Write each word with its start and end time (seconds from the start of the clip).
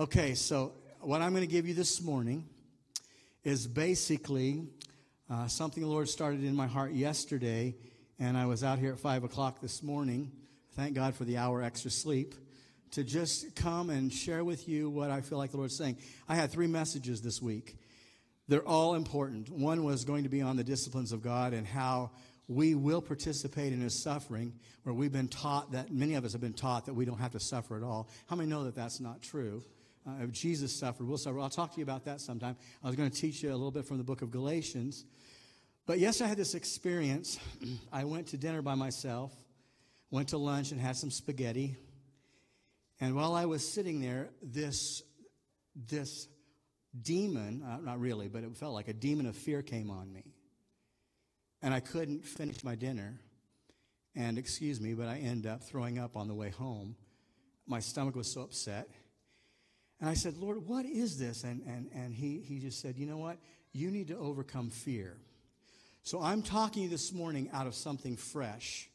Okay, 0.00 0.34
so 0.34 0.74
what 1.00 1.22
I'm 1.22 1.32
going 1.32 1.42
to 1.42 1.52
give 1.52 1.66
you 1.66 1.74
this 1.74 2.00
morning 2.00 2.44
is 3.42 3.66
basically 3.66 4.68
uh, 5.28 5.48
something 5.48 5.82
the 5.82 5.88
Lord 5.88 6.08
started 6.08 6.44
in 6.44 6.54
my 6.54 6.68
heart 6.68 6.92
yesterday, 6.92 7.74
and 8.20 8.38
I 8.38 8.46
was 8.46 8.62
out 8.62 8.78
here 8.78 8.92
at 8.92 9.00
5 9.00 9.24
o'clock 9.24 9.60
this 9.60 9.82
morning. 9.82 10.30
Thank 10.76 10.94
God 10.94 11.16
for 11.16 11.24
the 11.24 11.38
hour 11.38 11.64
extra 11.64 11.90
sleep 11.90 12.36
to 12.92 13.02
just 13.02 13.56
come 13.56 13.90
and 13.90 14.12
share 14.12 14.44
with 14.44 14.68
you 14.68 14.88
what 14.88 15.10
I 15.10 15.20
feel 15.20 15.36
like 15.36 15.50
the 15.50 15.56
Lord's 15.56 15.76
saying. 15.76 15.96
I 16.28 16.36
had 16.36 16.52
three 16.52 16.68
messages 16.68 17.20
this 17.20 17.42
week. 17.42 17.76
They're 18.46 18.62
all 18.62 18.94
important. 18.94 19.50
One 19.50 19.82
was 19.82 20.04
going 20.04 20.22
to 20.22 20.28
be 20.28 20.42
on 20.42 20.56
the 20.56 20.62
disciplines 20.62 21.10
of 21.10 21.24
God 21.24 21.52
and 21.52 21.66
how 21.66 22.12
we 22.46 22.76
will 22.76 23.02
participate 23.02 23.72
in 23.72 23.80
his 23.80 24.00
suffering, 24.00 24.52
where 24.84 24.94
we've 24.94 25.12
been 25.12 25.26
taught 25.26 25.72
that, 25.72 25.92
many 25.92 26.14
of 26.14 26.24
us 26.24 26.30
have 26.30 26.40
been 26.40 26.52
taught 26.52 26.86
that 26.86 26.94
we 26.94 27.04
don't 27.04 27.18
have 27.18 27.32
to 27.32 27.40
suffer 27.40 27.76
at 27.76 27.82
all. 27.82 28.08
How 28.28 28.36
many 28.36 28.48
know 28.48 28.62
that 28.62 28.76
that's 28.76 29.00
not 29.00 29.22
true? 29.22 29.64
Uh, 30.08 30.26
Jesus 30.26 30.74
suffered, 30.74 31.06
we'll 31.06 31.18
suffer. 31.18 31.38
I'll 31.38 31.50
talk 31.50 31.72
to 31.72 31.78
you 31.78 31.82
about 31.82 32.04
that 32.06 32.20
sometime. 32.20 32.56
I 32.82 32.86
was 32.86 32.96
going 32.96 33.10
to 33.10 33.16
teach 33.16 33.42
you 33.42 33.50
a 33.50 33.52
little 33.52 33.70
bit 33.70 33.84
from 33.84 33.98
the 33.98 34.04
book 34.04 34.22
of 34.22 34.30
Galatians. 34.30 35.04
But 35.86 35.98
yes, 35.98 36.20
I 36.20 36.26
had 36.26 36.36
this 36.36 36.54
experience. 36.54 37.38
I 37.92 38.04
went 38.04 38.28
to 38.28 38.36
dinner 38.36 38.62
by 38.62 38.74
myself, 38.74 39.32
went 40.10 40.28
to 40.28 40.38
lunch 40.38 40.72
and 40.72 40.80
had 40.80 40.96
some 40.96 41.10
spaghetti. 41.10 41.76
And 43.00 43.14
while 43.14 43.34
I 43.34 43.46
was 43.46 43.68
sitting 43.68 44.00
there, 44.00 44.30
this, 44.42 45.02
this 45.74 46.28
demon, 47.00 47.62
uh, 47.62 47.78
not 47.78 48.00
really, 48.00 48.28
but 48.28 48.44
it 48.44 48.56
felt 48.56 48.74
like 48.74 48.88
a 48.88 48.92
demon 48.92 49.26
of 49.26 49.36
fear 49.36 49.62
came 49.62 49.90
on 49.90 50.12
me. 50.12 50.24
And 51.62 51.74
I 51.74 51.80
couldn't 51.80 52.24
finish 52.24 52.64
my 52.64 52.74
dinner. 52.74 53.20
And 54.14 54.38
excuse 54.38 54.80
me, 54.80 54.94
but 54.94 55.08
I 55.08 55.18
ended 55.18 55.50
up 55.50 55.62
throwing 55.62 55.98
up 55.98 56.16
on 56.16 56.28
the 56.28 56.34
way 56.34 56.50
home. 56.50 56.96
My 57.66 57.80
stomach 57.80 58.16
was 58.16 58.32
so 58.32 58.42
upset. 58.42 58.88
And 60.00 60.08
I 60.08 60.14
said, 60.14 60.36
Lord, 60.36 60.66
what 60.66 60.86
is 60.86 61.18
this? 61.18 61.44
And, 61.44 61.62
and, 61.66 61.90
and 61.94 62.14
he, 62.14 62.40
he 62.40 62.58
just 62.58 62.80
said, 62.80 62.96
You 62.96 63.06
know 63.06 63.18
what? 63.18 63.38
You 63.72 63.90
need 63.90 64.08
to 64.08 64.16
overcome 64.16 64.70
fear. 64.70 65.16
So 66.02 66.22
I'm 66.22 66.42
talking 66.42 66.88
this 66.88 67.12
morning 67.12 67.50
out 67.52 67.66
of 67.66 67.74
something 67.74 68.16
fresh 68.16 68.88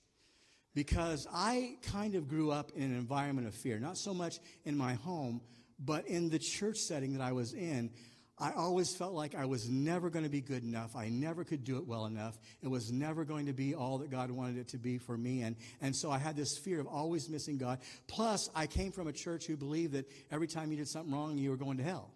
because 0.73 1.27
I 1.31 1.75
kind 1.83 2.15
of 2.15 2.27
grew 2.27 2.51
up 2.51 2.71
in 2.75 2.83
an 2.83 2.97
environment 2.97 3.47
of 3.47 3.53
fear, 3.53 3.79
not 3.79 3.97
so 3.97 4.13
much 4.13 4.39
in 4.65 4.75
my 4.75 4.93
home, 4.95 5.41
but 5.77 6.07
in 6.07 6.29
the 6.29 6.39
church 6.39 6.77
setting 6.77 7.13
that 7.13 7.21
I 7.21 7.31
was 7.33 7.53
in. 7.53 7.91
I 8.39 8.51
always 8.51 8.95
felt 8.95 9.13
like 9.13 9.35
I 9.35 9.45
was 9.45 9.69
never 9.69 10.09
going 10.09 10.25
to 10.25 10.31
be 10.31 10.41
good 10.41 10.63
enough. 10.63 10.95
I 10.95 11.09
never 11.09 11.43
could 11.43 11.63
do 11.63 11.77
it 11.77 11.85
well 11.85 12.05
enough. 12.05 12.37
It 12.63 12.67
was 12.67 12.91
never 12.91 13.25
going 13.25 13.45
to 13.45 13.53
be 13.53 13.75
all 13.75 13.99
that 13.99 14.09
God 14.09 14.31
wanted 14.31 14.57
it 14.57 14.69
to 14.69 14.77
be 14.77 14.97
for 14.97 15.15
me. 15.15 15.41
And, 15.41 15.55
and 15.81 15.95
so 15.95 16.09
I 16.09 16.17
had 16.17 16.35
this 16.35 16.57
fear 16.57 16.79
of 16.79 16.87
always 16.87 17.29
missing 17.29 17.57
God. 17.57 17.79
Plus, 18.07 18.49
I 18.55 18.65
came 18.65 18.91
from 18.91 19.07
a 19.07 19.13
church 19.13 19.45
who 19.45 19.55
believed 19.55 19.93
that 19.93 20.09
every 20.31 20.47
time 20.47 20.71
you 20.71 20.77
did 20.77 20.87
something 20.87 21.13
wrong, 21.13 21.37
you 21.37 21.51
were 21.51 21.57
going 21.57 21.77
to 21.77 21.83
hell. 21.83 22.11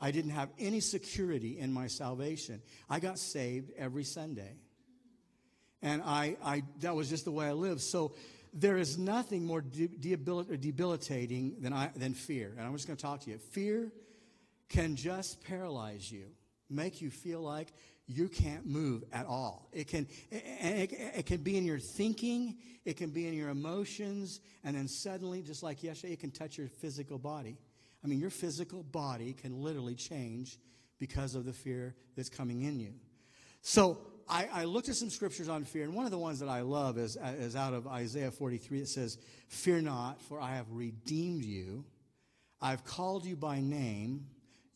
I 0.00 0.12
didn't 0.12 0.30
have 0.30 0.48
any 0.58 0.80
security 0.80 1.58
in 1.58 1.72
my 1.72 1.88
salvation. 1.88 2.62
I 2.88 3.00
got 3.00 3.18
saved 3.18 3.72
every 3.76 4.04
Sunday. 4.04 4.54
And 5.82 6.02
I, 6.02 6.36
I, 6.42 6.62
that 6.80 6.94
was 6.94 7.08
just 7.10 7.24
the 7.24 7.32
way 7.32 7.46
I 7.46 7.52
lived. 7.52 7.80
So 7.80 8.14
there 8.54 8.76
is 8.76 8.96
nothing 8.96 9.44
more 9.44 9.60
debilitating 9.60 11.56
than, 11.60 11.72
I, 11.72 11.90
than 11.96 12.14
fear. 12.14 12.54
And 12.56 12.66
I'm 12.66 12.72
just 12.74 12.86
going 12.86 12.96
to 12.96 13.02
talk 13.02 13.20
to 13.22 13.30
you. 13.30 13.38
Fear 13.38 13.92
can 14.70 14.96
just 14.96 15.44
paralyze 15.44 16.10
you, 16.10 16.24
make 16.70 17.02
you 17.02 17.10
feel 17.10 17.42
like 17.42 17.68
you 18.06 18.28
can't 18.28 18.64
move 18.64 19.04
at 19.12 19.26
all. 19.26 19.68
It 19.72 19.86
can, 19.86 20.06
it, 20.30 20.92
it, 20.92 21.26
can 21.26 21.42
be 21.42 21.58
in 21.58 21.64
your 21.64 21.78
thinking, 21.78 22.56
it 22.84 22.96
can 22.96 23.10
be 23.10 23.28
in 23.28 23.34
your 23.34 23.50
emotions, 23.50 24.40
and 24.64 24.74
then 24.74 24.88
suddenly, 24.88 25.42
just 25.42 25.62
like 25.62 25.82
yesterday, 25.82 26.14
it 26.14 26.20
can 26.20 26.30
touch 26.30 26.56
your 26.56 26.68
physical 26.68 27.18
body. 27.18 27.58
I 28.02 28.06
mean, 28.06 28.18
your 28.18 28.30
physical 28.30 28.82
body 28.82 29.34
can 29.34 29.62
literally 29.62 29.94
change 29.94 30.58
because 30.98 31.34
of 31.34 31.44
the 31.44 31.52
fear 31.52 31.94
that's 32.16 32.28
coming 32.28 32.62
in 32.62 32.80
you. 32.80 32.94
So 33.62 33.98
I, 34.28 34.48
I, 34.52 34.64
looked 34.64 34.88
at 34.88 34.96
some 34.96 35.10
scriptures 35.10 35.48
on 35.48 35.64
fear, 35.64 35.84
and 35.84 35.94
one 35.94 36.04
of 36.04 36.10
the 36.10 36.18
ones 36.18 36.40
that 36.40 36.48
I 36.48 36.62
love 36.62 36.98
is, 36.98 37.16
is 37.38 37.56
out 37.56 37.74
of 37.74 37.86
Isaiah 37.86 38.30
43. 38.30 38.80
It 38.80 38.88
says, 38.88 39.18
Fear 39.48 39.82
not, 39.82 40.20
for 40.22 40.40
I 40.40 40.54
have 40.54 40.66
redeemed 40.70 41.44
you. 41.44 41.84
I've 42.60 42.84
called 42.84 43.24
you 43.24 43.36
by 43.36 43.60
name. 43.60 44.26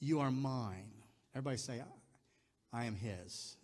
You 0.04 0.20
are 0.20 0.30
mine. 0.30 0.92
Everybody 1.34 1.56
say, 1.56 1.82
I 2.72 2.84
am 2.84 2.94
his. 2.94 3.56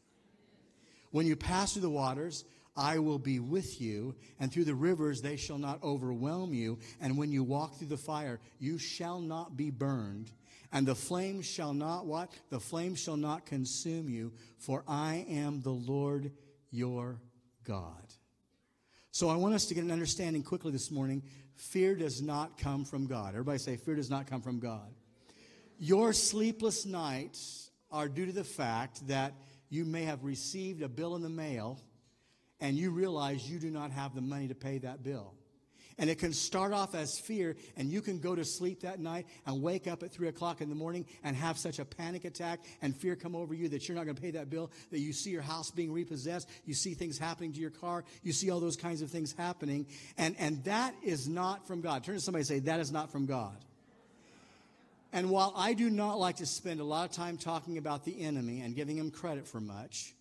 When 1.10 1.26
you 1.26 1.36
pass 1.36 1.74
through 1.74 1.82
the 1.82 1.90
waters, 1.90 2.44
I 2.74 2.98
will 2.98 3.18
be 3.18 3.40
with 3.40 3.78
you, 3.78 4.14
and 4.38 4.50
through 4.50 4.64
the 4.64 4.74
rivers 4.74 5.20
they 5.20 5.36
shall 5.36 5.58
not 5.58 5.82
overwhelm 5.82 6.54
you. 6.54 6.78
And 6.98 7.18
when 7.18 7.30
you 7.30 7.44
walk 7.44 7.76
through 7.76 7.88
the 7.88 7.98
fire, 7.98 8.40
you 8.58 8.78
shall 8.78 9.20
not 9.20 9.54
be 9.54 9.70
burned, 9.70 10.30
and 10.72 10.86
the 10.86 10.94
flames 10.94 11.44
shall 11.44 11.74
not 11.74 12.06
what? 12.06 12.32
The 12.48 12.60
flames 12.60 12.98
shall 13.00 13.18
not 13.18 13.44
consume 13.44 14.08
you, 14.08 14.32
for 14.56 14.82
I 14.88 15.26
am 15.28 15.60
the 15.60 15.70
Lord 15.70 16.32
your 16.70 17.20
God. 17.64 18.14
So 19.10 19.28
I 19.28 19.36
want 19.36 19.54
us 19.54 19.66
to 19.66 19.74
get 19.74 19.84
an 19.84 19.90
understanding 19.90 20.42
quickly 20.42 20.72
this 20.72 20.90
morning. 20.90 21.22
Fear 21.56 21.96
does 21.96 22.22
not 22.22 22.56
come 22.56 22.86
from 22.86 23.06
God. 23.06 23.30
Everybody 23.30 23.58
say, 23.58 23.76
fear 23.76 23.96
does 23.96 24.08
not 24.08 24.26
come 24.26 24.40
from 24.40 24.58
God. 24.58 24.88
Your 25.82 26.12
sleepless 26.12 26.84
nights 26.84 27.70
are 27.91 28.06
due 28.06 28.26
to 28.26 28.32
the 28.32 28.44
fact 28.44 29.08
that 29.08 29.32
you 29.70 29.86
may 29.86 30.04
have 30.04 30.24
received 30.24 30.82
a 30.82 30.91
bill 30.91 31.16
in 31.16 31.22
the 31.22 31.30
mail 31.30 31.80
and 32.60 32.76
you 32.76 32.91
realize 32.91 33.50
you 33.50 33.58
do 33.58 33.70
not 33.70 33.91
have 33.91 34.14
the 34.14 34.20
money 34.20 34.48
to 34.48 34.54
pay 34.54 34.76
that 34.76 35.02
bill. 35.02 35.32
And 35.96 36.10
it 36.10 36.18
can 36.18 36.34
start 36.34 36.74
off 36.74 36.94
as 36.94 37.18
fear, 37.18 37.56
and 37.76 37.91
you 37.91 38.02
can 38.02 38.20
go 38.20 38.34
to 38.34 38.44
sleep 38.44 38.82
that 38.82 39.00
night 39.00 39.26
and 39.46 39.62
wake 39.62 39.86
up 39.86 40.02
at 40.02 40.12
three 40.12 40.28
o'clock 40.28 40.60
in 40.60 40.68
the 40.68 40.74
morning 40.74 41.06
and 41.24 41.34
have 41.34 41.58
such 41.58 41.78
a 41.78 41.84
panic 41.84 42.26
attack 42.26 42.60
and 42.82 42.94
fear 42.94 43.16
come 43.16 43.34
over 43.34 43.54
you 43.54 43.68
that 43.70 43.88
you're 43.88 43.97
not 43.97 44.04
going 44.04 44.16
to 44.16 44.22
pay 44.22 44.32
that 44.32 44.50
bill, 44.50 44.70
that 44.91 45.00
you 45.00 45.14
see 45.14 45.30
your 45.30 45.42
house 45.42 45.70
being 45.70 45.92
repossessed, 45.92 46.48
you 46.66 46.74
see 46.74 46.92
things 46.92 47.18
happening 47.18 47.52
to 47.54 47.60
your 47.60 47.70
car, 47.70 48.04
you 48.22 48.32
see 48.32 48.50
all 48.50 48.60
those 48.60 48.76
kinds 48.76 49.00
of 49.00 49.10
things 49.10 49.32
happening. 49.32 49.86
And, 50.18 50.36
and 50.38 50.62
that 50.64 50.94
is 51.02 51.26
not 51.26 51.66
from 51.66 51.80
God. 51.80 52.04
Turn 52.04 52.16
to 52.16 52.20
somebody 52.20 52.41
and 52.41 52.48
say, 52.48 52.58
That 52.60 52.80
is 52.80 52.92
not 52.92 53.10
from 53.10 53.24
God. 53.24 53.56
And 55.12 55.31
while 55.31 55.53
I 55.56 55.75
do 55.75 55.91
not 55.91 56.19
like 56.19 56.37
to 56.37 56.47
spend 56.47 56.81
a 56.81 56.84
lot 56.84 57.09
of 57.09 57.15
time 57.15 57.37
talking 57.37 57.78
about 57.78 58.04
the 58.04 58.21
enemy 58.21 58.60
and 58.60 58.76
giving 58.76 58.97
him 58.97 59.10
credit 59.10 59.47
for 59.47 59.60
much, 59.60 60.15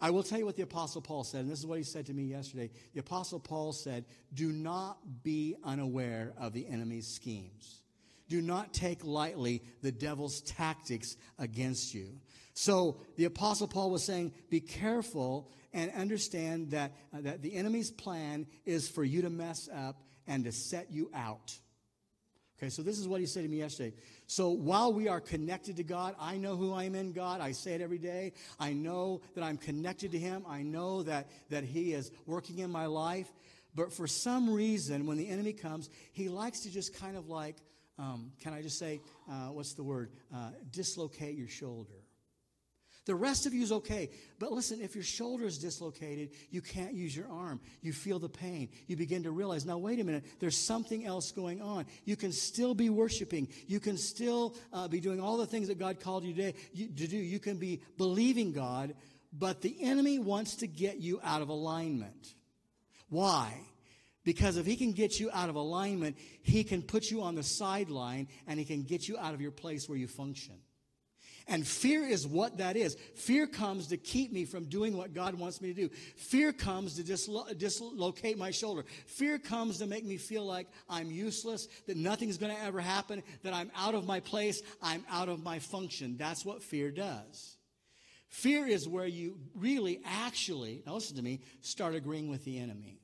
I 0.00 0.10
will 0.10 0.22
tell 0.22 0.38
you 0.38 0.46
what 0.46 0.56
the 0.56 0.62
Apostle 0.62 1.02
Paul 1.02 1.24
said, 1.24 1.42
and 1.42 1.50
this 1.50 1.58
is 1.58 1.66
what 1.66 1.76
he 1.76 1.84
said 1.84 2.06
to 2.06 2.14
me 2.14 2.22
yesterday. 2.22 2.70
The 2.94 3.00
Apostle 3.00 3.38
Paul 3.38 3.72
said, 3.72 4.06
Do 4.32 4.50
not 4.50 4.98
be 5.22 5.56
unaware 5.62 6.32
of 6.38 6.54
the 6.54 6.66
enemy's 6.66 7.06
schemes. 7.06 7.82
Do 8.28 8.40
not 8.40 8.72
take 8.72 9.04
lightly 9.04 9.62
the 9.82 9.92
devil's 9.92 10.40
tactics 10.42 11.16
against 11.38 11.92
you. 11.92 12.20
So 12.54 13.00
the 13.16 13.26
Apostle 13.26 13.68
Paul 13.68 13.90
was 13.90 14.04
saying, 14.04 14.32
Be 14.48 14.60
careful 14.60 15.50
and 15.74 15.92
understand 15.92 16.70
that, 16.70 16.92
uh, 17.14 17.20
that 17.20 17.42
the 17.42 17.54
enemy's 17.54 17.90
plan 17.90 18.46
is 18.64 18.88
for 18.88 19.04
you 19.04 19.22
to 19.22 19.30
mess 19.30 19.68
up 19.74 20.02
and 20.26 20.44
to 20.44 20.52
set 20.52 20.90
you 20.90 21.10
out. 21.14 21.58
Okay, 22.58 22.70
so 22.70 22.82
this 22.82 22.98
is 22.98 23.08
what 23.08 23.20
he 23.20 23.26
said 23.26 23.42
to 23.42 23.48
me 23.48 23.58
yesterday. 23.58 23.94
So 24.30 24.50
while 24.50 24.92
we 24.92 25.08
are 25.08 25.20
connected 25.20 25.76
to 25.78 25.82
God, 25.82 26.14
I 26.20 26.36
know 26.36 26.54
who 26.54 26.72
I 26.72 26.84
am 26.84 26.94
in 26.94 27.10
God. 27.10 27.40
I 27.40 27.50
say 27.50 27.72
it 27.72 27.80
every 27.80 27.98
day. 27.98 28.32
I 28.60 28.72
know 28.72 29.22
that 29.34 29.42
I'm 29.42 29.56
connected 29.56 30.12
to 30.12 30.20
Him. 30.20 30.44
I 30.48 30.62
know 30.62 31.02
that, 31.02 31.26
that 31.48 31.64
He 31.64 31.94
is 31.94 32.12
working 32.26 32.60
in 32.60 32.70
my 32.70 32.86
life. 32.86 33.26
But 33.74 33.92
for 33.92 34.06
some 34.06 34.48
reason, 34.48 35.04
when 35.04 35.16
the 35.16 35.28
enemy 35.28 35.52
comes, 35.52 35.90
he 36.12 36.28
likes 36.28 36.60
to 36.60 36.70
just 36.70 36.94
kind 36.94 37.16
of 37.16 37.28
like, 37.28 37.56
um, 37.98 38.30
can 38.40 38.54
I 38.54 38.62
just 38.62 38.78
say, 38.78 39.00
uh, 39.28 39.48
what's 39.48 39.72
the 39.72 39.82
word? 39.82 40.12
Uh, 40.32 40.50
dislocate 40.70 41.36
your 41.36 41.48
shoulder. 41.48 41.99
The 43.06 43.14
rest 43.14 43.46
of 43.46 43.54
you 43.54 43.62
is 43.62 43.72
okay. 43.72 44.10
But 44.38 44.52
listen, 44.52 44.80
if 44.80 44.94
your 44.94 45.04
shoulder 45.04 45.44
is 45.44 45.58
dislocated, 45.58 46.30
you 46.50 46.60
can't 46.60 46.92
use 46.92 47.16
your 47.16 47.28
arm. 47.28 47.60
You 47.80 47.92
feel 47.92 48.18
the 48.18 48.28
pain. 48.28 48.68
You 48.88 48.96
begin 48.96 49.22
to 49.22 49.30
realize, 49.30 49.64
now, 49.64 49.78
wait 49.78 50.00
a 50.00 50.04
minute, 50.04 50.24
there's 50.38 50.58
something 50.58 51.06
else 51.06 51.32
going 51.32 51.62
on. 51.62 51.86
You 52.04 52.16
can 52.16 52.30
still 52.30 52.74
be 52.74 52.90
worshiping. 52.90 53.48
You 53.66 53.80
can 53.80 53.96
still 53.96 54.54
uh, 54.72 54.86
be 54.88 55.00
doing 55.00 55.20
all 55.20 55.38
the 55.38 55.46
things 55.46 55.68
that 55.68 55.78
God 55.78 55.98
called 55.98 56.24
you 56.24 56.34
today 56.34 56.54
you, 56.72 56.88
to 56.88 57.06
do. 57.06 57.16
You 57.16 57.38
can 57.38 57.56
be 57.56 57.80
believing 57.96 58.52
God, 58.52 58.94
but 59.32 59.62
the 59.62 59.76
enemy 59.82 60.18
wants 60.18 60.56
to 60.56 60.66
get 60.66 60.98
you 60.98 61.20
out 61.24 61.40
of 61.40 61.48
alignment. 61.48 62.34
Why? 63.08 63.52
Because 64.24 64.58
if 64.58 64.66
he 64.66 64.76
can 64.76 64.92
get 64.92 65.18
you 65.18 65.30
out 65.32 65.48
of 65.48 65.54
alignment, 65.54 66.16
he 66.42 66.64
can 66.64 66.82
put 66.82 67.10
you 67.10 67.22
on 67.22 67.34
the 67.34 67.42
sideline 67.42 68.28
and 68.46 68.58
he 68.58 68.66
can 68.66 68.82
get 68.82 69.08
you 69.08 69.16
out 69.16 69.32
of 69.32 69.40
your 69.40 69.50
place 69.50 69.88
where 69.88 69.98
you 69.98 70.06
function. 70.06 70.54
And 71.50 71.66
fear 71.66 72.04
is 72.04 72.28
what 72.28 72.58
that 72.58 72.76
is. 72.76 72.96
Fear 73.16 73.48
comes 73.48 73.88
to 73.88 73.96
keep 73.96 74.32
me 74.32 74.44
from 74.44 74.66
doing 74.66 74.96
what 74.96 75.12
God 75.12 75.34
wants 75.34 75.60
me 75.60 75.74
to 75.74 75.88
do. 75.88 75.94
Fear 76.16 76.52
comes 76.52 76.94
to 76.94 77.02
dislo- 77.02 77.58
dislocate 77.58 78.38
my 78.38 78.52
shoulder. 78.52 78.84
Fear 79.06 79.40
comes 79.40 79.78
to 79.78 79.86
make 79.86 80.04
me 80.04 80.16
feel 80.16 80.46
like 80.46 80.68
I'm 80.88 81.10
useless, 81.10 81.66
that 81.88 81.96
nothing's 81.96 82.38
going 82.38 82.54
to 82.54 82.62
ever 82.62 82.80
happen, 82.80 83.24
that 83.42 83.52
I'm 83.52 83.72
out 83.76 83.96
of 83.96 84.06
my 84.06 84.20
place, 84.20 84.62
I'm 84.80 85.04
out 85.10 85.28
of 85.28 85.42
my 85.42 85.58
function. 85.58 86.16
That's 86.16 86.44
what 86.44 86.62
fear 86.62 86.92
does. 86.92 87.56
Fear 88.28 88.68
is 88.68 88.86
where 88.86 89.08
you 89.08 89.36
really 89.56 90.00
actually, 90.04 90.84
now 90.86 90.94
listen 90.94 91.16
to 91.16 91.22
me, 91.22 91.40
start 91.62 91.96
agreeing 91.96 92.30
with 92.30 92.44
the 92.44 92.60
enemy. 92.60 92.99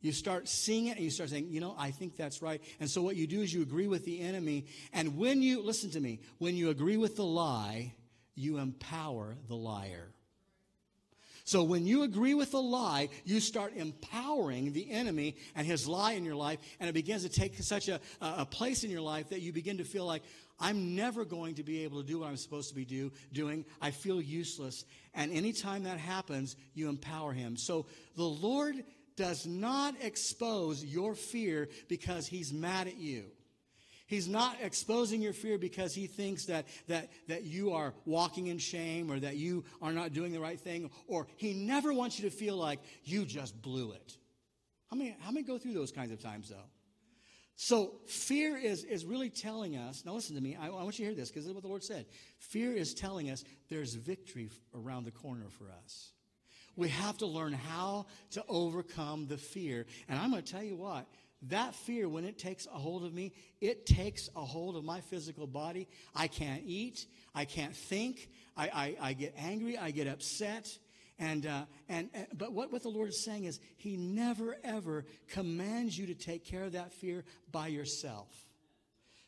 You 0.00 0.12
start 0.12 0.48
seeing 0.48 0.86
it 0.86 0.96
and 0.96 1.04
you 1.04 1.10
start 1.10 1.30
saying, 1.30 1.48
you 1.50 1.60
know, 1.60 1.74
I 1.78 1.90
think 1.90 2.16
that's 2.16 2.40
right. 2.40 2.62
And 2.80 2.88
so 2.88 3.02
what 3.02 3.16
you 3.16 3.26
do 3.26 3.42
is 3.42 3.52
you 3.52 3.62
agree 3.62 3.86
with 3.86 4.04
the 4.04 4.20
enemy. 4.20 4.66
And 4.92 5.18
when 5.18 5.42
you, 5.42 5.62
listen 5.62 5.90
to 5.90 6.00
me, 6.00 6.20
when 6.38 6.56
you 6.56 6.70
agree 6.70 6.96
with 6.96 7.16
the 7.16 7.24
lie, 7.24 7.94
you 8.34 8.58
empower 8.58 9.36
the 9.48 9.56
liar. 9.56 10.12
So 11.44 11.64
when 11.64 11.84
you 11.84 12.04
agree 12.04 12.34
with 12.34 12.52
the 12.52 12.62
lie, 12.62 13.08
you 13.24 13.40
start 13.40 13.72
empowering 13.74 14.72
the 14.72 14.90
enemy 14.90 15.36
and 15.56 15.66
his 15.66 15.88
lie 15.88 16.12
in 16.12 16.24
your 16.24 16.36
life, 16.36 16.60
and 16.78 16.88
it 16.88 16.92
begins 16.92 17.22
to 17.24 17.28
take 17.28 17.56
such 17.56 17.88
a, 17.88 18.00
a 18.20 18.46
place 18.46 18.84
in 18.84 18.90
your 18.90 19.00
life 19.00 19.30
that 19.30 19.40
you 19.40 19.52
begin 19.52 19.78
to 19.78 19.84
feel 19.84 20.06
like, 20.06 20.22
I'm 20.60 20.94
never 20.94 21.24
going 21.24 21.54
to 21.56 21.62
be 21.62 21.84
able 21.84 22.02
to 22.02 22.06
do 22.06 22.20
what 22.20 22.28
I'm 22.28 22.36
supposed 22.36 22.68
to 22.68 22.74
be 22.74 22.84
do, 22.84 23.10
doing. 23.32 23.64
I 23.80 23.90
feel 23.90 24.20
useless. 24.20 24.84
And 25.14 25.32
anytime 25.32 25.84
that 25.84 25.98
happens, 25.98 26.54
you 26.74 26.88
empower 26.88 27.32
him. 27.32 27.56
So 27.56 27.86
the 28.14 28.24
Lord 28.24 28.76
does 29.20 29.46
not 29.46 29.96
expose 30.00 30.82
your 30.82 31.14
fear 31.14 31.68
because 31.88 32.26
he's 32.26 32.54
mad 32.54 32.86
at 32.86 32.96
you. 32.96 33.24
He's 34.06 34.26
not 34.26 34.56
exposing 34.62 35.20
your 35.20 35.34
fear 35.34 35.58
because 35.58 35.94
he 35.94 36.06
thinks 36.06 36.46
that, 36.46 36.66
that, 36.88 37.10
that 37.28 37.44
you 37.44 37.72
are 37.72 37.92
walking 38.06 38.46
in 38.46 38.56
shame 38.56 39.12
or 39.12 39.20
that 39.20 39.36
you 39.36 39.64
are 39.82 39.92
not 39.92 40.14
doing 40.14 40.32
the 40.32 40.40
right 40.40 40.58
thing, 40.58 40.90
or 41.06 41.26
he 41.36 41.52
never 41.52 41.92
wants 41.92 42.18
you 42.18 42.30
to 42.30 42.34
feel 42.34 42.56
like 42.56 42.80
you 43.04 43.26
just 43.26 43.60
blew 43.60 43.92
it. 43.92 44.16
How 44.90 44.96
many, 44.96 45.14
how 45.20 45.30
many 45.30 45.44
go 45.44 45.58
through 45.58 45.74
those 45.74 45.92
kinds 45.92 46.12
of 46.12 46.22
times, 46.22 46.48
though? 46.48 46.70
So, 47.56 47.96
fear 48.06 48.56
is, 48.56 48.84
is 48.84 49.04
really 49.04 49.28
telling 49.28 49.76
us, 49.76 50.02
now 50.06 50.14
listen 50.14 50.34
to 50.34 50.40
me, 50.40 50.56
I, 50.58 50.68
I 50.68 50.70
want 50.70 50.98
you 50.98 51.04
to 51.04 51.10
hear 51.10 51.14
this 51.14 51.28
because 51.28 51.44
this 51.44 51.50
is 51.50 51.54
what 51.54 51.62
the 51.62 51.68
Lord 51.68 51.84
said. 51.84 52.06
Fear 52.38 52.72
is 52.72 52.94
telling 52.94 53.30
us 53.30 53.44
there's 53.68 53.92
victory 53.94 54.48
around 54.74 55.04
the 55.04 55.10
corner 55.10 55.50
for 55.50 55.66
us. 55.84 56.14
We 56.76 56.88
have 56.88 57.18
to 57.18 57.26
learn 57.26 57.52
how 57.52 58.06
to 58.32 58.44
overcome 58.48 59.26
the 59.26 59.36
fear. 59.36 59.86
And 60.08 60.18
I'm 60.18 60.30
going 60.30 60.42
to 60.42 60.52
tell 60.52 60.62
you 60.62 60.76
what, 60.76 61.06
that 61.48 61.74
fear, 61.74 62.08
when 62.08 62.24
it 62.24 62.38
takes 62.38 62.66
a 62.66 62.78
hold 62.78 63.04
of 63.04 63.14
me, 63.14 63.32
it 63.60 63.86
takes 63.86 64.28
a 64.36 64.44
hold 64.44 64.76
of 64.76 64.84
my 64.84 65.00
physical 65.00 65.46
body. 65.46 65.88
I 66.14 66.26
can't 66.28 66.62
eat. 66.66 67.06
I 67.34 67.46
can't 67.46 67.74
think. 67.74 68.28
I, 68.56 68.68
I, 68.68 69.08
I 69.08 69.12
get 69.14 69.34
angry. 69.38 69.78
I 69.78 69.90
get 69.90 70.06
upset. 70.06 70.68
And, 71.18 71.46
uh, 71.46 71.64
and, 71.88 72.10
and, 72.12 72.26
but 72.34 72.52
what, 72.52 72.72
what 72.72 72.82
the 72.82 72.88
Lord 72.88 73.08
is 73.08 73.24
saying 73.24 73.44
is, 73.44 73.58
He 73.76 73.96
never 73.96 74.56
ever 74.64 75.06
commands 75.28 75.96
you 75.98 76.06
to 76.06 76.14
take 76.14 76.44
care 76.44 76.64
of 76.64 76.72
that 76.72 76.92
fear 76.92 77.24
by 77.50 77.68
yourself. 77.68 78.28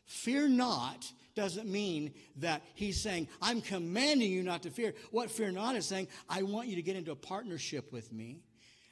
Fear 0.04 0.48
not 0.48 1.10
doesn't 1.34 1.66
mean 1.66 2.12
that 2.36 2.62
he's 2.74 3.00
saying, 3.00 3.28
I'm 3.40 3.60
commanding 3.60 4.30
you 4.30 4.42
not 4.42 4.62
to 4.64 4.70
fear. 4.70 4.94
What 5.10 5.30
fear 5.30 5.50
not 5.50 5.76
is 5.76 5.86
saying, 5.86 6.08
I 6.28 6.42
want 6.42 6.68
you 6.68 6.76
to 6.76 6.82
get 6.82 6.96
into 6.96 7.12
a 7.12 7.16
partnership 7.16 7.92
with 7.92 8.12
me. 8.12 8.42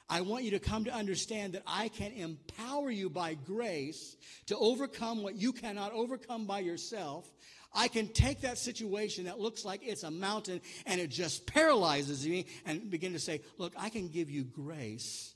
I 0.09 0.23
want 0.23 0.43
you 0.43 0.51
to 0.53 0.59
come 0.59 0.85
to 0.85 0.93
understand 0.93 1.53
that 1.53 1.63
I 1.67 1.89
can 1.89 2.13
empower 2.13 2.91
you 2.91 3.09
by 3.09 3.35
grace 3.35 4.17
to 4.47 4.57
overcome 4.57 5.23
what 5.23 5.37
you 5.37 5.53
cannot 5.53 5.93
overcome 5.93 6.47
by 6.47 6.61
yourself. 6.61 7.31
I 7.73 7.87
can 7.87 8.09
take 8.09 8.41
that 8.41 8.59
situation 8.59 9.27
that 9.27 9.39
looks 9.39 9.65
like 9.65 9.83
it's 9.85 10.03
a 10.03 10.11
mountain 10.11 10.61
and 10.87 11.01
it 11.01 11.11
just 11.11 11.47
paralyzes 11.47 12.27
me 12.27 12.47
and 12.67 12.91
begin 12.91 13.13
to 13.13 13.21
say, 13.21 13.43
Look, 13.57 13.73
I 13.79 13.89
can 13.89 14.09
give 14.09 14.29
you 14.29 14.43
grace 14.43 15.35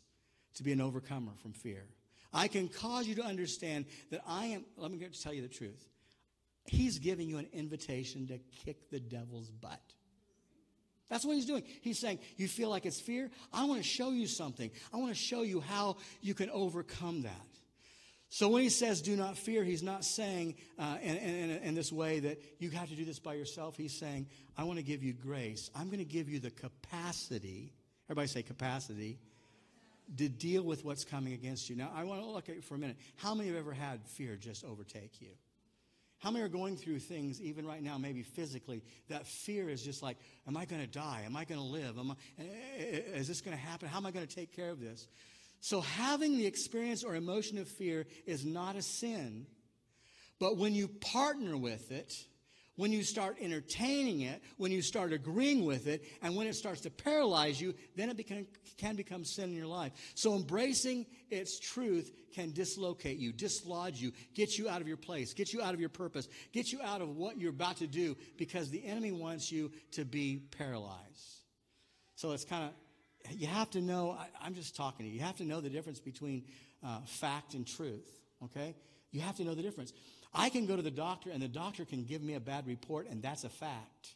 to 0.56 0.65
be 0.65 0.73
an 0.73 0.81
overcomer 0.81 1.32
from 1.41 1.53
fear. 1.53 1.85
I 2.34 2.48
can 2.48 2.69
cause 2.69 3.06
you 3.06 3.14
to 3.14 3.22
understand 3.22 3.86
that 4.10 4.20
I 4.26 4.46
am, 4.46 4.64
let 4.76 4.90
me 4.90 4.98
tell 5.22 5.32
you 5.32 5.42
the 5.42 5.48
truth. 5.48 5.86
He's 6.66 6.98
giving 6.98 7.28
you 7.28 7.38
an 7.38 7.46
invitation 7.52 8.26
to 8.26 8.38
kick 8.64 8.90
the 8.90 8.98
devil's 8.98 9.50
butt. 9.50 9.81
That's 11.08 11.25
what 11.25 11.36
he's 11.36 11.46
doing. 11.46 11.62
He's 11.82 11.98
saying, 11.98 12.19
You 12.36 12.48
feel 12.48 12.70
like 12.70 12.86
it's 12.86 13.00
fear? 13.00 13.31
I 13.52 13.64
want 13.66 13.82
to 13.82 13.88
show 13.88 14.10
you 14.10 14.26
something. 14.26 14.70
I 14.92 14.96
want 14.96 15.10
to 15.10 15.19
show 15.19 15.42
you 15.42 15.60
how 15.60 15.98
you 16.22 16.34
can 16.34 16.50
overcome 16.50 17.22
that. 17.22 17.46
So 18.31 18.48
when 18.48 18.62
he 18.62 18.70
says, 18.70 19.02
Do 19.02 19.14
not 19.14 19.36
fear, 19.36 19.62
he's 19.62 19.82
not 19.82 20.04
saying 20.04 20.56
uh, 20.78 20.96
in, 21.02 21.16
in, 21.16 21.50
in 21.50 21.75
this 21.75 21.92
way 21.92 22.20
that 22.20 22.40
you 22.58 22.70
have 22.70 22.88
to 22.88 22.96
do 22.96 23.04
this 23.04 23.19
by 23.19 23.34
yourself. 23.34 23.76
He's 23.76 23.96
saying, 23.96 24.26
I 24.56 24.64
want 24.64 24.78
to 24.78 24.84
give 24.84 25.02
you 25.02 25.12
grace. 25.12 25.70
I'm 25.75 25.86
going 25.86 25.98
to 25.98 26.04
give 26.04 26.28
you 26.28 26.40
the 26.40 26.50
capacity. 26.50 27.75
Everybody 28.06 28.28
say 28.28 28.42
capacity 28.42 29.19
to 30.17 30.29
deal 30.29 30.62
with 30.62 30.85
what's 30.85 31.05
coming 31.05 31.33
against 31.33 31.69
you. 31.69 31.77
Now, 31.77 31.91
I 31.95 32.05
want 32.05 32.23
to 32.23 32.27
look 32.27 32.49
at 32.49 32.56
you 32.56 32.62
for 32.62 32.75
a 32.75 32.79
minute. 32.79 32.97
How 33.17 33.35
many 33.35 33.49
have 33.49 33.59
ever 33.59 33.73
had 33.73 34.06
fear 34.06 34.37
just 34.37 34.65
overtake 34.65 35.21
you? 35.21 35.31
How 36.19 36.31
many 36.31 36.45
are 36.45 36.49
going 36.49 36.77
through 36.77 37.01
things, 37.01 37.41
even 37.43 37.67
right 37.67 37.83
now, 37.83 37.99
maybe 37.99 38.23
physically, 38.23 38.83
that 39.09 39.27
fear 39.27 39.69
is 39.69 39.83
just 39.83 40.03
like, 40.03 40.17
am 40.49 40.56
I 40.56 40.65
going 40.65 40.81
to 40.81 40.89
die? 40.89 41.23
Am 41.27 41.37
I 41.37 41.45
going 41.45 41.61
to 41.61 41.67
live? 41.67 41.99
Am 41.99 42.12
I, 42.12 42.15
eh, 42.39 42.45
eh, 42.79 43.19
is 43.19 43.29
this 43.29 43.43
going 43.43 43.56
to 43.56 43.62
happen? 43.62 43.89
How 43.89 43.99
am 43.99 44.06
I 44.06 44.11
going 44.11 44.27
to 44.27 44.35
take 44.35 44.55
care 44.55 44.71
of 44.71 44.81
this? 44.81 45.06
So, 45.61 45.81
having 45.81 46.39
the 46.39 46.47
experience 46.47 47.05
or 47.05 47.15
emotion 47.15 47.59
of 47.59 47.69
fear 47.69 48.06
is 48.27 48.45
not 48.45 48.77
a 48.77 48.83
sin. 48.83 49.47
But 50.39 50.56
when 50.56 50.75
you 50.75 50.89
partner 50.89 51.56
with 51.56 51.93
it, 51.93 52.15
when 52.76 52.93
you 52.93 53.03
start 53.03 53.37
entertaining 53.41 54.23
it, 54.23 54.43
when 54.56 54.73
you 54.73 54.82
start 54.82 55.12
agreeing 55.12 55.65
with 55.65 55.87
it, 55.87 56.05
and 56.23 56.35
when 56.35 56.47
it 56.47 56.55
starts 56.55 56.81
to 56.82 56.91
paralyze 56.91 57.61
you, 57.61 57.75
then 57.97 58.11
it 58.11 58.17
become, 58.17 58.47
can 58.76 58.97
become 58.97 59.25
sin 59.25 59.50
in 59.50 59.56
your 59.56 59.67
life. 59.67 59.93
So 60.15 60.35
embracing 60.35 61.06
its 61.31 61.59
truth 61.61 62.11
can 62.35 62.53
dislocate 62.53 63.19
you, 63.19 63.32
dislodge 63.32 64.00
you, 64.00 64.12
get 64.35 64.59
you 64.59 64.69
out 64.69 64.81
of 64.81 64.88
your 64.88 64.97
place, 64.97 65.32
get 65.35 65.53
you 65.53 65.62
out 65.62 65.73
of 65.73 65.81
your 65.81 65.88
purpose, 65.88 66.29
get 66.53 66.73
you 66.73 66.81
out 66.82 67.00
of 67.00 67.17
what 67.17 67.38
you're 67.38 67.50
about 67.50 67.76
to 67.76 67.87
do 67.87 68.17
because 68.37 68.71
the 68.71 68.85
enemy 68.85 69.12
wants 69.12 69.53
you 69.53 69.70
to 69.93 70.05
be 70.05 70.43
paralyzed. 70.59 71.44
So 72.17 72.32
it's 72.32 72.44
kind 72.44 72.65
of, 72.65 73.32
you 73.32 73.47
have 73.47 73.70
to 73.70 73.81
know, 73.81 74.19
I, 74.43 74.47
am 74.47 74.55
just 74.55 74.75
talking 74.75 75.06
to 75.06 75.11
you, 75.11 75.19
you 75.19 75.25
have 75.25 75.37
to 75.37 75.44
know 75.44 75.61
the 75.61 75.70
difference 75.70 76.00
between 76.00 76.44
uh, 76.85 77.00
fact 77.06 77.55
and 77.55 77.67
truth, 77.67 78.09
okay? 78.43 78.75
You 79.12 79.20
have 79.20 79.37
to 79.37 79.44
know 79.44 79.55
the 79.55 79.62
difference. 79.62 79.93
I 80.34 80.48
can 80.50 80.66
go 80.66 80.76
to 80.76 80.82
the 80.82 80.90
doctor 80.90 81.31
and 81.31 81.40
the 81.40 81.48
doctor 81.48 81.84
can 81.84 82.04
give 82.04 82.22
me 82.22 82.34
a 82.34 82.40
bad 82.40 82.66
report, 82.66 83.08
and 83.08 83.22
that's 83.22 83.44
a 83.44 83.48
fact. 83.48 84.14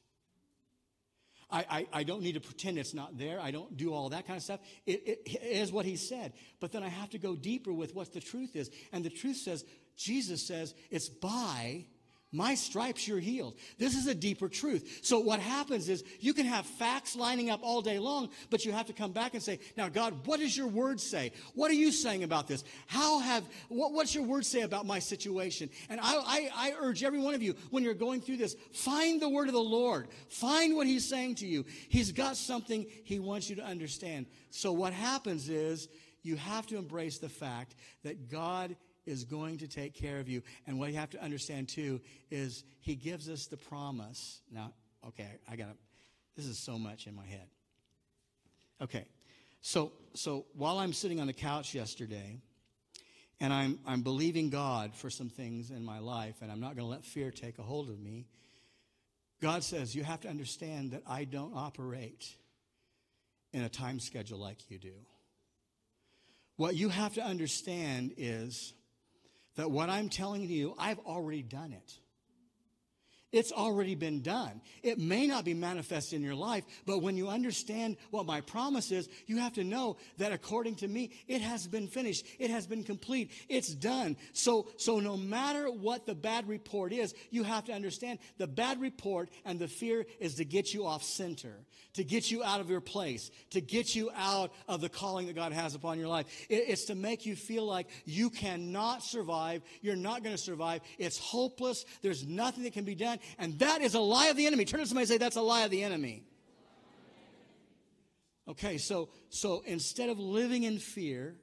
I, 1.51 1.65
I, 1.71 1.87
I, 2.01 2.03
don't 2.03 2.23
need 2.23 2.35
to 2.35 2.41
pretend 2.41 2.77
it's 2.77 2.93
not 2.93 3.17
there. 3.17 3.41
I 3.41 3.51
don't 3.51 3.75
do 3.77 3.95
all 3.95 4.11
that 4.11 4.27
kind 4.27 4.37
of 4.37 4.43
stuff. 4.43 4.61
It, 4.85 5.03
it, 5.07 5.23
it 5.25 5.43
is 5.43 5.73
what 5.73 5.87
he 5.87 5.97
said. 5.97 6.35
But 6.61 6.73
then 6.73 6.83
I 6.83 6.89
have 6.89 7.09
to 7.11 7.19
go 7.19 7.37
deeper 7.37 7.73
with 7.73 7.95
what 7.95 8.13
the 8.13 8.21
truth 8.21 8.55
is. 8.55 8.71
And 8.93 9.03
the 9.03 9.11
truth 9.11 9.39
says, 9.39 9.65
Jesus 9.97 10.47
says, 10.47 10.75
it's 10.91 11.09
by 11.09 11.87
my 12.31 12.55
stripes 12.55 13.09
you're 13.09 13.19
healed. 13.19 13.55
This 13.79 13.95
is 13.95 14.07
a 14.07 14.15
deeper 14.15 14.49
truth. 14.49 15.01
So 15.03 15.19
what 15.19 15.41
happens 15.41 15.89
is 15.89 16.05
you 16.21 16.35
can 16.35 16.45
have 16.45 16.67
facts 16.67 17.17
lining 17.17 17.49
up 17.49 17.61
all 17.63 17.81
day 17.81 17.99
long, 17.99 18.29
but 18.51 18.65
you 18.65 18.73
have 18.73 18.87
to 18.87 18.93
come 18.93 19.13
back 19.13 19.33
and 19.35 19.43
say, 19.43 19.61
now 19.77 19.89
God, 19.89 20.27
what 20.27 20.41
does 20.41 20.57
your 20.57 20.67
word 20.67 21.01
say? 21.01 21.33
What 21.55 21.71
are 21.71 21.75
you 21.75 21.91
saying 21.91 22.25
about 22.25 22.47
this? 22.47 22.65
How 22.87 23.21
have, 23.21 23.45
what, 23.69 23.93
what's 23.93 24.15
your 24.15 24.25
word 24.25 24.45
say 24.45 24.61
about 24.61 24.85
my 24.85 24.99
situation? 24.99 25.71
And 25.89 26.01
I, 26.01 26.15
I, 26.17 26.51
I 26.55 26.75
urge 26.79 27.03
every 27.03 27.21
one 27.21 27.35
of 27.35 27.43
you, 27.43 27.55
when 27.71 27.83
you're 27.83 27.95
going 27.95 28.21
through 28.21 28.37
this, 28.37 28.57
find 28.73 29.23
the 29.23 29.29
word 29.29 29.49
of 29.49 29.55
the 29.55 29.61
Lord. 29.61 30.09
Find 30.29 30.77
what 30.77 30.87
he's 30.87 31.09
saying 31.09 31.37
to 31.37 31.47
you. 31.47 31.65
He's 31.89 32.13
got 32.13 32.37
something 32.37 32.87
he 33.05 33.19
wants 33.19 33.49
you 33.49 33.57
to 33.57 33.65
understand. 33.65 34.27
So 34.51 34.73
what 34.73 34.93
happens 34.93 35.49
is 35.49 35.89
you 36.23 36.37
have 36.37 36.67
to 36.67 36.77
embrace 36.77 37.19
the 37.19 37.29
fact 37.29 37.75
that 38.03 38.29
God 38.29 38.77
is 39.09 39.25
going 39.25 39.59
to 39.59 39.69
take 39.69 39.95
care 39.95 40.21
of 40.21 40.29
you. 40.29 40.43
And 40.67 40.79
what 40.79 40.91
you 40.91 40.97
have 40.97 41.11
to 41.11 41.23
understand 41.23 41.69
too 41.69 42.01
is 42.31 42.65
he 42.81 42.95
gives 42.95 43.29
us 43.29 43.47
the 43.47 43.57
promise. 43.57 44.41
Now, 44.53 44.73
okay, 45.09 45.39
I 45.51 45.57
got 45.57 45.77
this 46.37 46.47
is 46.47 46.59
so 46.59 46.79
much 46.79 47.07
in 47.07 47.17
my 47.17 47.27
head. 47.27 47.49
Okay, 48.81 49.07
so, 49.61 49.91
so 50.15 50.47
while 50.55 50.79
I'm 50.79 50.93
sitting 50.93 51.21
on 51.21 51.27
the 51.27 51.33
couch 51.33 51.75
yesterday, 51.75 52.39
and 53.41 53.53
I'm, 53.53 53.79
I'm 53.87 54.03
believing 54.03 54.51
God 54.51 54.95
for 54.95 55.11
some 55.11 55.29
things 55.29 55.71
in 55.71 55.85
my 55.85 55.99
life, 55.99 56.37
and 56.41 56.51
I'm 56.51 56.61
not 56.61 56.77
going 56.77 56.87
to 56.87 56.91
let 56.91 57.05
fear 57.05 57.31
take 57.31 57.59
a 57.59 57.63
hold 57.63 57.89
of 57.89 57.99
me. 57.99 58.27
God 59.41 59.65
says, 59.65 59.95
You 59.95 60.05
have 60.05 60.21
to 60.21 60.29
understand 60.29 60.93
that 60.93 61.03
I 61.07 61.25
don't 61.25 61.53
operate 61.57 62.27
in 63.53 63.63
a 63.63 63.69
time 63.69 63.99
schedule 64.01 64.39
like 64.39 64.71
you 64.71 64.79
do. 64.79 64.95
What 66.57 66.75
you 66.75 66.89
have 66.89 67.15
to 67.15 67.23
understand 67.23 68.15
is 68.17 68.75
that 69.59 69.73
what 69.73 69.91
I'm 69.91 70.09
telling 70.09 70.43
you, 70.43 70.73
I've 70.79 71.01
already 71.01 71.43
done 71.43 71.73
it. 71.73 71.93
It's 73.31 73.53
already 73.53 73.95
been 73.95 74.23
done. 74.23 74.63
It 74.83 74.99
may 74.99 75.27
not 75.27 75.45
be 75.45 75.53
manifest 75.53 76.15
in 76.15 76.23
your 76.23 76.35
life, 76.35 76.65
but 76.87 77.03
when 77.03 77.17
you 77.17 77.29
understand 77.29 77.99
what 78.11 78.25
my 78.25 78.41
promise 78.41 78.91
is, 78.91 79.07
you 79.27 79.37
have 79.37 79.53
to 79.55 79.65
know 79.65 79.99
that 80.17 80.33
according 80.33 80.77
to 80.77 80.89
me, 80.89 81.11
it 81.27 81.43
has 81.43 81.67
been 81.67 81.89
finished. 81.89 82.25
It 82.39 82.51
has 82.51 82.67
been 82.67 82.85
complete. 82.85 83.31
It's 83.51 83.75
done. 83.75 84.17
So, 84.33 84.69
so 84.79 84.99
no 84.99 85.19
matter 85.19 85.71
what 85.71 86.07
the 86.07 86.15
bad 86.15 86.49
report 86.49 86.93
is, 86.93 87.15
you 87.31 87.43
have 87.43 87.67
to 87.67 87.73
understand 87.73 88.19
the 88.39 88.47
bad 88.47 88.81
report 88.81 89.29
and 89.45 89.59
the 89.59 89.69
fear 89.69 90.07
is 90.21 90.37
to 90.37 90.47
get 90.47 90.73
you 90.73 90.87
off 90.87 91.03
center, 91.03 91.53
to 91.95 92.05
get 92.05 92.31
you 92.31 92.43
out 92.43 92.61
of 92.61 92.71
your 92.71 92.81
place, 92.81 93.31
to 93.51 93.61
get 93.61 93.95
you 93.95 94.11
out 94.17 94.53
of 94.69 94.81
the 94.81 94.89
calling 94.89 95.27
that 95.27 95.37
God 95.37 95.53
has 95.53 95.75
upon 95.75 95.99
your 95.99 96.09
life. 96.09 96.27
It, 96.49 96.65
it's 96.69 96.87
to 96.87 96.95
make 96.95 97.27
you 97.27 97.37
feel 97.37 97.67
like 97.67 97.89
you 98.07 98.31
cannot 98.31 99.03
survive. 99.03 99.61
You're 99.83 99.97
not 99.97 100.23
going 100.23 100.35
to 100.35 100.43
survive. 100.43 100.81
It's 100.97 101.19
hopeless. 101.19 101.85
There's 102.01 102.27
nothing 102.27 102.65
that 102.65 102.73
can 102.73 102.85
be 102.85 102.95
done. 102.95 103.18
And 103.39 103.59
that 103.59 103.81
is 103.81 103.95
a 103.95 104.01
lie 104.01 104.29
of 104.29 104.37
the 104.37 104.47
enemy. 104.47 104.65
Turn 104.65 104.81
to 104.81 104.87
somebody 104.87 105.03
and 105.03 105.09
say, 105.09 105.19
That's 105.19 105.37
a 105.37 105.43
lie 105.43 105.63
of 105.63 105.71
the 105.71 105.83
enemy. 105.83 106.25
Okay, 108.47 108.79
so, 108.79 109.11
so 109.29 109.63
instead 109.67 110.09
of 110.09 110.19
living 110.19 110.63
in 110.63 110.79
fear, 110.79 111.37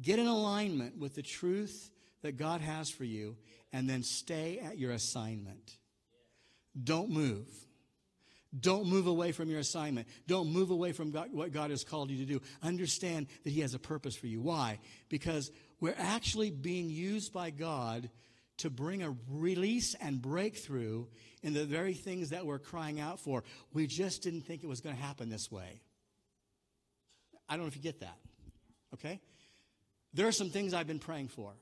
Get 0.00 0.18
in 0.18 0.26
alignment 0.26 0.98
with 0.98 1.14
the 1.14 1.22
truth 1.22 1.90
that 2.22 2.36
God 2.36 2.60
has 2.60 2.90
for 2.90 3.04
you, 3.04 3.36
and 3.72 3.88
then 3.88 4.02
stay 4.02 4.58
at 4.58 4.78
your 4.78 4.92
assignment. 4.92 5.76
Don't 6.82 7.10
move. 7.10 7.48
Don't 8.58 8.86
move 8.86 9.06
away 9.06 9.32
from 9.32 9.48
your 9.48 9.60
assignment. 9.60 10.08
Don't 10.26 10.50
move 10.50 10.70
away 10.70 10.92
from 10.92 11.10
God, 11.10 11.28
what 11.32 11.52
God 11.52 11.70
has 11.70 11.84
called 11.84 12.10
you 12.10 12.18
to 12.18 12.24
do. 12.24 12.40
Understand 12.62 13.26
that 13.44 13.50
He 13.50 13.60
has 13.60 13.74
a 13.74 13.78
purpose 13.78 14.16
for 14.16 14.26
you. 14.26 14.40
Why? 14.40 14.78
Because 15.08 15.50
we're 15.80 15.94
actually 15.96 16.50
being 16.50 16.88
used 16.88 17.32
by 17.32 17.50
God 17.50 18.10
to 18.60 18.70
bring 18.70 19.02
a 19.02 19.14
release 19.28 19.94
and 20.00 20.20
breakthrough 20.20 21.06
in 21.42 21.54
the 21.54 21.64
very 21.64 21.94
things 21.94 22.30
that 22.30 22.46
we're 22.46 22.58
crying 22.58 23.00
out 23.00 23.20
for. 23.20 23.44
We 23.72 23.86
just 23.86 24.22
didn't 24.22 24.42
think 24.42 24.62
it 24.62 24.66
was 24.66 24.80
going 24.80 24.94
to 24.94 25.02
happen 25.02 25.30
this 25.30 25.50
way. 25.50 25.80
I 27.48 27.54
don't 27.54 27.62
know 27.62 27.68
if 27.68 27.76
you 27.76 27.82
get 27.82 28.00
that. 28.00 28.16
Okay? 28.94 29.20
There 30.14 30.26
are 30.26 30.32
some 30.32 30.50
things 30.50 30.74
I've 30.74 30.86
been 30.86 30.98
praying 30.98 31.28
for. 31.28 31.52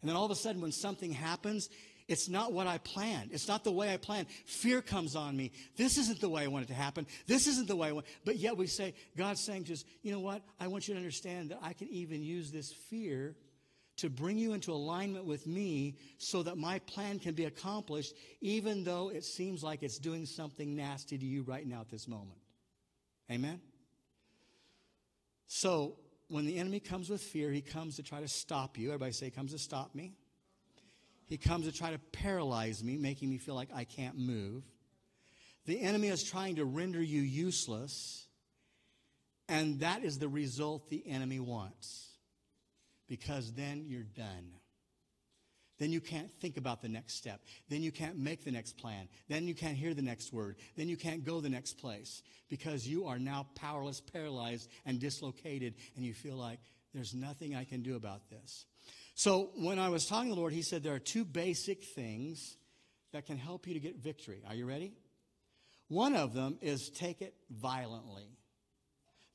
And 0.00 0.08
then 0.08 0.16
all 0.16 0.24
of 0.24 0.30
a 0.30 0.36
sudden, 0.36 0.60
when 0.60 0.72
something 0.72 1.12
happens, 1.12 1.68
it's 2.06 2.28
not 2.28 2.52
what 2.52 2.66
I 2.66 2.78
planned. 2.78 3.30
It's 3.32 3.48
not 3.48 3.64
the 3.64 3.72
way 3.72 3.92
I 3.92 3.96
planned. 3.96 4.28
Fear 4.46 4.82
comes 4.82 5.16
on 5.16 5.36
me. 5.36 5.50
This 5.76 5.98
isn't 5.98 6.20
the 6.20 6.28
way 6.28 6.44
I 6.44 6.46
want 6.46 6.66
it 6.66 6.68
to 6.68 6.74
happen. 6.74 7.06
This 7.26 7.46
isn't 7.48 7.66
the 7.66 7.74
way 7.74 7.88
I 7.88 7.92
want. 7.92 8.06
But 8.24 8.36
yet 8.36 8.56
we 8.56 8.68
say, 8.68 8.94
God's 9.16 9.40
saying 9.40 9.66
us, 9.72 9.84
you 10.02 10.12
know 10.12 10.20
what? 10.20 10.42
I 10.60 10.68
want 10.68 10.86
you 10.86 10.94
to 10.94 11.00
understand 11.00 11.50
that 11.50 11.58
I 11.62 11.72
can 11.72 11.88
even 11.88 12.22
use 12.22 12.52
this 12.52 12.72
fear 12.72 13.34
to 13.96 14.10
bring 14.10 14.36
you 14.36 14.52
into 14.52 14.72
alignment 14.72 15.24
with 15.24 15.46
me 15.46 15.96
so 16.18 16.42
that 16.42 16.58
my 16.58 16.78
plan 16.80 17.18
can 17.18 17.34
be 17.34 17.44
accomplished, 17.44 18.14
even 18.40 18.84
though 18.84 19.10
it 19.10 19.24
seems 19.24 19.62
like 19.62 19.82
it's 19.82 19.98
doing 19.98 20.26
something 20.26 20.76
nasty 20.76 21.16
to 21.16 21.24
you 21.24 21.42
right 21.42 21.66
now 21.66 21.80
at 21.80 21.88
this 21.88 22.06
moment. 22.06 22.38
Amen? 23.30 23.60
So, 25.46 25.96
when 26.28 26.44
the 26.44 26.58
enemy 26.58 26.80
comes 26.80 27.08
with 27.08 27.22
fear, 27.22 27.50
he 27.50 27.60
comes 27.60 27.96
to 27.96 28.02
try 28.02 28.20
to 28.20 28.28
stop 28.28 28.76
you. 28.76 28.88
Everybody 28.88 29.12
say, 29.12 29.26
he 29.26 29.30
comes 29.30 29.52
to 29.52 29.58
stop 29.58 29.94
me. 29.94 30.14
He 31.26 31.38
comes 31.38 31.66
to 31.66 31.72
try 31.72 31.90
to 31.90 31.98
paralyze 31.98 32.82
me, 32.84 32.96
making 32.96 33.30
me 33.30 33.38
feel 33.38 33.54
like 33.54 33.68
I 33.74 33.84
can't 33.84 34.18
move. 34.18 34.64
The 35.66 35.80
enemy 35.80 36.08
is 36.08 36.22
trying 36.22 36.56
to 36.56 36.64
render 36.64 37.02
you 37.02 37.22
useless, 37.22 38.26
and 39.48 39.80
that 39.80 40.04
is 40.04 40.18
the 40.18 40.28
result 40.28 40.88
the 40.88 41.04
enemy 41.06 41.40
wants. 41.40 42.15
Because 43.08 43.52
then 43.52 43.84
you're 43.86 44.02
done. 44.02 44.52
Then 45.78 45.92
you 45.92 46.00
can't 46.00 46.30
think 46.40 46.56
about 46.56 46.80
the 46.80 46.88
next 46.88 47.16
step. 47.16 47.40
Then 47.68 47.82
you 47.82 47.92
can't 47.92 48.16
make 48.16 48.44
the 48.44 48.50
next 48.50 48.78
plan. 48.78 49.08
Then 49.28 49.46
you 49.46 49.54
can't 49.54 49.76
hear 49.76 49.92
the 49.92 50.02
next 50.02 50.32
word. 50.32 50.56
Then 50.76 50.88
you 50.88 50.96
can't 50.96 51.24
go 51.24 51.40
the 51.40 51.50
next 51.50 51.74
place 51.74 52.22
because 52.48 52.88
you 52.88 53.06
are 53.06 53.18
now 53.18 53.46
powerless, 53.54 54.00
paralyzed, 54.00 54.70
and 54.86 54.98
dislocated, 54.98 55.74
and 55.96 56.04
you 56.04 56.14
feel 56.14 56.36
like 56.36 56.60
there's 56.94 57.14
nothing 57.14 57.54
I 57.54 57.64
can 57.64 57.82
do 57.82 57.96
about 57.96 58.30
this. 58.30 58.64
So 59.14 59.50
when 59.56 59.78
I 59.78 59.90
was 59.90 60.06
talking 60.06 60.30
to 60.30 60.34
the 60.34 60.40
Lord, 60.40 60.52
He 60.54 60.62
said 60.62 60.82
there 60.82 60.94
are 60.94 60.98
two 60.98 61.24
basic 61.24 61.84
things 61.84 62.56
that 63.12 63.26
can 63.26 63.36
help 63.36 63.66
you 63.66 63.74
to 63.74 63.80
get 63.80 63.96
victory. 63.96 64.42
Are 64.48 64.54
you 64.54 64.66
ready? 64.66 64.94
One 65.88 66.16
of 66.16 66.32
them 66.32 66.58
is 66.62 66.90
take 66.90 67.20
it 67.20 67.34
violently. 67.50 68.28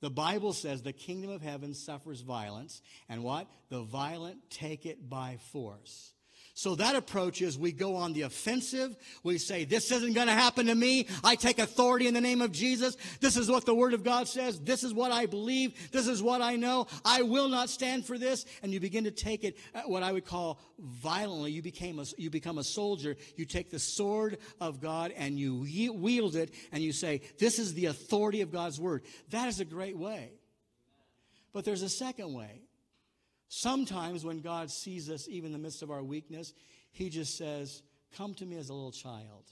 The 0.01 0.09
Bible 0.09 0.53
says 0.53 0.81
the 0.81 0.93
kingdom 0.93 1.29
of 1.29 1.41
heaven 1.41 1.73
suffers 1.73 2.21
violence, 2.21 2.81
and 3.07 3.23
what? 3.23 3.47
The 3.69 3.83
violent 3.83 4.49
take 4.49 4.85
it 4.85 5.09
by 5.09 5.37
force. 5.51 6.11
So 6.53 6.75
that 6.75 6.95
approach 6.95 7.41
is 7.41 7.57
we 7.57 7.71
go 7.71 7.95
on 7.95 8.13
the 8.13 8.23
offensive. 8.23 8.95
We 9.23 9.37
say, 9.37 9.63
this 9.63 9.91
isn't 9.91 10.13
going 10.13 10.27
to 10.27 10.33
happen 10.33 10.65
to 10.67 10.75
me. 10.75 11.07
I 11.23 11.35
take 11.35 11.59
authority 11.59 12.07
in 12.07 12.13
the 12.13 12.21
name 12.21 12.41
of 12.41 12.51
Jesus. 12.51 12.97
This 13.19 13.37
is 13.37 13.49
what 13.49 13.65
the 13.65 13.73
word 13.73 13.93
of 13.93 14.03
God 14.03 14.27
says. 14.27 14.59
This 14.59 14.83
is 14.83 14.93
what 14.93 15.11
I 15.11 15.25
believe. 15.25 15.91
This 15.91 16.07
is 16.07 16.21
what 16.21 16.41
I 16.41 16.57
know. 16.57 16.87
I 17.05 17.21
will 17.21 17.47
not 17.47 17.69
stand 17.69 18.05
for 18.05 18.17
this. 18.17 18.45
And 18.61 18.73
you 18.73 18.79
begin 18.79 19.05
to 19.05 19.11
take 19.11 19.43
it 19.43 19.57
uh, 19.73 19.83
what 19.85 20.03
I 20.03 20.11
would 20.11 20.25
call 20.25 20.59
violently. 20.77 21.51
You 21.51 21.61
became 21.61 21.99
a, 21.99 22.05
you 22.17 22.29
become 22.29 22.57
a 22.57 22.63
soldier. 22.63 23.15
You 23.37 23.45
take 23.45 23.69
the 23.69 23.79
sword 23.79 24.37
of 24.59 24.81
God 24.81 25.13
and 25.15 25.39
you 25.39 25.65
wield 25.93 26.35
it 26.35 26.53
and 26.71 26.83
you 26.83 26.91
say, 26.91 27.21
this 27.39 27.59
is 27.59 27.73
the 27.73 27.85
authority 27.85 28.41
of 28.41 28.51
God's 28.51 28.79
word. 28.79 29.03
That 29.29 29.47
is 29.47 29.61
a 29.61 29.65
great 29.65 29.97
way. 29.97 30.33
But 31.53 31.65
there's 31.65 31.81
a 31.81 31.89
second 31.89 32.33
way. 32.33 32.61
Sometimes 33.53 34.23
when 34.23 34.39
God 34.39 34.71
sees 34.71 35.09
us, 35.09 35.27
even 35.27 35.47
in 35.47 35.51
the 35.51 35.57
midst 35.57 35.83
of 35.83 35.91
our 35.91 36.01
weakness, 36.01 36.53
He 36.93 37.09
just 37.09 37.37
says, 37.37 37.83
Come 38.15 38.33
to 38.35 38.45
me 38.45 38.55
as 38.55 38.69
a 38.69 38.73
little 38.73 38.93
child. 38.93 39.43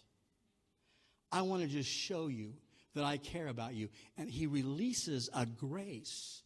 I 1.33 1.41
want 1.41 1.63
to 1.63 1.67
just 1.67 1.89
show 1.89 2.27
you 2.27 2.53
that 2.95 3.03
I 3.03 3.17
care 3.17 3.47
about 3.47 3.73
you. 3.73 3.89
And 4.17 4.29
He 4.29 4.47
releases 4.47 5.29
a 5.35 5.45
grace 5.45 6.43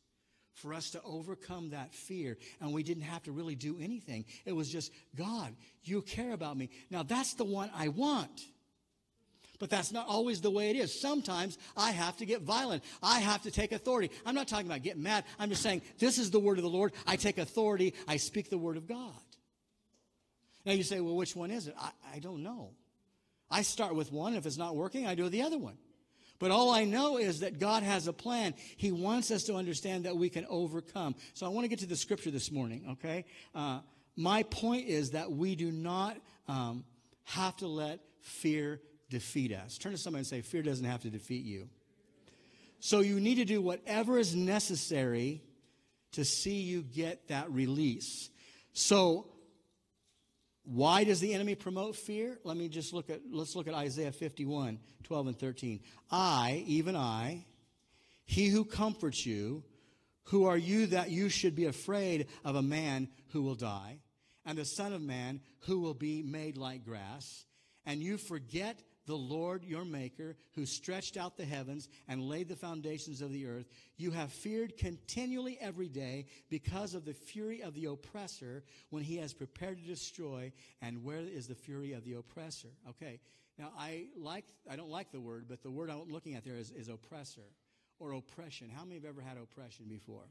for 0.55 0.74
us 0.74 0.89
to 0.91 1.01
overcome 1.03 1.69
that 1.69 1.93
fear. 1.93 2.39
And 2.60 2.74
we 2.74 2.81
didn't 2.81 3.03
have 3.03 3.22
to 3.24 3.31
really 3.31 3.55
do 3.55 3.77
anything. 3.79 4.25
It 4.45 4.53
was 4.53 4.67
just, 4.67 4.91
God, 5.15 5.53
you 5.83 6.01
care 6.01 6.33
about 6.33 6.57
me. 6.57 6.72
Now 6.89 7.03
that's 7.03 7.36
the 7.36 7.45
one 7.45 7.69
I 7.75 7.89
want. 7.89 8.41
But 9.60 9.69
that's 9.69 9.91
not 9.91 10.07
always 10.07 10.41
the 10.41 10.50
way 10.50 10.72
it 10.72 10.75
is. 10.75 11.00
Sometimes 11.00 11.57
I 11.77 11.91
have 11.91 12.17
to 12.17 12.25
get 12.25 12.41
violent. 12.41 12.83
I 13.01 13.19
have 13.19 13.43
to 13.43 13.51
take 13.51 13.72
authority. 13.72 14.10
I'm 14.25 14.36
not 14.36 14.48
talking 14.48 14.65
about 14.65 14.81
getting 14.81 15.03
mad. 15.03 15.25
I'm 15.39 15.50
just 15.50 15.62
saying, 15.62 15.83
this 16.00 16.17
is 16.17 16.31
the 16.31 16.39
word 16.39 16.57
of 16.57 16.63
the 16.63 16.69
Lord. 16.69 16.93
I 17.05 17.15
take 17.15 17.38
authority. 17.38 17.93
I 18.07 18.17
speak 18.17 18.50
the 18.50 18.57
word 18.57 18.77
of 18.77 18.88
God. 18.88 19.13
Now 20.65 20.74
you 20.74 20.83
say, 20.83 21.00
well, 21.01 21.15
which 21.15 21.36
one 21.36 21.51
is 21.51 21.67
it? 21.67 21.75
I, 21.79 21.91
I 22.15 22.19
don't 22.19 22.41
know. 22.41 22.72
I 23.50 23.62
start 23.62 23.95
with 23.95 24.12
one. 24.12 24.33
If 24.33 24.45
it's 24.45 24.57
not 24.57 24.75
working, 24.75 25.05
I 25.05 25.15
do 25.15 25.29
the 25.29 25.43
other 25.43 25.57
one. 25.57 25.77
But 26.39 26.51
all 26.51 26.72
I 26.72 26.83
know 26.83 27.17
is 27.17 27.41
that 27.41 27.60
God 27.60 27.83
has 27.83 28.07
a 28.07 28.13
plan. 28.13 28.55
He 28.75 28.91
wants 28.91 29.31
us 29.31 29.43
to 29.43 29.55
understand 29.55 30.05
that 30.05 30.17
we 30.17 30.29
can 30.29 30.45
overcome. 30.50 31.15
So 31.33 31.45
I 31.45 31.50
want 31.50 31.65
to 31.65 31.69
get 31.69 31.79
to 31.79 31.86
the 31.86 31.95
scripture 31.95 32.31
this 32.31 32.51
morning, 32.51 32.86
okay? 32.93 33.25
Uh, 33.53 33.79
my 34.15 34.43
point 34.43 34.88
is 34.88 35.12
that 35.12 35.31
we 35.31 35.55
do 35.55 35.72
not 35.72 36.17
um, 36.48 36.83
have 37.24 37.55
to 37.57 37.67
let 37.67 38.00
fear 38.19 38.81
defeat 39.13 39.53
us. 39.53 39.77
Turn 39.77 39.93
to 39.93 39.98
somebody 39.98 40.22
and 40.22 40.27
say, 40.27 40.41
Fear 40.41 40.63
doesn't 40.63 40.86
have 40.86 41.01
to 41.03 41.10
defeat 41.10 41.46
you. 41.46 41.70
So 42.79 43.00
you 43.00 43.22
need 43.22 43.36
to 43.36 43.46
do 43.46 43.62
whatever 43.62 44.20
is 44.20 44.36
necessary 44.36 45.41
to 46.13 46.25
see 46.25 46.62
you 46.62 46.82
get 46.82 47.29
that 47.29 47.50
release. 47.50 48.29
So, 48.74 49.27
why 50.65 51.03
does 51.03 51.20
the 51.20 51.34
enemy 51.34 51.55
promote 51.55 51.96
fear? 51.96 52.39
Let 52.43 52.58
me 52.58 52.70
just 52.70 52.93
look 52.93 53.10
at, 53.10 53.22
let's 53.32 53.55
look 53.55 53.67
at 53.67 53.74
Isaiah 53.74 54.12
51, 54.12 54.79
12 55.03 55.27
and 55.27 55.39
13. 55.39 55.79
I, 56.12 56.63
even 56.67 56.96
I, 56.96 57.46
he 58.25 58.48
who 58.48 58.63
comforts 58.65 59.25
you, 59.25 59.63
who 60.25 60.46
are 60.46 60.58
you 60.58 60.88
that 60.88 61.10
you 61.10 61.29
should 61.29 61.55
be 61.55 61.65
afraid 61.65 62.27
of 62.46 62.55
a 62.55 62.62
man 62.62 63.10
who 63.29 63.41
will 63.41 63.55
die, 63.55 64.00
and 64.46 64.58
the 64.58 64.65
Son 64.65 64.93
of 64.93 65.01
Man 65.01 65.41
who 65.62 65.79
will 65.79 65.93
be 65.93 66.22
made 66.22 66.58
like 66.58 66.86
grass, 66.86 67.46
and 67.86 68.01
you 68.01 68.17
forget 68.17 68.82
the 69.05 69.15
Lord 69.15 69.63
your 69.63 69.86
Maker, 69.86 70.36
who 70.55 70.65
stretched 70.65 71.17
out 71.17 71.38
the 71.38 71.45
heavens 71.45 71.89
and 72.07 72.22
laid 72.22 72.48
the 72.48 72.55
foundations 72.55 73.22
of 73.22 73.31
the 73.31 73.48
earth. 73.48 73.67
You 73.98 74.12
have 74.12 74.31
feared 74.31 74.77
continually 74.77 75.57
every 75.60 75.89
day 75.89 76.25
because 76.50 76.93
of 76.93 77.05
the 77.05 77.13
fury 77.13 77.62
of 77.62 77.74
the 77.74 77.86
oppressor 77.86 78.63
when 78.89 79.03
he 79.03 79.17
has 79.17 79.33
prepared 79.33 79.77
to 79.79 79.83
destroy. 79.83 80.51
And 80.81 81.03
where 81.03 81.19
is 81.19 81.48
the 81.48 81.55
fury 81.55 81.93
of 81.93 82.03
the 82.03 82.13
oppressor? 82.13 82.69
Okay. 82.89 83.19
Now, 83.57 83.72
I 83.77 84.05
like, 84.17 84.45
I 84.69 84.75
don't 84.75 84.89
like 84.89 85.12
the 85.12 85.19
word, 85.19 85.45
but 85.48 85.62
the 85.62 85.72
word 85.72 85.89
I'm 85.89 86.12
looking 86.12 86.36
at 86.36 86.43
there 86.43 86.55
is, 86.55 86.72
is 86.72 86.89
oppressor 86.89 87.41
or 88.00 88.13
oppression. 88.13 88.69
How 88.69 88.83
many 88.83 88.95
have 88.95 89.05
ever 89.05 89.22
had 89.22 89.38
oppression 89.38 89.86
before? 89.88 90.25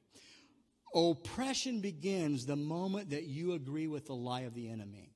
Oppression 0.95 1.81
begins 1.81 2.45
the 2.45 2.57
moment 2.57 3.11
that 3.11 3.25
you 3.25 3.53
agree 3.53 3.87
with 3.87 4.07
the 4.07 4.15
lie 4.15 4.43
of 4.43 4.55
the 4.55 4.69
enemy. 4.69 5.15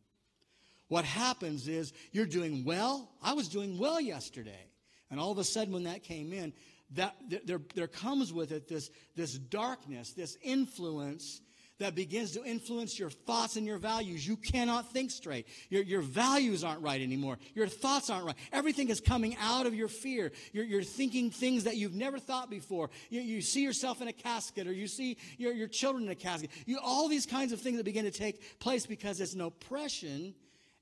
What 0.89 1.05
happens 1.05 1.69
is 1.69 1.93
you're 2.13 2.27
doing 2.27 2.65
well. 2.65 3.11
I 3.23 3.33
was 3.33 3.49
doing 3.49 3.79
well 3.79 4.01
yesterday. 4.01 4.71
And 5.11 5.21
all 5.21 5.31
of 5.31 5.39
a 5.39 5.45
sudden, 5.45 5.73
when 5.73 5.85
that 5.85 6.03
came 6.03 6.33
in, 6.33 6.53
that 6.93 7.17
there, 7.45 7.61
there 7.75 7.89
comes 7.89 8.33
with 8.33 8.53
it 8.53 8.69
this, 8.69 8.91
this 9.17 9.35
darkness, 9.35 10.13
this 10.13 10.37
influence 10.43 11.41
that 11.79 11.95
begins 11.95 12.31
to 12.33 12.45
influence 12.45 12.99
your 12.99 13.11
thoughts 13.11 13.57
and 13.57 13.67
your 13.67 13.77
values. 13.77 14.27
You 14.27 14.37
cannot 14.37 14.93
think 14.93 15.11
straight. 15.11 15.47
Your, 15.69 15.83
your 15.83 16.01
values 16.01 16.65
aren't 16.65 16.81
right 16.81 17.01
anymore. 17.01 17.37
Your 17.55 17.67
thoughts 17.67 18.09
aren't 18.09 18.25
right. 18.25 18.37
Everything 18.51 18.89
is 18.89 19.01
coming 19.01 19.37
out 19.41 19.67
of 19.67 19.75
your 19.75 19.89
fear. 19.89 20.33
You're, 20.53 20.65
you're 20.65 20.83
thinking 20.83 21.31
things 21.31 21.65
that 21.65 21.77
you've 21.77 21.95
never 21.95 22.19
thought 22.19 22.49
before. 22.49 22.89
You, 23.11 23.21
you 23.21 23.43
see 23.43 23.63
yourself 23.63 24.01
in 24.01 24.09
a 24.09 24.13
casket 24.13 24.67
or 24.67 24.73
you 24.73 24.87
see 24.87 25.19
your, 25.37 25.53
your 25.53 25.69
children 25.69 26.05
in 26.05 26.11
a 26.11 26.15
casket. 26.15 26.51
You, 26.65 26.79
all 26.83 27.09
these 27.09 27.27
kinds 27.27 27.53
of 27.53 27.61
things 27.61 27.77
that 27.77 27.85
begin 27.85 28.05
to 28.05 28.11
take 28.11 28.59
place 28.59 28.87
because 28.87 29.21
it's 29.21 29.35
an 29.35 29.43
oppression 29.43 30.35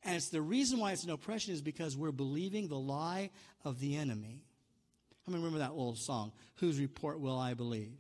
and 0.05 0.17
it's 0.17 0.29
the 0.29 0.43
reason 0.43 0.79
why 0.79 0.93
it's 0.93 1.05
an 1.05 1.11
oppression 1.11 1.55
is 1.55 1.63
because 1.63 1.97
we're 1.97 2.13
believing 2.13 2.69
the 2.69 2.79
lie 2.79 3.31
of 3.65 3.81
the 3.81 3.97
enemy. 3.97 4.43
How 5.25 5.33
many 5.33 5.43
remember 5.43 5.65
that 5.65 5.73
old 5.73 5.99
song? 5.99 6.33
Whose 6.57 6.79
report 6.79 7.21
will 7.21 7.39
I 7.39 7.55
believe? 7.55 7.97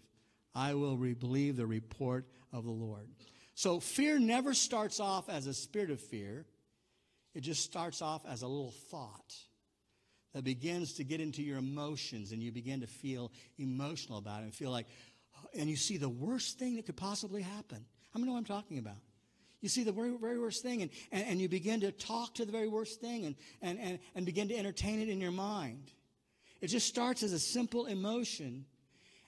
I 0.54 0.74
will 0.74 0.96
re- 0.96 1.14
believe 1.14 1.56
the 1.56 1.66
report 1.66 2.26
of 2.52 2.64
the 2.64 2.70
Lord. 2.70 3.08
So 3.54 3.80
fear 3.80 4.18
never 4.18 4.52
starts 4.52 5.00
off 5.00 5.28
as 5.28 5.46
a 5.46 5.54
spirit 5.54 5.90
of 5.90 6.00
fear. 6.00 6.44
It 7.34 7.40
just 7.40 7.64
starts 7.64 8.02
off 8.02 8.24
as 8.26 8.42
a 8.42 8.46
little 8.46 8.74
thought 8.90 9.34
that 10.34 10.44
begins 10.44 10.94
to 10.94 11.04
get 11.04 11.20
into 11.20 11.42
your 11.42 11.58
emotions 11.58 12.32
and 12.32 12.42
you 12.42 12.52
begin 12.52 12.80
to 12.80 12.86
feel 12.86 13.32
emotional 13.58 14.18
about 14.18 14.40
it 14.40 14.44
and 14.44 14.54
feel 14.54 14.70
like, 14.70 14.86
and 15.56 15.70
you 15.70 15.76
see 15.76 15.96
the 15.96 16.08
worst 16.08 16.58
thing 16.58 16.76
that 16.76 16.86
could 16.86 16.96
possibly 16.96 17.42
happen. 17.42 17.84
How 18.12 18.20
many 18.20 18.26
know 18.26 18.32
what 18.32 18.38
I'm 18.38 18.44
talking 18.44 18.78
about? 18.78 18.98
You 19.64 19.70
see 19.70 19.82
the 19.82 19.92
very, 19.92 20.14
very 20.20 20.38
worst 20.38 20.62
thing, 20.62 20.82
and, 20.82 20.90
and, 21.10 21.26
and 21.26 21.40
you 21.40 21.48
begin 21.48 21.80
to 21.80 21.90
talk 21.90 22.34
to 22.34 22.44
the 22.44 22.52
very 22.52 22.68
worst 22.68 23.00
thing 23.00 23.24
and, 23.24 23.34
and, 23.62 23.78
and, 23.80 23.98
and 24.14 24.26
begin 24.26 24.48
to 24.48 24.54
entertain 24.54 25.00
it 25.00 25.08
in 25.08 25.22
your 25.22 25.32
mind. 25.32 25.90
It 26.60 26.66
just 26.66 26.86
starts 26.86 27.22
as 27.22 27.32
a 27.32 27.38
simple 27.38 27.86
emotion, 27.86 28.66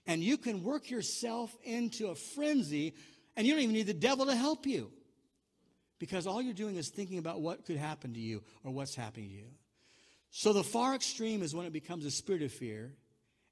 and 0.07 0.23
you 0.23 0.37
can 0.37 0.62
work 0.62 0.90
yourself 0.90 1.57
into 1.64 2.09
a 2.09 2.14
frenzy, 2.14 2.93
and 3.35 3.47
you 3.47 3.55
don't 3.55 3.62
even 3.62 3.75
need 3.75 3.87
the 3.87 3.95
devil 3.95 4.26
to 4.26 4.37
help 4.37 4.66
you 4.66 4.93
because 5.99 6.26
all 6.26 6.43
you're 6.43 6.52
doing 6.52 6.76
is 6.76 6.90
thinking 6.90 7.16
about 7.16 7.40
what 7.40 7.64
could 7.64 7.78
happen 7.78 8.12
to 8.12 8.21
you 8.21 8.43
or 8.62 8.73
what's 8.73 8.95
happening 8.95 9.31
to 9.31 9.35
you. 9.35 9.49
So 10.33 10.52
the 10.52 10.62
far 10.62 10.95
extreme 10.95 11.43
is 11.43 11.55
when 11.55 11.64
it 11.64 11.73
becomes 11.73 12.05
a 12.05 12.11
spirit 12.11 12.43
of 12.43 12.52
fear 12.52 12.93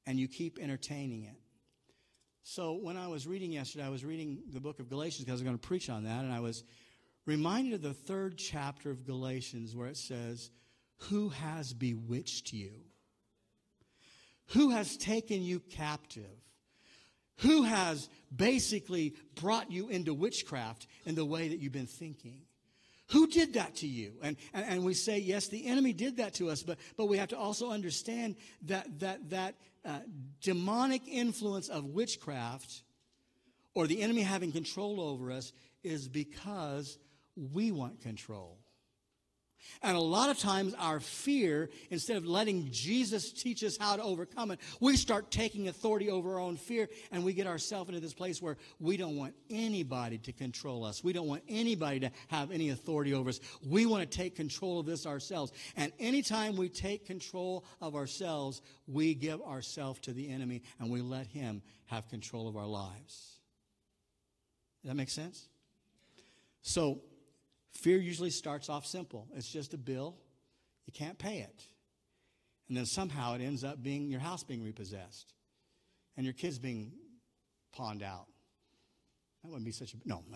and 0.05 0.19
you 0.19 0.29
keep 0.29 0.59
entertaining 0.61 1.23
it. 1.23 1.44
So 2.47 2.75
when 2.75 2.99
I 2.99 3.09
was 3.09 3.27
reading 3.27 3.53
yesterday, 3.53 3.87
I 3.87 3.89
was 3.89 4.05
reading 4.05 4.43
the 4.53 4.61
book 4.61 4.79
of 4.79 4.91
Galatians 4.91 5.21
because 5.25 5.33
I 5.33 5.41
was 5.41 5.43
going 5.43 5.59
to 5.59 5.67
preach 5.67 5.89
on 5.89 6.05
that, 6.05 6.25
and 6.25 6.33
I 6.33 6.41
was 6.41 6.63
reminded 7.25 7.73
of 7.73 7.83
the 7.83 7.95
third 7.95 8.37
chapter 8.37 8.91
of 8.91 9.07
Galatians 9.07 9.75
where 9.75 9.89
it 9.89 9.97
says, 9.97 10.51
Who 11.09 11.31
has 11.31 11.73
bewitched 11.73 12.53
you? 12.53 12.73
Who 14.49 14.71
has 14.71 14.99
taken 14.99 15.43
you 15.43 15.59
captive? 15.59 16.37
Who 17.39 17.63
has 17.63 18.11
basically 18.35 19.15
brought 19.37 19.73
you 19.73 19.89
into 19.89 20.13
witchcraft 20.13 20.87
in 21.07 21.15
the 21.15 21.25
way 21.25 21.49
that 21.49 21.61
you've 21.61 21.73
been 21.73 21.87
thinking? 21.87 22.43
Who 23.09 23.27
did 23.27 23.55
that 23.55 23.77
to 23.77 23.87
you? 23.87 24.13
And, 24.23 24.37
and, 24.53 24.67
and, 24.67 24.85
we 24.85 24.93
say, 24.93 25.19
yes, 25.19 25.49
the 25.49 25.67
enemy 25.67 25.95
did 25.95 26.19
that 26.19 26.35
to 26.35 26.51
us, 26.51 26.63
but, 26.63 26.79
but 26.97 27.07
we 27.07 27.19
have 27.19 27.29
to 27.29 27.39
also 27.39 27.71
understand 27.71 28.37
that, 28.63 29.01
that, 29.01 29.31
that 29.31 29.55
uh, 29.85 29.99
demonic 30.41 31.03
influence 31.07 31.69
of 31.69 31.85
witchcraft 31.85 32.83
or 33.75 33.87
the 33.87 34.01
enemy 34.03 34.23
having 34.23 34.53
control 34.53 35.01
over 35.01 35.31
us 35.31 35.53
is 35.83 36.09
because 36.09 36.99
we 37.37 37.73
want 37.73 38.01
control. 38.01 38.59
And 39.83 39.97
a 39.97 40.01
lot 40.01 40.31
of 40.31 40.39
times, 40.39 40.75
our 40.79 41.01
fear, 41.01 41.71
instead 41.91 42.17
of 42.17 42.27
letting 42.27 42.71
Jesus 42.71 43.33
teach 43.33 43.63
us 43.63 43.77
how 43.77 43.97
to 43.97 44.03
overcome 44.03 44.51
it, 44.51 44.61
we 44.81 44.97
start 44.97 45.31
taking 45.31 45.69
authority 45.69 46.11
over 46.11 46.35
our 46.35 46.41
own 46.41 46.57
fear 46.57 46.89
and 47.13 47.25
we 47.25 47.33
get 47.33 47.47
ourselves 47.47 47.89
into 47.89 48.01
this 48.01 48.15
place 48.15 48.41
where 48.41 48.57
we 48.81 48.97
don't 48.97 49.17
want 49.17 49.35
anybody 49.51 50.19
to 50.19 50.33
control 50.33 50.85
us. 50.85 51.05
We 51.05 51.13
don't 51.13 51.29
want 51.29 51.43
anybody 51.49 52.01
to 52.01 52.11
have 52.29 52.51
any 52.51 52.71
authority 52.71 53.15
over 53.15 53.29
us. 53.31 53.41
We 53.67 53.87
want 53.87 54.11
to 54.11 54.17
take 54.17 54.37
control 54.37 54.81
of 54.81 54.87
this 54.87 55.07
ourselves. 55.07 55.53
And 55.77 55.93
anytime 55.99 56.57
we 56.57 56.69
take 56.69 57.07
control 57.07 57.65
of 57.81 57.95
ourselves, 57.95 58.63
we 58.87 59.15
give 59.15 59.41
ourselves 59.43 60.01
to 60.01 60.13
the 60.13 60.31
enemy 60.31 60.63
and 60.79 60.91
we 60.91 61.03
let 61.03 61.27
him 61.27 61.63
have 61.87 62.09
control 62.09 62.49
of 62.49 62.57
our 62.57 62.67
lives. 62.67 63.39
Does 64.83 64.91
that 64.91 64.97
make 64.97 65.11
sense? 65.11 65.49
So, 66.61 67.01
Fear 67.75 67.99
usually 67.99 68.31
starts 68.31 68.69
off 68.69 68.87
simple 68.87 69.29
it's 69.35 69.49
just 69.49 69.75
a 69.75 69.79
bill, 69.79 70.17
you 70.87 70.93
can't 70.93 71.19
pay 71.19 71.39
it. 71.39 71.67
And 72.69 72.77
then 72.77 72.87
somehow 72.87 73.35
it 73.35 73.43
ends 73.43 73.63
up 73.63 73.83
being 73.83 74.09
your 74.09 74.21
house 74.21 74.43
being 74.43 74.63
repossessed 74.63 75.35
and 76.17 76.25
your 76.25 76.33
kids 76.33 76.59
being 76.59 76.93
pawned 77.73 78.03
out. 78.03 78.27
That 79.43 79.49
wouldn't 79.49 79.67
be 79.67 79.73
such 79.73 79.93
a. 79.93 79.97
No. 80.07 80.23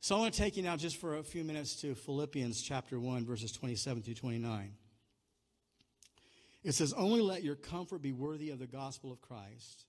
so 0.00 0.16
I 0.16 0.20
want 0.20 0.34
to 0.34 0.40
take 0.40 0.56
you 0.56 0.62
now 0.62 0.76
just 0.76 0.98
for 0.98 1.16
a 1.16 1.24
few 1.24 1.42
minutes 1.42 1.74
to 1.80 1.96
Philippians 1.96 2.62
chapter 2.62 3.00
1, 3.00 3.26
verses 3.26 3.50
27 3.50 4.02
through 4.02 4.14
29. 4.14 4.74
It 6.62 6.72
says, 6.72 6.92
Only 6.92 7.20
let 7.20 7.42
your 7.42 7.56
comfort 7.56 8.00
be 8.00 8.12
worthy 8.12 8.50
of 8.50 8.60
the 8.60 8.66
gospel 8.66 9.10
of 9.10 9.20
Christ, 9.20 9.86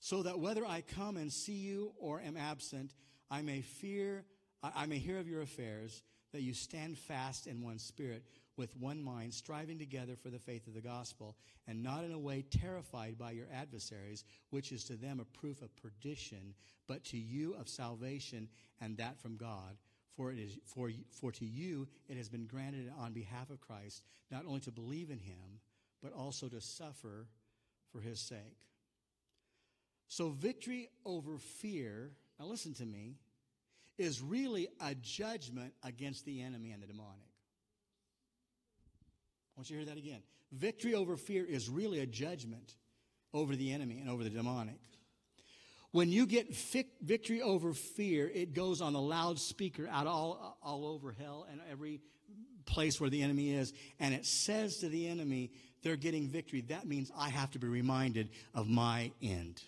so 0.00 0.22
that 0.22 0.40
whether 0.40 0.64
I 0.64 0.80
come 0.80 1.18
and 1.18 1.30
see 1.30 1.52
you 1.52 1.92
or 2.00 2.20
am 2.20 2.38
absent, 2.38 2.94
I 3.32 3.40
may 3.40 3.62
fear, 3.62 4.26
I 4.62 4.84
may 4.84 4.98
hear 4.98 5.18
of 5.18 5.26
your 5.26 5.40
affairs, 5.40 6.02
that 6.32 6.42
you 6.42 6.52
stand 6.52 6.98
fast 6.98 7.46
in 7.46 7.62
one 7.62 7.78
spirit, 7.78 8.24
with 8.58 8.76
one 8.76 9.02
mind, 9.02 9.32
striving 9.32 9.78
together 9.78 10.16
for 10.16 10.28
the 10.28 10.38
faith 10.38 10.66
of 10.66 10.74
the 10.74 10.82
gospel, 10.82 11.34
and 11.66 11.82
not 11.82 12.04
in 12.04 12.12
a 12.12 12.18
way 12.18 12.42
terrified 12.42 13.16
by 13.16 13.30
your 13.30 13.46
adversaries, 13.50 14.24
which 14.50 14.70
is 14.70 14.84
to 14.84 14.96
them 14.96 15.18
a 15.18 15.38
proof 15.38 15.62
of 15.62 15.74
perdition, 15.76 16.52
but 16.86 17.04
to 17.04 17.16
you 17.16 17.54
of 17.54 17.70
salvation, 17.70 18.48
and 18.82 18.98
that 18.98 19.18
from 19.18 19.38
God. 19.38 19.78
For 20.14 20.30
it 20.30 20.38
is 20.38 20.58
for, 20.66 20.90
for 21.10 21.32
to 21.32 21.46
you 21.46 21.88
it 22.10 22.18
has 22.18 22.28
been 22.28 22.46
granted 22.46 22.92
on 22.98 23.14
behalf 23.14 23.48
of 23.48 23.62
Christ, 23.62 24.02
not 24.30 24.44
only 24.44 24.60
to 24.60 24.70
believe 24.70 25.08
in 25.08 25.18
him, 25.18 25.60
but 26.02 26.12
also 26.12 26.48
to 26.48 26.60
suffer 26.60 27.28
for 27.90 28.02
his 28.02 28.20
sake. 28.20 28.58
So 30.06 30.28
victory 30.28 30.90
over 31.06 31.38
fear 31.38 32.10
now 32.38 32.46
listen 32.46 32.74
to 32.74 32.84
me, 32.84 33.16
is 33.98 34.20
really 34.20 34.68
a 34.80 34.94
judgment 34.94 35.74
against 35.82 36.24
the 36.24 36.42
enemy 36.42 36.72
and 36.72 36.82
the 36.82 36.86
demonic. 36.86 37.28
I 39.54 39.60
want 39.60 39.70
you 39.70 39.76
to 39.76 39.84
hear 39.84 39.94
that 39.94 39.98
again. 39.98 40.22
Victory 40.50 40.94
over 40.94 41.16
fear 41.16 41.44
is 41.44 41.68
really 41.68 42.00
a 42.00 42.06
judgment 42.06 42.74
over 43.34 43.54
the 43.54 43.72
enemy 43.72 43.98
and 44.00 44.10
over 44.10 44.24
the 44.24 44.30
demonic. 44.30 44.78
When 45.92 46.08
you 46.08 46.26
get 46.26 46.54
victory 47.02 47.42
over 47.42 47.74
fear, 47.74 48.30
it 48.32 48.54
goes 48.54 48.80
on 48.80 48.94
a 48.94 49.00
loudspeaker 49.00 49.86
out 49.90 50.06
all, 50.06 50.58
all 50.62 50.86
over 50.86 51.12
hell 51.12 51.46
and 51.50 51.60
every 51.70 52.00
place 52.64 52.98
where 53.00 53.10
the 53.10 53.22
enemy 53.22 53.52
is, 53.52 53.74
and 54.00 54.14
it 54.14 54.24
says 54.24 54.78
to 54.78 54.88
the 54.88 55.06
enemy, 55.08 55.50
they're 55.82 55.96
getting 55.96 56.28
victory. 56.28 56.62
That 56.62 56.86
means 56.86 57.10
I 57.16 57.28
have 57.28 57.50
to 57.50 57.58
be 57.58 57.66
reminded 57.66 58.30
of 58.54 58.68
my 58.68 59.12
end. 59.20 59.60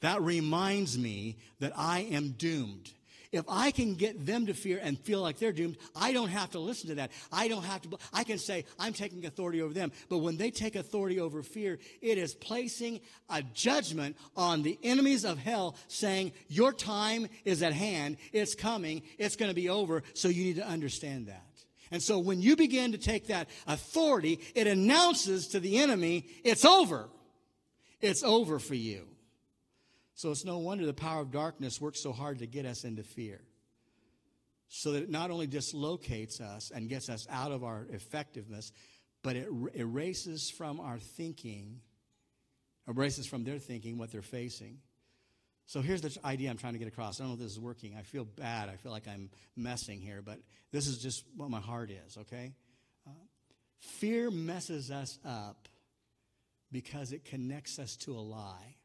That 0.00 0.22
reminds 0.22 0.98
me 0.98 1.36
that 1.60 1.72
I 1.76 2.00
am 2.00 2.30
doomed. 2.30 2.90
If 3.32 3.44
I 3.48 3.70
can 3.70 3.94
get 3.94 4.26
them 4.26 4.46
to 4.46 4.54
fear 4.54 4.80
and 4.82 4.98
feel 4.98 5.20
like 5.20 5.38
they're 5.38 5.52
doomed, 5.52 5.76
I 5.94 6.12
don't 6.12 6.30
have 6.30 6.50
to 6.50 6.58
listen 6.58 6.88
to 6.88 6.96
that. 6.96 7.12
I 7.30 7.46
don't 7.46 7.62
have 7.62 7.82
to, 7.82 7.96
I 8.12 8.24
can 8.24 8.38
say, 8.38 8.64
I'm 8.76 8.92
taking 8.92 9.24
authority 9.24 9.62
over 9.62 9.72
them. 9.72 9.92
But 10.08 10.18
when 10.18 10.36
they 10.36 10.50
take 10.50 10.74
authority 10.74 11.20
over 11.20 11.42
fear, 11.44 11.78
it 12.02 12.18
is 12.18 12.34
placing 12.34 13.00
a 13.28 13.42
judgment 13.42 14.16
on 14.36 14.62
the 14.62 14.76
enemies 14.82 15.24
of 15.24 15.38
hell 15.38 15.76
saying, 15.86 16.32
Your 16.48 16.72
time 16.72 17.28
is 17.44 17.62
at 17.62 17.72
hand. 17.72 18.16
It's 18.32 18.56
coming. 18.56 19.02
It's 19.16 19.36
going 19.36 19.50
to 19.50 19.54
be 19.54 19.68
over. 19.68 20.02
So 20.14 20.26
you 20.26 20.42
need 20.42 20.56
to 20.56 20.66
understand 20.66 21.28
that. 21.28 21.44
And 21.92 22.02
so 22.02 22.18
when 22.18 22.40
you 22.40 22.56
begin 22.56 22.92
to 22.92 22.98
take 22.98 23.28
that 23.28 23.48
authority, 23.68 24.40
it 24.56 24.66
announces 24.66 25.48
to 25.48 25.60
the 25.60 25.78
enemy, 25.78 26.26
It's 26.42 26.64
over. 26.64 27.08
It's 28.00 28.24
over 28.24 28.58
for 28.58 28.74
you. 28.74 29.09
So 30.20 30.30
it's 30.30 30.44
no 30.44 30.58
wonder 30.58 30.84
the 30.84 30.92
power 30.92 31.22
of 31.22 31.30
darkness 31.30 31.80
works 31.80 32.02
so 32.02 32.12
hard 32.12 32.40
to 32.40 32.46
get 32.46 32.66
us 32.66 32.84
into 32.84 33.02
fear. 33.02 33.40
So 34.68 34.92
that 34.92 35.04
it 35.04 35.10
not 35.10 35.30
only 35.30 35.46
dislocates 35.46 36.42
us 36.42 36.70
and 36.70 36.90
gets 36.90 37.08
us 37.08 37.26
out 37.30 37.52
of 37.52 37.64
our 37.64 37.86
effectiveness, 37.88 38.70
but 39.22 39.34
it 39.34 39.48
erases 39.72 40.50
from 40.50 40.78
our 40.78 40.98
thinking, 40.98 41.80
erases 42.86 43.26
from 43.26 43.44
their 43.44 43.58
thinking 43.58 43.96
what 43.96 44.12
they're 44.12 44.20
facing. 44.20 44.80
So 45.64 45.80
here's 45.80 46.02
the 46.02 46.14
idea 46.22 46.50
I'm 46.50 46.58
trying 46.58 46.74
to 46.74 46.78
get 46.78 46.88
across. 46.88 47.18
I 47.18 47.22
don't 47.22 47.28
know 47.28 47.34
if 47.36 47.40
this 47.40 47.52
is 47.52 47.60
working. 47.60 47.96
I 47.98 48.02
feel 48.02 48.26
bad. 48.26 48.68
I 48.68 48.76
feel 48.76 48.92
like 48.92 49.08
I'm 49.08 49.30
messing 49.56 50.02
here, 50.02 50.20
but 50.20 50.38
this 50.70 50.86
is 50.86 50.98
just 50.98 51.24
what 51.34 51.48
my 51.48 51.60
heart 51.60 51.90
is, 51.90 52.18
okay? 52.18 52.52
Uh, 53.06 53.12
fear 53.78 54.30
messes 54.30 54.90
us 54.90 55.18
up 55.24 55.66
because 56.70 57.12
it 57.12 57.24
connects 57.24 57.78
us 57.78 57.96
to 57.96 58.12
a 58.12 58.20
lie. 58.20 58.76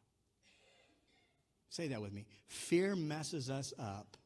Say 1.70 1.88
that 1.90 2.02
with 2.02 2.14
me. 2.14 2.26
Fear 2.48 2.96
messes 2.96 3.50
us 3.50 3.74
up 3.80 4.18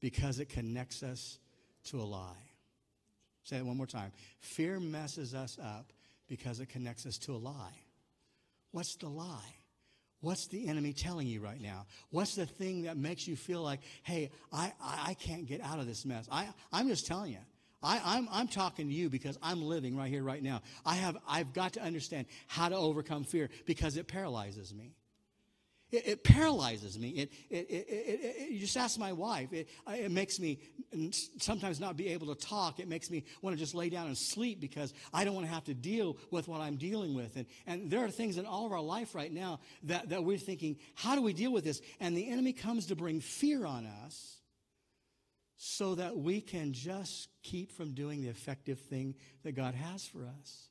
because 0.00 0.40
it 0.40 0.48
connects 0.48 1.02
us 1.02 1.38
to 1.84 2.00
a 2.00 2.04
lie. 2.04 2.50
Say 3.44 3.58
it 3.58 3.66
one 3.66 3.76
more 3.76 3.86
time. 3.86 4.12
Fear 4.40 4.80
messes 4.80 5.34
us 5.34 5.58
up 5.62 5.92
because 6.28 6.60
it 6.60 6.68
connects 6.68 7.06
us 7.06 7.16
to 7.18 7.32
a 7.32 7.38
lie. 7.38 7.78
What's 8.72 8.96
the 8.96 9.08
lie? 9.08 9.54
What's 10.20 10.48
the 10.48 10.66
enemy 10.66 10.92
telling 10.92 11.28
you 11.28 11.40
right 11.40 11.60
now? 11.60 11.86
What's 12.10 12.34
the 12.34 12.46
thing 12.46 12.82
that 12.82 12.96
makes 12.96 13.28
you 13.28 13.36
feel 13.36 13.62
like, 13.62 13.80
hey, 14.02 14.30
I, 14.52 14.72
I, 14.82 15.04
I 15.08 15.14
can't 15.14 15.46
get 15.46 15.60
out 15.60 15.78
of 15.78 15.86
this 15.86 16.04
mess? 16.04 16.26
I, 16.32 16.48
I'm 16.72 16.88
just 16.88 17.06
telling 17.06 17.32
you. 17.32 17.38
I, 17.82 18.00
I'm, 18.04 18.28
I'm 18.32 18.48
talking 18.48 18.88
to 18.88 18.92
you 18.92 19.08
because 19.08 19.38
I'm 19.42 19.62
living 19.62 19.96
right 19.96 20.10
here, 20.10 20.24
right 20.24 20.42
now. 20.42 20.62
I 20.84 20.96
have, 20.96 21.16
I've 21.28 21.52
got 21.52 21.74
to 21.74 21.82
understand 21.82 22.26
how 22.48 22.68
to 22.68 22.76
overcome 22.76 23.22
fear 23.22 23.50
because 23.66 23.96
it 23.96 24.08
paralyzes 24.08 24.74
me. 24.74 24.96
It, 25.92 26.08
it 26.08 26.24
paralyzes 26.24 26.98
me. 26.98 27.10
It, 27.10 27.32
it, 27.48 27.66
it, 27.70 28.50
you 28.50 28.58
just 28.58 28.76
ask 28.76 28.98
my 28.98 29.12
wife. 29.12 29.52
It, 29.52 29.68
it 29.88 30.10
makes 30.10 30.40
me 30.40 30.58
sometimes 31.38 31.78
not 31.78 31.96
be 31.96 32.08
able 32.08 32.34
to 32.34 32.46
talk. 32.46 32.80
It 32.80 32.88
makes 32.88 33.10
me 33.10 33.24
want 33.40 33.56
to 33.56 33.58
just 33.58 33.74
lay 33.74 33.88
down 33.88 34.08
and 34.08 34.18
sleep 34.18 34.60
because 34.60 34.92
I 35.12 35.24
don't 35.24 35.34
want 35.34 35.46
to 35.46 35.52
have 35.52 35.64
to 35.64 35.74
deal 35.74 36.16
with 36.30 36.48
what 36.48 36.60
I'm 36.60 36.76
dealing 36.76 37.14
with. 37.14 37.36
And, 37.36 37.46
and 37.66 37.90
there 37.90 38.04
are 38.04 38.10
things 38.10 38.36
in 38.36 38.46
all 38.46 38.66
of 38.66 38.72
our 38.72 38.80
life 38.80 39.14
right 39.14 39.32
now 39.32 39.60
that, 39.84 40.08
that 40.08 40.24
we're 40.24 40.38
thinking, 40.38 40.76
how 40.94 41.14
do 41.14 41.22
we 41.22 41.32
deal 41.32 41.52
with 41.52 41.64
this? 41.64 41.80
And 42.00 42.16
the 42.16 42.28
enemy 42.30 42.52
comes 42.52 42.86
to 42.86 42.96
bring 42.96 43.20
fear 43.20 43.64
on 43.64 43.86
us 43.86 44.40
so 45.56 45.94
that 45.94 46.16
we 46.16 46.40
can 46.40 46.72
just 46.72 47.28
keep 47.42 47.72
from 47.72 47.94
doing 47.94 48.22
the 48.22 48.28
effective 48.28 48.78
thing 48.78 49.14
that 49.44 49.52
God 49.52 49.74
has 49.74 50.04
for 50.06 50.26
us. 50.40 50.68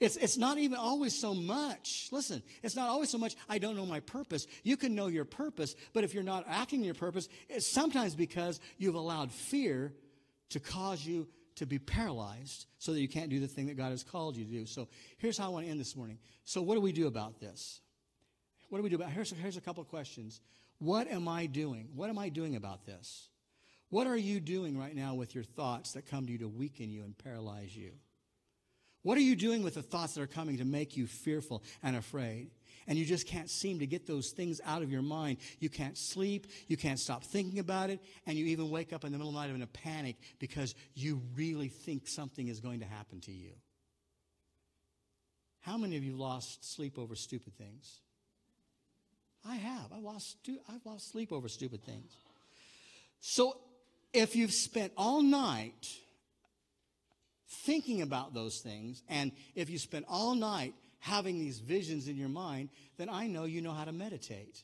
It's, 0.00 0.16
it's 0.16 0.36
not 0.36 0.58
even 0.58 0.78
always 0.78 1.18
so 1.18 1.34
much. 1.34 2.08
Listen, 2.10 2.42
it's 2.62 2.76
not 2.76 2.88
always 2.88 3.10
so 3.10 3.18
much, 3.18 3.36
I 3.48 3.58
don't 3.58 3.76
know 3.76 3.86
my 3.86 4.00
purpose. 4.00 4.46
You 4.62 4.76
can 4.76 4.94
know 4.94 5.06
your 5.06 5.24
purpose, 5.24 5.74
but 5.92 6.04
if 6.04 6.14
you're 6.14 6.22
not 6.22 6.44
acting 6.48 6.82
your 6.82 6.94
purpose, 6.94 7.28
it's 7.48 7.66
sometimes 7.66 8.14
because 8.14 8.60
you've 8.78 8.94
allowed 8.94 9.32
fear 9.32 9.92
to 10.50 10.60
cause 10.60 11.04
you 11.04 11.28
to 11.56 11.66
be 11.66 11.78
paralyzed 11.78 12.66
so 12.78 12.92
that 12.92 13.00
you 13.00 13.08
can't 13.08 13.30
do 13.30 13.40
the 13.40 13.46
thing 13.46 13.66
that 13.66 13.76
God 13.76 13.90
has 13.90 14.02
called 14.02 14.36
you 14.36 14.44
to 14.44 14.50
do. 14.50 14.66
So 14.66 14.88
here's 15.18 15.38
how 15.38 15.46
I 15.46 15.48
want 15.48 15.66
to 15.66 15.70
end 15.70 15.80
this 15.80 15.96
morning. 15.96 16.18
So, 16.44 16.62
what 16.62 16.74
do 16.74 16.80
we 16.80 16.92
do 16.92 17.06
about 17.06 17.40
this? 17.40 17.80
What 18.68 18.78
do 18.78 18.82
we 18.82 18.90
do 18.90 18.96
about 18.96 19.10
here's, 19.10 19.30
here's 19.30 19.56
a 19.56 19.60
couple 19.60 19.82
of 19.82 19.88
questions. 19.88 20.40
What 20.78 21.08
am 21.08 21.28
I 21.28 21.46
doing? 21.46 21.88
What 21.94 22.10
am 22.10 22.18
I 22.18 22.28
doing 22.28 22.56
about 22.56 22.86
this? 22.86 23.28
What 23.90 24.06
are 24.06 24.16
you 24.16 24.40
doing 24.40 24.76
right 24.76 24.94
now 24.94 25.14
with 25.14 25.34
your 25.34 25.44
thoughts 25.44 25.92
that 25.92 26.06
come 26.06 26.26
to 26.26 26.32
you 26.32 26.38
to 26.38 26.48
weaken 26.48 26.90
you 26.90 27.04
and 27.04 27.16
paralyze 27.16 27.76
you? 27.76 27.92
What 29.04 29.18
are 29.18 29.22
you 29.22 29.36
doing 29.36 29.62
with 29.62 29.74
the 29.74 29.82
thoughts 29.82 30.14
that 30.14 30.22
are 30.22 30.26
coming 30.26 30.56
to 30.58 30.64
make 30.64 30.96
you 30.96 31.06
fearful 31.06 31.62
and 31.82 31.94
afraid? 31.94 32.50
And 32.86 32.98
you 32.98 33.04
just 33.04 33.26
can't 33.26 33.50
seem 33.50 33.78
to 33.78 33.86
get 33.86 34.06
those 34.06 34.30
things 34.30 34.62
out 34.64 34.82
of 34.82 34.90
your 34.90 35.02
mind. 35.02 35.38
You 35.60 35.68
can't 35.68 35.96
sleep. 35.96 36.46
You 36.68 36.78
can't 36.78 36.98
stop 36.98 37.22
thinking 37.22 37.58
about 37.58 37.90
it. 37.90 38.00
And 38.26 38.36
you 38.36 38.46
even 38.46 38.70
wake 38.70 38.94
up 38.94 39.04
in 39.04 39.12
the 39.12 39.18
middle 39.18 39.28
of 39.28 39.34
the 39.34 39.40
night 39.40 39.54
in 39.54 39.62
a 39.62 39.66
panic 39.66 40.16
because 40.38 40.74
you 40.94 41.20
really 41.36 41.68
think 41.68 42.08
something 42.08 42.48
is 42.48 42.60
going 42.60 42.80
to 42.80 42.86
happen 42.86 43.20
to 43.20 43.32
you. 43.32 43.52
How 45.60 45.76
many 45.76 45.96
of 45.96 46.04
you 46.04 46.16
lost 46.16 46.64
sleep 46.74 46.98
over 46.98 47.14
stupid 47.14 47.56
things? 47.56 48.00
I 49.46 49.56
have. 49.56 49.92
I 49.94 50.00
lost, 50.00 50.36
I've 50.68 50.84
lost 50.86 51.10
sleep 51.10 51.30
over 51.30 51.48
stupid 51.48 51.84
things. 51.84 52.10
So 53.20 53.58
if 54.14 54.34
you've 54.34 54.52
spent 54.52 54.92
all 54.96 55.22
night 55.22 55.88
thinking 57.62 58.02
about 58.02 58.34
those 58.34 58.60
things, 58.60 59.02
and 59.08 59.32
if 59.54 59.70
you 59.70 59.78
spend 59.78 60.04
all 60.08 60.34
night 60.34 60.74
having 60.98 61.38
these 61.38 61.58
visions 61.58 62.08
in 62.08 62.16
your 62.16 62.28
mind, 62.28 62.70
then 62.96 63.08
I 63.08 63.26
know 63.26 63.44
you 63.44 63.60
know 63.60 63.72
how 63.72 63.84
to 63.84 63.92
meditate. 63.92 64.62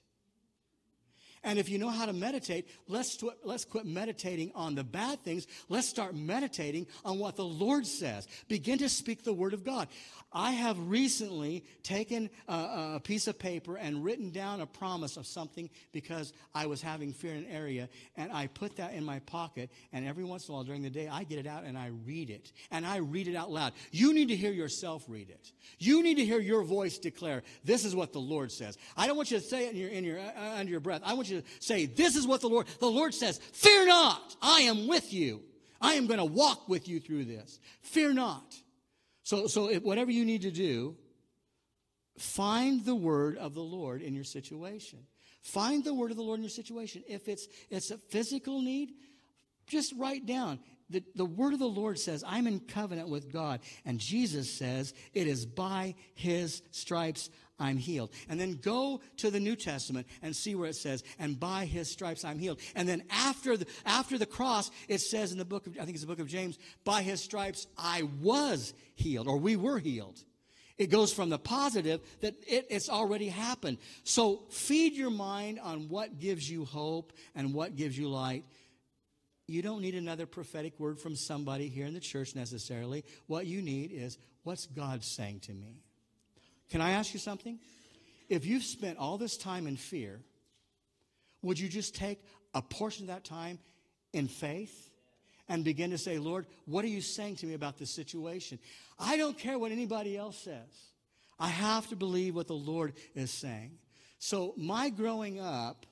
And 1.42 1.58
if 1.58 1.68
you 1.70 1.78
know 1.78 1.88
how 1.88 2.04
to 2.04 2.12
meditate, 2.12 2.68
let's, 2.86 3.16
tw- 3.16 3.36
let's 3.44 3.64
quit 3.64 3.86
meditating 3.86 4.52
on 4.54 4.74
the 4.74 4.84
bad 4.84 5.22
things. 5.24 5.46
Let's 5.68 5.88
start 5.88 6.14
meditating 6.14 6.86
on 7.04 7.18
what 7.18 7.36
the 7.36 7.44
Lord 7.44 7.86
says. 7.86 8.28
Begin 8.48 8.78
to 8.78 8.88
speak 8.88 9.24
the 9.24 9.32
word 9.32 9.54
of 9.54 9.64
God. 9.64 9.88
I 10.32 10.52
have 10.52 10.78
recently 10.88 11.64
taken 11.82 12.30
a, 12.46 12.92
a, 12.94 13.00
piece 13.02 13.26
of 13.26 13.38
paper 13.38 13.76
and 13.76 14.04
written 14.04 14.30
down 14.30 14.60
a 14.60 14.66
promise 14.66 15.16
of 15.16 15.26
something 15.26 15.68
because 15.90 16.32
I 16.54 16.66
was 16.66 16.80
having 16.80 17.12
fear 17.12 17.32
in 17.32 17.38
an 17.38 17.50
area, 17.50 17.88
and 18.16 18.30
I 18.32 18.46
put 18.46 18.76
that 18.76 18.92
in 18.92 19.04
my 19.04 19.18
pocket. 19.20 19.70
And 19.92 20.06
every 20.06 20.22
once 20.22 20.46
in 20.46 20.52
a 20.52 20.54
while 20.54 20.64
during 20.64 20.82
the 20.82 20.90
day, 20.90 21.08
I 21.08 21.24
get 21.24 21.40
it 21.40 21.46
out 21.46 21.64
and 21.64 21.76
I 21.76 21.90
read 22.06 22.30
it. 22.30 22.52
And 22.70 22.86
I 22.86 22.98
read 22.98 23.26
it 23.26 23.34
out 23.34 23.50
loud. 23.50 23.72
You 23.90 24.14
need 24.14 24.28
to 24.28 24.36
hear 24.36 24.52
yourself 24.52 25.04
read 25.08 25.30
it. 25.30 25.50
You 25.78 26.02
need 26.02 26.16
to 26.16 26.24
hear 26.24 26.38
your 26.38 26.62
voice 26.62 26.98
declare, 26.98 27.42
This 27.64 27.84
is 27.84 27.96
what 27.96 28.12
the 28.12 28.20
Lord 28.20 28.52
says. 28.52 28.78
I 28.96 29.06
don't 29.08 29.16
want 29.16 29.30
you 29.30 29.38
to 29.38 29.44
say 29.44 29.66
it 29.66 29.72
in 29.72 29.76
your, 29.76 29.88
in 29.88 30.04
your, 30.04 30.18
uh, 30.20 30.58
under 30.58 30.70
your 30.70 30.80
breath. 30.80 31.02
I 31.04 31.14
want 31.14 31.28
you 31.28 31.29
to 31.30 31.42
say, 31.58 31.86
This 31.86 32.16
is 32.16 32.26
what 32.26 32.40
the 32.40 32.48
Lord, 32.48 32.66
the 32.78 32.86
Lord 32.86 33.14
says. 33.14 33.38
Fear 33.52 33.86
not, 33.86 34.36
I 34.40 34.62
am 34.62 34.86
with 34.86 35.12
you. 35.12 35.42
I 35.80 35.94
am 35.94 36.06
going 36.06 36.18
to 36.18 36.24
walk 36.24 36.68
with 36.68 36.88
you 36.88 37.00
through 37.00 37.24
this. 37.24 37.58
Fear 37.80 38.12
not. 38.12 38.54
So, 39.22 39.46
so 39.46 39.70
if, 39.70 39.82
whatever 39.82 40.10
you 40.10 40.24
need 40.24 40.42
to 40.42 40.50
do, 40.50 40.96
find 42.18 42.84
the 42.84 42.94
word 42.94 43.38
of 43.38 43.54
the 43.54 43.62
Lord 43.62 44.02
in 44.02 44.14
your 44.14 44.24
situation. 44.24 44.98
Find 45.42 45.82
the 45.82 45.94
word 45.94 46.10
of 46.10 46.16
the 46.16 46.22
Lord 46.22 46.38
in 46.38 46.44
your 46.44 46.50
situation. 46.50 47.02
If 47.08 47.28
it's, 47.28 47.48
it's 47.70 47.90
a 47.90 47.98
physical 47.98 48.60
need, 48.60 48.90
just 49.66 49.94
write 49.96 50.26
down. 50.26 50.58
The, 50.90 51.02
the 51.14 51.24
word 51.24 51.52
of 51.52 51.60
the 51.60 51.66
Lord 51.66 51.98
says, 51.98 52.24
I'm 52.26 52.46
in 52.46 52.60
covenant 52.60 53.08
with 53.08 53.32
God. 53.32 53.60
And 53.86 53.98
Jesus 53.98 54.52
says, 54.52 54.92
it 55.14 55.26
is 55.26 55.46
by 55.46 55.94
his 56.14 56.62
stripes 56.72 57.30
I'm 57.60 57.76
healed. 57.76 58.10
And 58.28 58.40
then 58.40 58.58
go 58.60 59.00
to 59.18 59.30
the 59.30 59.38
New 59.38 59.54
Testament 59.54 60.06
and 60.22 60.34
see 60.34 60.54
where 60.54 60.68
it 60.68 60.76
says, 60.76 61.04
and 61.18 61.38
by 61.38 61.66
his 61.66 61.90
stripes 61.90 62.24
I'm 62.24 62.38
healed. 62.38 62.60
And 62.74 62.88
then 62.88 63.04
after 63.10 63.56
the, 63.56 63.66
after 63.84 64.18
the 64.18 64.26
cross, 64.26 64.70
it 64.88 64.98
says 64.98 65.30
in 65.30 65.38
the 65.38 65.44
book 65.44 65.66
of, 65.66 65.74
I 65.74 65.84
think 65.84 65.90
it's 65.90 66.00
the 66.00 66.06
book 66.06 66.18
of 66.18 66.26
James, 66.26 66.58
by 66.84 67.02
his 67.02 67.22
stripes 67.22 67.66
I 67.76 68.02
was 68.20 68.74
healed, 68.94 69.28
or 69.28 69.36
we 69.36 69.56
were 69.56 69.78
healed. 69.78 70.18
It 70.78 70.88
goes 70.88 71.12
from 71.12 71.28
the 71.28 71.38
positive 71.38 72.00
that 72.22 72.34
it, 72.46 72.66
it's 72.70 72.88
already 72.88 73.28
happened. 73.28 73.76
So 74.02 74.44
feed 74.48 74.94
your 74.94 75.10
mind 75.10 75.60
on 75.60 75.90
what 75.90 76.18
gives 76.18 76.50
you 76.50 76.64
hope 76.64 77.12
and 77.34 77.52
what 77.52 77.76
gives 77.76 77.98
you 77.98 78.08
light. 78.08 78.44
You 79.46 79.60
don't 79.60 79.82
need 79.82 79.94
another 79.94 80.24
prophetic 80.24 80.80
word 80.80 80.98
from 80.98 81.16
somebody 81.16 81.68
here 81.68 81.84
in 81.84 81.92
the 81.92 82.00
church 82.00 82.34
necessarily. 82.34 83.04
What 83.26 83.44
you 83.44 83.60
need 83.60 83.90
is 83.92 84.16
what's 84.42 84.64
God 84.64 85.04
saying 85.04 85.40
to 85.40 85.52
me? 85.52 85.82
Can 86.70 86.80
I 86.80 86.92
ask 86.92 87.12
you 87.12 87.20
something? 87.20 87.58
If 88.28 88.46
you've 88.46 88.62
spent 88.62 88.98
all 88.98 89.18
this 89.18 89.36
time 89.36 89.66
in 89.66 89.76
fear, 89.76 90.20
would 91.42 91.58
you 91.58 91.68
just 91.68 91.94
take 91.94 92.22
a 92.54 92.62
portion 92.62 93.04
of 93.04 93.08
that 93.08 93.24
time 93.24 93.58
in 94.12 94.28
faith 94.28 94.90
and 95.48 95.64
begin 95.64 95.90
to 95.90 95.98
say, 95.98 96.18
Lord, 96.18 96.46
what 96.66 96.84
are 96.84 96.88
you 96.88 97.00
saying 97.00 97.36
to 97.36 97.46
me 97.46 97.54
about 97.54 97.76
this 97.76 97.90
situation? 97.90 98.58
I 98.98 99.16
don't 99.16 99.36
care 99.36 99.58
what 99.58 99.72
anybody 99.72 100.16
else 100.16 100.38
says. 100.38 100.68
I 101.38 101.48
have 101.48 101.88
to 101.88 101.96
believe 101.96 102.36
what 102.36 102.46
the 102.46 102.54
Lord 102.54 102.92
is 103.14 103.30
saying. 103.30 103.72
So, 104.18 104.54
my 104.56 104.90
growing 104.90 105.40
up 105.40 105.86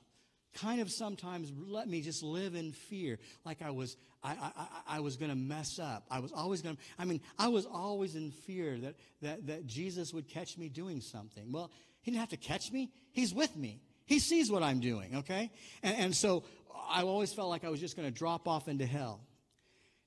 kind 0.53 0.81
of 0.81 0.91
sometimes 0.91 1.51
let 1.57 1.87
me 1.87 2.01
just 2.01 2.23
live 2.23 2.55
in 2.55 2.71
fear, 2.71 3.19
like 3.45 3.61
I 3.61 3.71
was 3.71 3.97
I, 4.23 4.31
I, 4.31 4.97
I 4.97 4.99
was 4.99 5.15
going 5.15 5.31
to 5.31 5.37
mess 5.37 5.79
up. 5.79 6.03
I 6.11 6.19
was 6.19 6.31
always 6.31 6.61
going 6.61 6.75
to, 6.75 6.81
I 6.97 7.05
mean, 7.05 7.21
I 7.37 7.47
was 7.47 7.65
always 7.65 8.15
in 8.15 8.31
fear 8.31 8.77
that, 8.79 8.95
that, 9.21 9.47
that 9.47 9.65
Jesus 9.65 10.13
would 10.13 10.27
catch 10.27 10.57
me 10.57 10.67
doing 10.67 10.99
something. 10.99 11.51
Well, 11.51 11.71
he 12.01 12.11
didn't 12.11 12.19
have 12.19 12.29
to 12.29 12.37
catch 12.37 12.71
me. 12.71 12.91
He's 13.13 13.33
with 13.33 13.55
me. 13.55 13.81
He 14.05 14.19
sees 14.19 14.51
what 14.51 14.61
I'm 14.61 14.81
doing, 14.81 15.17
okay? 15.17 15.51
And, 15.83 15.97
and 15.97 16.15
so 16.15 16.43
I 16.89 17.03
always 17.03 17.31
felt 17.31 17.49
like 17.49 17.63
I 17.63 17.69
was 17.69 17.79
just 17.79 17.95
going 17.95 18.07
to 18.07 18.13
drop 18.13 18.47
off 18.47 18.67
into 18.67 18.85
hell. 18.85 19.21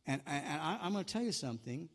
And, 0.06 0.20
and 0.26 0.60
I, 0.60 0.78
I'm 0.82 0.92
going 0.92 1.04
to 1.04 1.12
tell 1.12 1.22
you 1.22 1.32
something. 1.32 1.88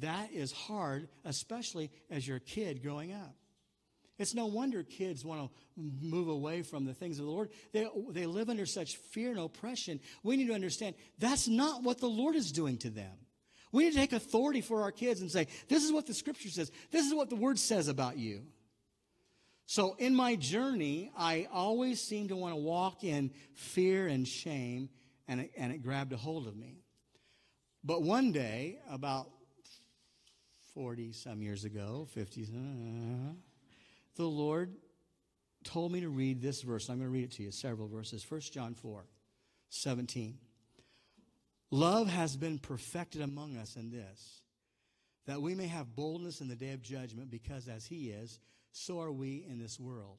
That 0.00 0.32
is 0.32 0.52
hard, 0.52 1.08
especially 1.24 1.90
as 2.10 2.26
you're 2.26 2.36
a 2.36 2.40
kid 2.40 2.82
growing 2.82 3.12
up. 3.12 3.34
It's 4.18 4.34
no 4.34 4.46
wonder 4.46 4.82
kids 4.82 5.24
want 5.24 5.50
to 5.50 5.50
move 5.76 6.28
away 6.28 6.62
from 6.62 6.84
the 6.84 6.94
things 6.94 7.18
of 7.18 7.24
the 7.24 7.30
Lord. 7.30 7.50
They, 7.72 7.86
they 8.10 8.26
live 8.26 8.48
under 8.48 8.64
such 8.64 8.96
fear 8.96 9.30
and 9.30 9.40
oppression. 9.40 10.00
We 10.22 10.36
need 10.36 10.48
to 10.48 10.54
understand 10.54 10.94
that's 11.18 11.48
not 11.48 11.82
what 11.82 11.98
the 11.98 12.08
Lord 12.08 12.36
is 12.36 12.52
doing 12.52 12.78
to 12.78 12.90
them. 12.90 13.12
We 13.72 13.84
need 13.84 13.94
to 13.94 13.98
take 13.98 14.12
authority 14.12 14.60
for 14.60 14.82
our 14.82 14.92
kids 14.92 15.20
and 15.20 15.30
say, 15.30 15.48
this 15.68 15.82
is 15.82 15.90
what 15.92 16.06
the 16.06 16.14
scripture 16.14 16.48
says. 16.48 16.70
This 16.92 17.06
is 17.06 17.12
what 17.12 17.28
the 17.28 17.34
word 17.34 17.58
says 17.58 17.88
about 17.88 18.16
you. 18.16 18.42
So 19.66 19.96
in 19.98 20.14
my 20.14 20.36
journey, 20.36 21.10
I 21.16 21.48
always 21.52 22.00
seem 22.00 22.28
to 22.28 22.36
want 22.36 22.52
to 22.52 22.60
walk 22.60 23.02
in 23.02 23.32
fear 23.54 24.06
and 24.06 24.28
shame, 24.28 24.90
and 25.26 25.40
it, 25.40 25.50
and 25.56 25.72
it 25.72 25.82
grabbed 25.82 26.12
a 26.12 26.16
hold 26.16 26.46
of 26.46 26.56
me. 26.56 26.84
But 27.82 28.02
one 28.02 28.30
day, 28.30 28.78
about 28.88 29.28
40 30.74 31.12
some 31.12 31.42
years 31.42 31.64
ago, 31.64 32.06
50, 32.12 32.42
uh, 32.42 33.32
the 34.16 34.26
Lord 34.26 34.74
told 35.64 35.92
me 35.92 36.00
to 36.00 36.08
read 36.08 36.40
this 36.40 36.62
verse. 36.62 36.88
I'm 36.88 36.98
going 36.98 37.08
to 37.08 37.12
read 37.12 37.24
it 37.24 37.32
to 37.32 37.42
you, 37.42 37.50
several 37.50 37.88
verses. 37.88 38.24
1 38.28 38.40
John 38.52 38.74
4 38.74 39.04
17. 39.70 40.38
Love 41.70 42.08
has 42.08 42.36
been 42.36 42.58
perfected 42.58 43.20
among 43.20 43.56
us 43.56 43.74
in 43.74 43.90
this, 43.90 44.42
that 45.26 45.42
we 45.42 45.54
may 45.54 45.66
have 45.66 45.96
boldness 45.96 46.40
in 46.40 46.48
the 46.48 46.54
day 46.54 46.70
of 46.72 46.82
judgment, 46.82 47.30
because 47.30 47.66
as 47.66 47.86
He 47.86 48.10
is, 48.10 48.38
so 48.70 49.00
are 49.00 49.10
we 49.10 49.44
in 49.48 49.58
this 49.58 49.80
world. 49.80 50.18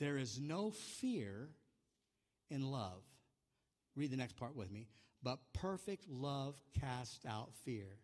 There 0.00 0.16
is 0.16 0.40
no 0.40 0.70
fear 0.70 1.50
in 2.50 2.70
love. 2.70 3.02
Read 3.94 4.10
the 4.10 4.16
next 4.16 4.36
part 4.36 4.56
with 4.56 4.72
me. 4.72 4.88
But 5.22 5.38
perfect 5.52 6.08
love 6.08 6.56
casts 6.80 7.24
out 7.24 7.54
fear, 7.64 7.98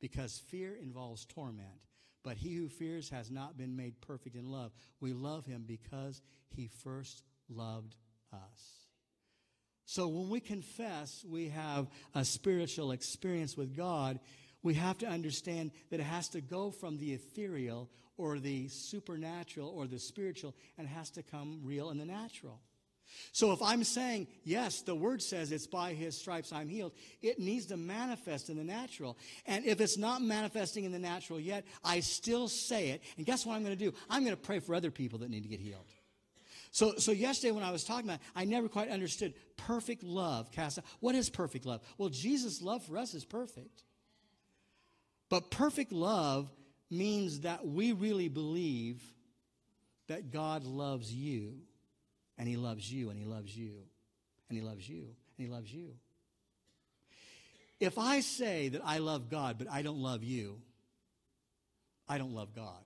because 0.00 0.38
fear 0.48 0.76
involves 0.80 1.24
torment. 1.24 1.68
But 2.22 2.36
he 2.36 2.54
who 2.54 2.68
fears 2.68 3.10
has 3.10 3.30
not 3.30 3.56
been 3.56 3.76
made 3.76 4.00
perfect 4.00 4.36
in 4.36 4.50
love. 4.50 4.72
We 5.00 5.12
love 5.12 5.46
him 5.46 5.64
because 5.66 6.20
he 6.50 6.68
first 6.84 7.22
loved 7.48 7.96
us. 8.32 8.86
So 9.86 10.06
when 10.06 10.28
we 10.28 10.40
confess 10.40 11.24
we 11.28 11.48
have 11.48 11.88
a 12.14 12.24
spiritual 12.24 12.92
experience 12.92 13.56
with 13.56 13.76
God, 13.76 14.20
we 14.62 14.74
have 14.74 14.98
to 14.98 15.06
understand 15.06 15.72
that 15.90 16.00
it 16.00 16.04
has 16.04 16.28
to 16.30 16.40
go 16.40 16.70
from 16.70 16.98
the 16.98 17.12
ethereal 17.12 17.88
or 18.16 18.38
the 18.38 18.68
supernatural 18.68 19.68
or 19.68 19.86
the 19.86 19.98
spiritual 19.98 20.54
and 20.76 20.86
has 20.86 21.10
to 21.10 21.22
come 21.22 21.60
real 21.64 21.90
in 21.90 21.98
the 21.98 22.04
natural. 22.04 22.60
So 23.32 23.52
if 23.52 23.62
I'm 23.62 23.84
saying, 23.84 24.26
yes, 24.44 24.82
the 24.82 24.94
word 24.94 25.22
says 25.22 25.52
it's 25.52 25.66
by 25.66 25.92
his 25.92 26.16
stripes 26.16 26.52
I'm 26.52 26.68
healed, 26.68 26.92
it 27.22 27.38
needs 27.38 27.66
to 27.66 27.76
manifest 27.76 28.50
in 28.50 28.56
the 28.56 28.64
natural. 28.64 29.18
And 29.46 29.64
if 29.64 29.80
it's 29.80 29.96
not 29.96 30.22
manifesting 30.22 30.84
in 30.84 30.92
the 30.92 30.98
natural 30.98 31.38
yet, 31.38 31.64
I 31.84 32.00
still 32.00 32.48
say 32.48 32.90
it. 32.90 33.02
And 33.16 33.26
guess 33.26 33.46
what 33.46 33.54
I'm 33.54 33.62
going 33.62 33.76
to 33.76 33.84
do? 33.84 33.94
I'm 34.08 34.24
going 34.24 34.36
to 34.36 34.40
pray 34.40 34.58
for 34.58 34.74
other 34.74 34.90
people 34.90 35.20
that 35.20 35.30
need 35.30 35.42
to 35.42 35.48
get 35.48 35.60
healed. 35.60 35.86
So, 36.72 36.94
so 36.96 37.12
yesterday 37.12 37.50
when 37.50 37.64
I 37.64 37.72
was 37.72 37.84
talking 37.84 38.08
about, 38.08 38.20
I 38.34 38.44
never 38.44 38.68
quite 38.68 38.90
understood 38.90 39.34
perfect 39.56 40.02
love. 40.02 40.48
What 41.00 41.14
is 41.14 41.28
perfect 41.28 41.66
love? 41.66 41.82
Well, 41.98 42.08
Jesus' 42.08 42.62
love 42.62 42.84
for 42.84 42.96
us 42.96 43.14
is 43.14 43.24
perfect. 43.24 43.82
But 45.28 45.50
perfect 45.50 45.92
love 45.92 46.50
means 46.90 47.40
that 47.40 47.66
we 47.66 47.92
really 47.92 48.28
believe 48.28 49.02
that 50.08 50.32
God 50.32 50.64
loves 50.64 51.12
you, 51.12 51.54
and 52.40 52.48
He 52.48 52.56
loves 52.56 52.90
you, 52.90 53.10
and 53.10 53.18
He 53.18 53.26
loves 53.26 53.54
you, 53.54 53.74
and 54.48 54.58
He 54.58 54.64
loves 54.64 54.88
you, 54.88 55.02
and 55.36 55.46
He 55.46 55.52
loves 55.52 55.70
you. 55.70 55.90
If 57.78 57.98
I 57.98 58.20
say 58.20 58.68
that 58.70 58.80
I 58.82 58.96
love 58.96 59.28
God, 59.28 59.58
but 59.58 59.70
I 59.70 59.82
don't 59.82 59.98
love 59.98 60.24
you, 60.24 60.58
I 62.08 62.16
don't 62.16 62.34
love 62.34 62.54
God. 62.56 62.82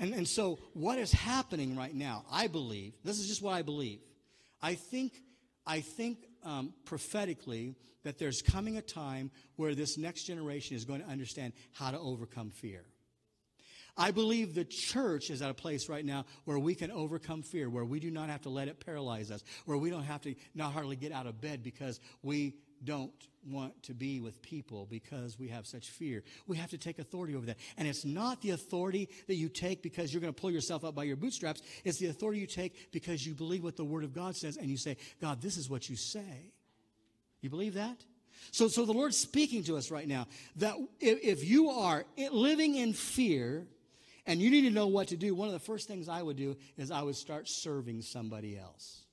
And, 0.00 0.12
and 0.12 0.26
so, 0.26 0.58
what 0.72 0.98
is 0.98 1.12
happening 1.12 1.76
right 1.76 1.94
now, 1.94 2.24
I 2.28 2.48
believe, 2.48 2.94
this 3.04 3.20
is 3.20 3.28
just 3.28 3.40
what 3.40 3.54
I 3.54 3.62
believe. 3.62 4.00
I 4.60 4.74
think, 4.74 5.12
I 5.64 5.78
think 5.80 6.18
um, 6.42 6.74
prophetically 6.84 7.76
that 8.02 8.18
there's 8.18 8.42
coming 8.42 8.78
a 8.78 8.82
time 8.82 9.30
where 9.54 9.76
this 9.76 9.96
next 9.96 10.24
generation 10.24 10.74
is 10.74 10.84
going 10.84 11.02
to 11.02 11.08
understand 11.08 11.52
how 11.72 11.92
to 11.92 12.00
overcome 12.00 12.50
fear. 12.50 12.82
I 13.96 14.10
believe 14.10 14.54
the 14.54 14.64
church 14.64 15.30
is 15.30 15.42
at 15.42 15.50
a 15.50 15.54
place 15.54 15.88
right 15.88 16.04
now 16.04 16.24
where 16.44 16.58
we 16.58 16.74
can 16.74 16.90
overcome 16.90 17.42
fear, 17.42 17.68
where 17.68 17.84
we 17.84 18.00
do 18.00 18.10
not 18.10 18.28
have 18.28 18.42
to 18.42 18.48
let 18.48 18.68
it 18.68 18.84
paralyze 18.84 19.30
us, 19.30 19.42
where 19.64 19.78
we 19.78 19.90
don't 19.90 20.04
have 20.04 20.22
to 20.22 20.34
not 20.54 20.72
hardly 20.72 20.96
get 20.96 21.12
out 21.12 21.26
of 21.26 21.40
bed 21.40 21.62
because 21.62 22.00
we 22.22 22.54
don't 22.82 23.12
want 23.46 23.82
to 23.84 23.94
be 23.94 24.20
with 24.20 24.40
people 24.42 24.86
because 24.90 25.38
we 25.38 25.48
have 25.48 25.66
such 25.66 25.90
fear. 25.90 26.22
We 26.46 26.56
have 26.56 26.70
to 26.70 26.78
take 26.78 26.98
authority 26.98 27.34
over 27.34 27.46
that. 27.46 27.58
And 27.76 27.86
it's 27.88 28.04
not 28.04 28.42
the 28.42 28.50
authority 28.50 29.08
that 29.26 29.36
you 29.36 29.48
take 29.48 29.82
because 29.82 30.12
you're 30.12 30.20
going 30.20 30.32
to 30.32 30.40
pull 30.40 30.50
yourself 30.50 30.84
up 30.84 30.94
by 30.94 31.04
your 31.04 31.16
bootstraps. 31.16 31.62
It's 31.84 31.98
the 31.98 32.06
authority 32.08 32.40
you 32.40 32.46
take 32.46 32.92
because 32.92 33.24
you 33.24 33.34
believe 33.34 33.64
what 33.64 33.76
the 33.76 33.84
Word 33.84 34.04
of 34.04 34.12
God 34.12 34.36
says 34.36 34.56
and 34.56 34.68
you 34.68 34.76
say, 34.76 34.96
God, 35.20 35.40
this 35.40 35.56
is 35.56 35.68
what 35.68 35.88
you 35.88 35.96
say. 35.96 36.52
You 37.40 37.50
believe 37.50 37.74
that? 37.74 38.04
So, 38.52 38.68
so 38.68 38.84
the 38.84 38.92
Lord's 38.92 39.18
speaking 39.18 39.64
to 39.64 39.76
us 39.76 39.90
right 39.90 40.08
now 40.08 40.26
that 40.56 40.74
if, 40.98 41.22
if 41.22 41.48
you 41.48 41.70
are 41.70 42.04
living 42.30 42.76
in 42.76 42.92
fear 42.92 43.66
and 44.26 44.40
you 44.40 44.50
need 44.50 44.62
to 44.62 44.70
know 44.70 44.86
what 44.86 45.08
to 45.08 45.16
do, 45.16 45.34
one 45.34 45.48
of 45.48 45.54
the 45.54 45.60
first 45.60 45.88
things 45.88 46.08
I 46.08 46.22
would 46.22 46.36
do 46.36 46.56
is 46.76 46.90
I 46.90 47.02
would 47.02 47.16
start 47.16 47.48
serving 47.48 48.02
somebody 48.02 48.58
else. 48.58 49.04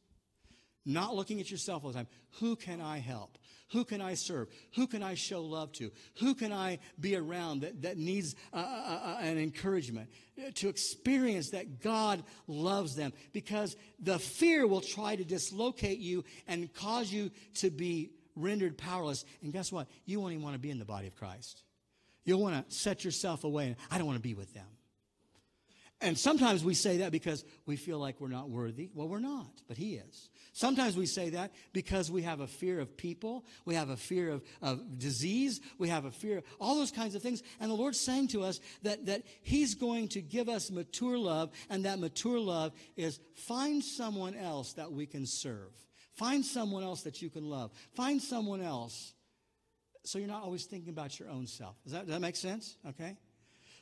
Not 0.85 1.15
looking 1.15 1.41
at 1.41 1.51
yourself 1.51 1.83
all 1.83 1.91
the 1.91 1.97
time. 1.97 2.07
Who 2.39 2.55
can 2.55 2.79
I 2.79 2.99
help? 2.99 3.37
Who 3.71 3.83
can 3.83 3.99
I 3.99 4.13
serve? 4.13 4.47
Who 4.75 4.87
can 4.87 5.03
I 5.03 5.15
show 5.15 5.41
love 5.41 5.73
to? 5.73 5.91
Who 6.19 6.33
can 6.33 6.53
I 6.53 6.79
be 6.97 7.17
around 7.17 7.61
that, 7.61 7.81
that 7.81 7.97
needs 7.97 8.35
uh, 8.53 8.57
uh, 8.57 8.99
uh, 9.03 9.17
an 9.19 9.37
encouragement? 9.37 10.09
To 10.55 10.69
experience 10.69 11.49
that 11.49 11.81
God 11.81 12.23
loves 12.47 12.95
them 12.95 13.11
because 13.33 13.75
the 13.99 14.17
fear 14.17 14.65
will 14.65 14.79
try 14.79 15.17
to 15.17 15.25
dislocate 15.25 15.99
you 15.99 16.23
and 16.47 16.73
cause 16.73 17.11
you 17.11 17.31
to 17.55 17.69
be 17.69 18.11
rendered 18.37 18.77
powerless. 18.77 19.25
And 19.41 19.51
guess 19.51 19.71
what? 19.71 19.87
You 20.05 20.21
won't 20.21 20.31
even 20.31 20.43
want 20.43 20.55
to 20.55 20.59
be 20.59 20.69
in 20.69 20.79
the 20.79 20.85
body 20.85 21.07
of 21.07 21.15
Christ. 21.15 21.63
You'll 22.23 22.41
want 22.41 22.69
to 22.69 22.73
set 22.73 23.03
yourself 23.03 23.43
away 23.43 23.67
and 23.67 23.75
I 23.91 23.97
don't 23.97 24.07
want 24.07 24.17
to 24.17 24.23
be 24.23 24.35
with 24.35 24.53
them. 24.53 24.67
And 25.99 26.15
sometimes 26.17 26.63
we 26.63 26.75
say 26.75 26.97
that 26.97 27.11
because 27.11 27.43
we 27.65 27.75
feel 27.75 27.97
like 27.97 28.21
we're 28.21 28.27
not 28.27 28.49
worthy. 28.49 28.91
Well, 28.93 29.07
we're 29.07 29.19
not, 29.19 29.49
but 29.67 29.77
He 29.77 29.95
is. 29.95 30.29
Sometimes 30.53 30.95
we 30.95 31.07
say 31.07 31.31
that 31.31 31.51
because 31.73 32.11
we 32.11 32.21
have 32.21 32.39
a 32.39 32.47
fear 32.47 32.79
of 32.79 32.95
people, 32.95 33.45
we 33.65 33.73
have 33.73 33.89
a 33.89 33.97
fear 33.97 34.29
of, 34.29 34.43
of 34.61 34.99
disease, 34.99 35.59
we 35.79 35.89
have 35.89 36.05
a 36.05 36.11
fear, 36.11 36.39
of 36.39 36.43
all 36.59 36.75
those 36.75 36.91
kinds 36.91 37.15
of 37.15 37.23
things. 37.23 37.41
And 37.59 37.71
the 37.71 37.75
Lord's 37.75 37.99
saying 37.99 38.27
to 38.29 38.43
us 38.43 38.59
that, 38.83 39.07
that 39.07 39.23
He's 39.41 39.73
going 39.73 40.09
to 40.09 40.21
give 40.21 40.49
us 40.49 40.69
mature 40.69 41.17
love, 41.17 41.49
and 41.67 41.85
that 41.85 41.97
mature 41.97 42.39
love 42.39 42.73
is 42.95 43.19
find 43.33 43.83
someone 43.83 44.35
else 44.35 44.73
that 44.73 44.91
we 44.91 45.07
can 45.07 45.25
serve. 45.25 45.71
Find 46.13 46.45
someone 46.45 46.83
else 46.83 47.03
that 47.03 47.23
you 47.23 47.31
can 47.31 47.49
love. 47.49 47.71
Find 47.95 48.21
someone 48.21 48.61
else 48.61 49.13
so 50.07 50.19
you're 50.19 50.27
not 50.27 50.43
always 50.43 50.65
thinking 50.65 50.89
about 50.89 51.19
your 51.19 51.29
own 51.29 51.47
self. 51.47 51.75
Does 51.83 51.93
that, 51.93 52.05
does 52.05 52.13
that 52.13 52.21
make 52.21 52.35
sense? 52.35 52.77
Okay? 52.87 53.17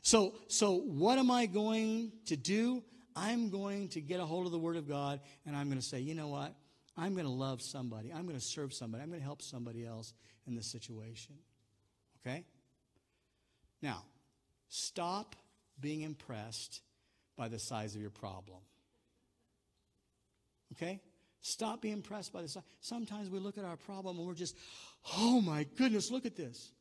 So, 0.06 0.36
so 0.50 0.76
what 0.76 1.18
am 1.18 1.32
I 1.32 1.48
going 1.48 2.12
to 2.28 2.38
do? 2.38 2.84
I'm 3.16 3.50
going 3.50 3.90
to 3.90 4.02
get 4.02 4.20
a 4.20 4.26
hold 4.26 4.46
of 4.46 4.52
the 4.52 4.60
Word 4.60 4.76
of 4.76 4.88
God 4.88 5.20
and 5.48 5.56
I'm 5.56 5.66
going 5.66 5.80
to 5.80 5.86
say, 5.86 6.00
you 6.00 6.14
know 6.14 6.28
what? 6.28 6.54
I'm 6.96 7.14
going 7.14 7.26
to 7.26 7.32
love 7.32 7.60
somebody. 7.60 8.14
I'm 8.14 8.28
going 8.28 8.38
to 8.38 8.46
serve 8.46 8.72
somebody. 8.72 9.02
I'm 9.02 9.10
going 9.10 9.20
to 9.20 9.26
help 9.26 9.42
somebody 9.42 9.84
else 9.84 10.14
in 10.46 10.54
this 10.54 10.68
situation. 10.68 11.34
Okay? 12.22 12.44
Now, 13.82 14.04
stop 14.70 15.36
being 15.82 16.02
impressed 16.02 16.82
by 17.36 17.48
the 17.48 17.58
size 17.58 17.96
of 17.96 18.02
your 18.02 18.12
problem. 18.12 18.60
Okay? 20.74 21.02
Stop 21.42 21.82
being 21.82 21.96
impressed 21.96 22.32
by 22.32 22.44
the 22.44 22.48
size. 22.48 22.64
Sometimes 22.80 23.32
we 23.32 23.40
look 23.40 23.58
at 23.58 23.66
our 23.66 23.78
problem 23.78 24.20
and 24.20 24.28
we're 24.28 24.36
just, 24.36 24.56
oh 25.18 25.42
my 25.42 25.66
goodness, 25.78 26.12
look 26.12 26.28
at 26.28 26.36
this. 26.36 26.72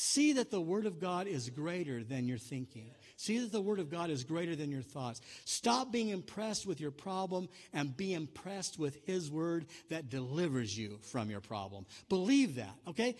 See 0.00 0.34
that 0.34 0.52
the 0.52 0.60
Word 0.60 0.86
of 0.86 1.00
God 1.00 1.26
is 1.26 1.50
greater 1.50 2.04
than 2.04 2.28
your 2.28 2.38
thinking. 2.38 2.92
See 3.16 3.40
that 3.40 3.50
the 3.50 3.60
Word 3.60 3.80
of 3.80 3.90
God 3.90 4.10
is 4.10 4.22
greater 4.22 4.54
than 4.54 4.70
your 4.70 4.80
thoughts. 4.80 5.20
Stop 5.44 5.90
being 5.90 6.10
impressed 6.10 6.68
with 6.68 6.80
your 6.80 6.92
problem 6.92 7.48
and 7.72 7.96
be 7.96 8.14
impressed 8.14 8.78
with 8.78 8.96
His 9.06 9.28
Word 9.28 9.66
that 9.88 10.08
delivers 10.08 10.78
you 10.78 11.00
from 11.02 11.30
your 11.30 11.40
problem. 11.40 11.84
Believe 12.08 12.54
that, 12.54 12.76
okay? 12.86 13.16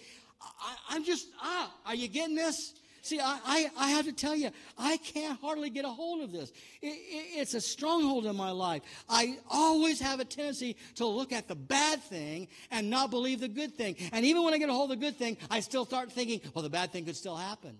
I, 0.89 0.95
am 0.95 1.03
just, 1.03 1.27
ah, 1.43 1.75
are 1.85 1.97
you 1.97 2.07
getting 2.07 2.37
this? 2.37 2.75
See, 3.03 3.21
I, 3.21 3.39
I, 3.45 3.71
I, 3.77 3.91
have 3.91 4.07
to 4.07 4.13
tell 4.13 4.35
you, 4.35 4.51
I 4.77 4.97
can't 4.99 5.39
hardly 5.41 5.71
get 5.71 5.85
a 5.85 5.89
hold 5.89 6.23
of 6.23 6.33
this. 6.33 6.51
It, 6.83 6.87
it, 6.87 7.41
it's 7.41 7.55
a 7.55 7.61
stronghold 7.61 8.27
in 8.27 8.37
my 8.37 8.51
life. 8.51 8.83
I 9.09 9.39
always 9.51 10.01
have 10.01 10.21
a 10.21 10.25
tendency 10.25 10.77
to 10.97 11.07
look 11.07 11.33
at 11.33 11.49
the 11.49 11.55
bad 11.55 12.03
thing 12.03 12.49
and 12.71 12.91
not 12.91 13.11
believe 13.11 13.41
the 13.41 13.49
good 13.49 13.75
thing. 13.75 13.97
And 14.13 14.25
even 14.25 14.43
when 14.45 14.53
I 14.53 14.59
get 14.59 14.69
a 14.69 14.73
hold 14.73 14.91
of 14.91 14.99
the 14.99 15.07
good 15.07 15.17
thing, 15.17 15.37
I 15.51 15.61
still 15.61 15.85
start 15.85 16.13
thinking, 16.13 16.41
well, 16.55 16.63
the 16.63 16.71
bad 16.71 16.93
thing 16.93 17.05
could 17.05 17.17
still 17.17 17.37
happen. 17.37 17.79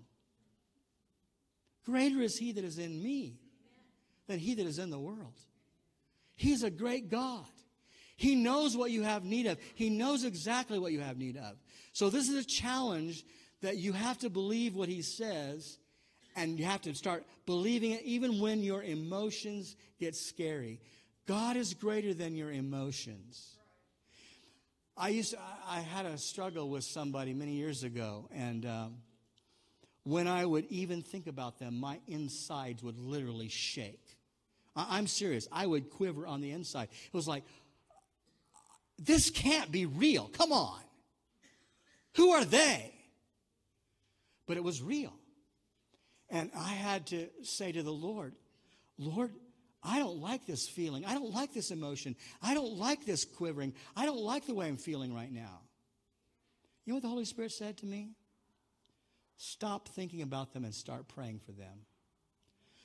Greater 1.85 2.21
is 2.21 2.37
he 2.37 2.51
that 2.53 2.63
is 2.63 2.77
in 2.77 3.01
me 3.01 3.39
than 4.27 4.39
he 4.39 4.53
that 4.53 4.65
is 4.65 4.79
in 4.79 4.89
the 4.89 4.99
world. 4.99 5.33
He's 6.35 6.63
a 6.63 6.69
great 6.69 7.09
God. 7.09 7.45
He 8.15 8.35
knows 8.35 8.75
what 8.75 8.91
you 8.91 9.03
have 9.03 9.23
need 9.23 9.47
of. 9.47 9.57
He 9.75 9.89
knows 9.89 10.23
exactly 10.23 10.77
what 10.77 10.91
you 10.91 10.99
have 10.99 11.17
need 11.17 11.37
of. 11.37 11.55
So 11.93 12.09
this 12.09 12.29
is 12.29 12.35
a 12.43 12.47
challenge 12.47 13.25
that 13.61 13.77
you 13.77 13.93
have 13.93 14.17
to 14.19 14.29
believe 14.29 14.75
what 14.75 14.89
he 14.89 15.01
says 15.01 15.77
and 16.35 16.57
you 16.57 16.65
have 16.65 16.81
to 16.83 16.95
start 16.95 17.25
believing 17.45 17.91
it 17.91 18.03
even 18.03 18.39
when 18.39 18.63
your 18.63 18.83
emotions 18.83 19.75
get 19.99 20.15
scary. 20.15 20.79
God 21.27 21.57
is 21.57 21.73
greater 21.73 22.13
than 22.13 22.35
your 22.35 22.51
emotions. 22.51 23.57
I 24.95 25.09
used 25.09 25.31
to, 25.31 25.39
I 25.67 25.79
had 25.79 26.05
a 26.05 26.17
struggle 26.17 26.69
with 26.69 26.83
somebody 26.83 27.33
many 27.33 27.53
years 27.53 27.83
ago, 27.83 28.27
and 28.33 28.65
um, 28.65 28.95
when 30.03 30.27
I 30.27 30.45
would 30.45 30.65
even 30.65 31.01
think 31.01 31.27
about 31.27 31.57
them, 31.57 31.79
my 31.79 31.99
insides 32.07 32.83
would 32.83 32.99
literally 32.99 33.47
shake. 33.47 34.17
I, 34.75 34.97
I'm 34.97 35.07
serious. 35.07 35.47
I 35.51 35.65
would 35.65 35.89
quiver 35.89 36.27
on 36.27 36.41
the 36.41 36.51
inside. 36.51 36.89
It 36.91 37.13
was 37.13 37.27
like, 37.27 37.43
this 38.97 39.29
can't 39.29 39.71
be 39.71 39.85
real. 39.85 40.29
Come 40.33 40.51
on. 40.51 40.79
Who 42.15 42.31
are 42.31 42.43
they? 42.43 42.93
But 44.49 44.57
it 44.57 44.63
was 44.63 44.81
real. 44.81 45.13
And 46.31 46.49
I 46.57 46.69
had 46.69 47.05
to 47.07 47.27
say 47.43 47.71
to 47.71 47.83
the 47.83 47.93
Lord, 47.93 48.33
Lord, 48.97 49.31
I 49.83 49.99
don't 49.99 50.17
like 50.17 50.47
this 50.47 50.67
feeling. 50.67 51.05
I 51.05 51.13
don't 51.13 51.31
like 51.31 51.53
this 51.53 51.69
emotion. 51.69 52.15
I 52.41 52.55
don't 52.55 52.75
like 52.75 53.05
this 53.05 53.25
quivering. 53.25 53.75
I 53.95 54.07
don't 54.07 54.17
like 54.17 54.47
the 54.47 54.55
way 54.55 54.67
I'm 54.67 54.77
feeling 54.77 55.13
right 55.13 55.31
now. 55.31 55.61
You 56.83 56.93
know 56.93 56.95
what 56.95 57.03
the 57.03 57.09
Holy 57.09 57.25
Spirit 57.25 57.51
said 57.51 57.77
to 57.77 57.85
me? 57.85 58.15
Stop 59.37 59.87
thinking 59.89 60.23
about 60.23 60.51
them 60.51 60.65
and 60.65 60.73
start 60.73 61.07
praying 61.07 61.41
for 61.45 61.51
them. 61.51 61.85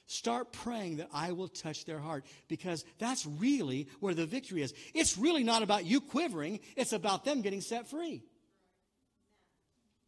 Start 0.04 0.52
praying 0.52 0.98
that 0.98 1.08
I 1.14 1.32
will 1.32 1.48
touch 1.48 1.86
their 1.86 1.98
heart 1.98 2.26
because 2.46 2.84
that's 2.98 3.24
really 3.24 3.88
where 4.00 4.12
the 4.12 4.26
victory 4.26 4.60
is. 4.60 4.74
It's 4.92 5.16
really 5.16 5.44
not 5.44 5.62
about 5.62 5.86
you 5.86 6.02
quivering, 6.02 6.60
it's 6.76 6.92
about 6.92 7.24
them 7.24 7.40
getting 7.40 7.62
set 7.62 7.88
free. 7.88 8.22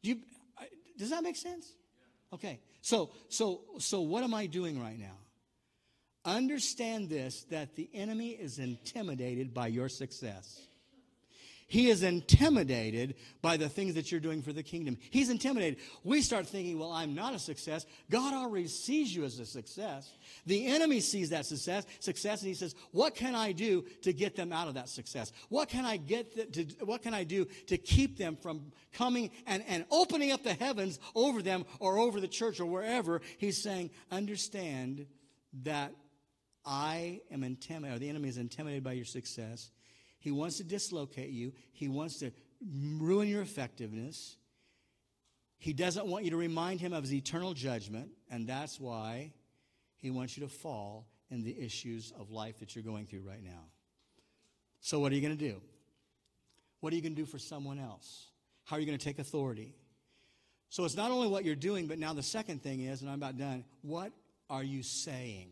You, 0.03 0.19
does 0.99 1.11
that 1.11 1.23
make 1.23 1.37
sense? 1.37 1.73
Okay. 2.33 2.61
So, 2.81 3.11
so, 3.29 3.63
so 3.79 4.01
what 4.01 4.23
am 4.23 4.35
I 4.35 4.47
doing 4.47 4.81
right 4.81 4.99
now? 4.99 5.17
Understand 6.25 7.09
this 7.09 7.45
that 7.51 7.77
the 7.77 7.89
enemy 7.95 8.31
is 8.31 8.59
intimidated 8.59 9.55
by 9.55 9.69
your 9.69 9.89
success. 9.89 10.61
He 11.69 11.91
is 11.91 12.05
intimidated 12.05 13.17
by 13.43 13.57
the 13.57 13.69
things 13.69 13.95
that 13.95 14.13
you're 14.13 14.21
doing 14.21 14.41
for 14.41 14.53
the 14.53 14.63
kingdom. 14.63 14.99
He's 15.11 15.31
intimidated. 15.31 15.81
We 16.05 16.23
start 16.23 16.47
thinking, 16.47 16.79
well, 16.79 16.93
I'm 16.93 17.15
not 17.15 17.35
a 17.35 17.41
success. 17.41 17.87
God 18.09 18.35
already 18.35 18.69
sees 18.69 19.15
you 19.15 19.25
as 19.25 19.41
a 19.41 19.47
success. 19.47 20.13
The 20.47 20.67
enemy 20.67 21.01
sees 21.01 21.31
that 21.31 21.45
success, 21.45 21.85
success, 21.99 22.43
and 22.43 22.49
he 22.49 22.55
says, 22.55 22.77
what 22.93 23.17
can 23.17 23.35
I 23.35 23.51
do 23.51 23.85
to 24.03 24.13
get 24.13 24.37
them 24.37 24.53
out 24.53 24.69
of 24.69 24.75
that 24.75 24.89
success? 24.89 25.33
What 25.49 25.69
can 25.69 25.85
I 25.85 25.97
get 25.97 26.53
to, 26.53 26.65
what 26.85 27.03
can 27.03 27.15
I 27.15 27.25
do 27.25 27.47
to 27.67 27.77
keep 27.77 28.17
them 28.17 28.37
from 28.37 28.71
coming 28.93 29.33
and, 29.45 29.65
and 29.67 29.87
opening 29.91 30.31
up 30.31 30.45
the 30.45 30.55
heavens 30.55 31.01
over 31.17 31.43
them 31.43 31.65
or 31.81 31.99
over 31.99 32.21
the 32.21 32.29
church 32.29 32.61
or 32.61 32.67
wherever? 32.67 33.23
He's 33.39 33.61
saying, 33.61 33.91
understand 34.13 35.07
that 35.65 35.93
I 36.65 37.23
am 37.33 37.43
intimidated, 37.43 37.97
or 37.97 37.99
the 37.99 38.09
enemy 38.09 38.29
is 38.29 38.39
intimidated 38.39 38.85
by 38.85 38.93
your 38.93 39.05
success. 39.05 39.73
He 40.27 40.33
wants 40.33 40.57
to 40.57 40.65
dislocate 40.65 41.31
you. 41.31 41.53
He 41.73 41.87
wants 41.87 42.19
to 42.19 42.33
ruin 42.61 43.29
your 43.29 43.43
effectiveness. 43.43 44.35
He 45.57 45.73
doesn't 45.73 46.05
want 46.05 46.25
you 46.25 46.33
to 46.33 46.37
remind 46.37 46.81
him 46.81 46.93
of 46.93 47.05
his 47.05 47.15
eternal 47.15 47.55
judgment, 47.55 48.11
and 48.29 48.45
that's 48.45 48.81
why 48.81 49.31
he 49.95 50.11
wants 50.11 50.37
you 50.37 50.43
to 50.43 50.53
fall 50.53 51.07
in 51.31 51.45
the 51.45 51.57
issues 51.57 52.12
of 52.19 52.33
life 52.33 52.59
that 52.59 52.75
you're 52.75 52.83
going 52.83 53.07
through 53.07 53.21
right 53.21 53.41
now. 53.41 53.67
So, 54.81 54.99
what 54.99 55.12
are 55.12 55.15
you 55.15 55.21
going 55.21 55.39
to 55.39 55.49
do? 55.49 55.61
What 56.81 56.93
are 56.93 56.97
you 56.97 57.03
going 57.03 57.15
to 57.15 57.23
do 57.23 57.27
for 57.27 57.39
someone 57.39 57.79
else? 57.79 58.27
How 58.65 58.75
are 58.75 58.81
you 58.81 58.87
going 58.87 58.99
to 58.99 59.05
take 59.05 59.21
authority? 59.21 59.77
So, 60.71 60.85
it's 60.85 60.97
not 60.97 61.12
only 61.12 61.29
what 61.29 61.45
you're 61.45 61.55
doing, 61.55 61.87
but 61.87 62.01
now 62.01 62.15
the 62.15 62.25
second 62.25 62.65
thing 62.65 62.81
is, 62.81 63.01
and 63.01 63.09
I'm 63.09 63.23
about 63.23 63.39
done, 63.39 63.65
what 63.83 64.11
are 64.51 64.65
you 64.65 64.83
saying? 64.83 65.51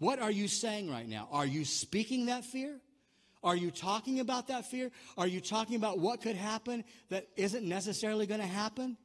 What 0.00 0.18
are 0.18 0.32
you 0.32 0.48
saying 0.48 0.90
right 0.90 1.08
now? 1.08 1.28
Are 1.30 1.46
you 1.46 1.64
speaking 1.64 2.26
that 2.26 2.44
fear? 2.44 2.80
Are 3.42 3.56
you 3.56 3.70
talking 3.70 4.20
about 4.20 4.48
that 4.48 4.70
fear? 4.70 4.90
Are 5.18 5.26
you 5.26 5.40
talking 5.40 5.76
about 5.76 5.98
what 5.98 6.20
could 6.20 6.36
happen 6.36 6.84
that 7.10 7.26
isn't 7.36 7.64
necessarily 7.64 8.26
going 8.26 8.40
to 8.40 8.46
happen? 8.46 8.96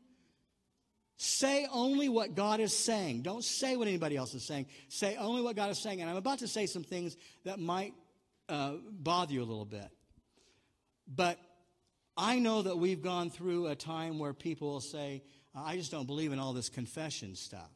Say 1.18 1.68
only 1.72 2.10
what 2.10 2.36
God 2.36 2.60
is 2.60 2.78
saying. 2.78 3.24
Don't 3.24 3.44
say 3.44 3.76
what 3.76 3.88
anybody 3.88 4.16
else 4.16 4.36
is 4.36 4.46
saying. 4.46 4.68
Say 4.90 5.16
only 5.16 5.42
what 5.42 5.56
God 5.56 5.72
is 5.72 5.80
saying. 5.80 6.02
And 6.02 6.10
I'm 6.10 6.16
about 6.16 6.40
to 6.40 6.48
say 6.48 6.68
some 6.68 6.84
things 6.84 7.18
that 7.44 7.60
might 7.60 7.94
uh, 8.48 8.74
bother 8.92 9.34
you 9.34 9.42
a 9.42 9.46
little 9.46 9.66
bit. 9.66 9.90
But 11.08 11.40
I 12.16 12.38
know 12.38 12.62
that 12.62 12.78
we've 12.78 13.02
gone 13.02 13.32
through 13.32 13.68
a 13.68 13.76
time 13.76 14.20
where 14.20 14.34
people 14.34 14.74
will 14.74 14.82
say, 14.82 15.24
I 15.56 15.76
just 15.78 15.90
don't 15.90 16.06
believe 16.06 16.34
in 16.34 16.40
all 16.40 16.54
this 16.54 16.70
confession 16.70 17.36
stuff. 17.36 17.72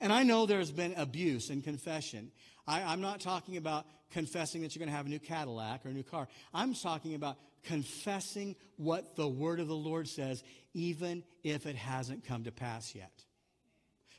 And 0.00 0.12
I 0.12 0.22
know 0.22 0.44
there's 0.44 0.72
been 0.72 0.94
abuse 0.96 1.48
in 1.48 1.62
confession. 1.62 2.32
I, 2.66 2.92
am 2.92 3.00
not 3.00 3.20
talking 3.20 3.56
about 3.56 3.86
confessing 4.10 4.62
that 4.62 4.74
you're 4.74 4.80
going 4.80 4.90
to 4.90 4.96
have 4.96 5.06
a 5.06 5.10
new 5.10 5.18
Cadillac 5.18 5.84
or 5.84 5.90
a 5.90 5.92
new 5.92 6.02
car. 6.02 6.28
I'm 6.52 6.74
talking 6.74 7.14
about 7.14 7.36
confessing 7.64 8.56
what 8.76 9.16
the 9.16 9.28
word 9.28 9.60
of 9.60 9.68
the 9.68 9.74
Lord 9.74 10.08
says, 10.08 10.42
even 10.74 11.22
if 11.42 11.66
it 11.66 11.76
hasn't 11.76 12.24
come 12.24 12.44
to 12.44 12.52
pass 12.52 12.94
yet. 12.94 13.12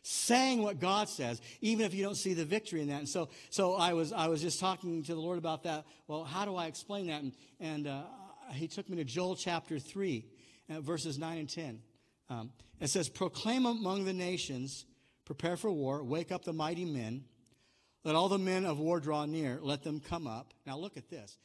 Saying 0.04 0.62
what 0.62 0.80
God 0.80 1.10
says, 1.10 1.42
even 1.60 1.86
if 1.86 1.94
you 1.94 2.04
don't 2.04 2.16
see 2.16 2.34
the 2.34 2.46
victory 2.46 2.82
in 2.82 2.88
that. 2.88 3.00
And 3.00 3.10
so, 3.10 3.30
so 3.50 3.76
I 3.76 3.94
was, 3.94 4.14
I 4.14 4.28
was 4.28 4.42
just 4.42 4.60
talking 4.60 5.04
to 5.04 5.14
the 5.14 5.20
Lord 5.20 5.38
about 5.38 5.64
that. 5.64 5.86
Well, 6.08 6.24
how 6.24 6.46
do 6.46 6.56
I 6.56 6.68
explain 6.68 7.08
that? 7.08 7.22
And, 7.22 7.34
and 7.60 7.88
uh, 7.88 8.04
he 8.54 8.68
took 8.68 8.90
me 8.90 8.98
to 8.98 9.04
Joel 9.04 9.36
chapter 9.36 9.80
3, 9.80 10.26
uh, 10.70 10.80
verses 10.80 11.18
9 11.18 11.38
and 11.38 11.50
10. 11.50 11.80
Um, 12.30 12.52
it 12.80 12.88
says, 12.88 13.10
Proclaim 13.10 13.66
among 13.66 14.06
the 14.06 14.14
nations, 14.14 14.86
prepare 15.26 15.58
for 15.58 15.72
war, 15.72 16.04
wake 16.04 16.32
up 16.32 16.46
the 16.46 16.54
mighty 16.54 16.86
men. 16.86 17.26
Let 18.04 18.16
all 18.16 18.30
the 18.30 18.38
men 18.38 18.66
of 18.66 18.80
war 18.80 19.00
draw 19.00 19.26
near, 19.26 19.60
let 19.62 19.84
them 19.84 20.00
come 20.00 20.28
up. 20.28 20.54
Now 20.66 20.78
look 20.78 20.98
at 20.98 21.10
this. 21.10 21.38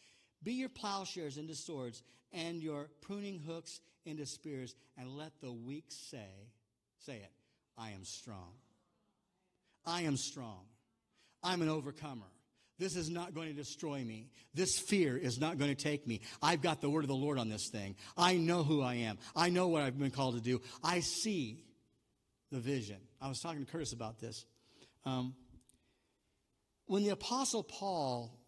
Be 0.43 0.55
your 0.55 0.69
plowshares 0.69 1.39
into 1.39 1.55
swords 1.55 2.03
and 2.33 2.63
your 2.63 2.89
pruning 3.01 3.39
hooks 3.39 3.81
into 4.05 4.27
spears, 4.27 4.75
and 4.99 5.09
let 5.17 5.33
the 5.41 5.53
weak 5.53 5.85
say, 5.89 6.49
say 6.99 7.17
it, 7.17 7.31
I 7.79 7.91
am 7.91 8.05
strong. 8.05 8.53
I 9.85 10.03
am 10.03 10.17
strong. 10.17 10.65
I'm 11.43 11.63
an 11.63 11.69
overcomer. 11.69 12.27
This 12.79 12.97
is 12.97 13.11
not 13.11 13.35
going 13.35 13.49
to 13.49 13.55
destroy 13.55 14.03
me. 14.03 14.31
This 14.55 14.79
fear 14.79 15.17
is 15.17 15.39
not 15.39 15.59
going 15.59 15.75
to 15.75 15.81
take 15.81 16.07
me. 16.07 16.21
I've 16.43 16.63
got 16.63 16.81
the 16.81 16.91
word 16.91 17.05
of 17.05 17.09
the 17.09 17.15
Lord 17.15 17.39
on 17.39 17.49
this 17.49 17.69
thing. 17.69 17.95
I 18.17 18.37
know 18.37 18.65
who 18.65 18.83
I 18.83 18.95
am. 18.95 19.19
I 19.37 19.51
know 19.51 19.69
what 19.69 19.83
I've 19.83 19.99
been 19.99 20.11
called 20.11 20.35
to 20.35 20.41
do. 20.41 20.61
I 20.83 21.01
see 21.01 21.63
the 22.51 22.59
vision. 22.59 22.97
I 23.21 23.29
was 23.29 23.41
talking 23.41 23.65
to 23.65 23.71
Curtis 23.71 23.93
about 23.93 24.19
this. 24.19 24.45
Um, 25.05 25.35
when 26.87 27.03
the 27.03 27.11
Apostle 27.11 27.63
Paul 27.63 28.39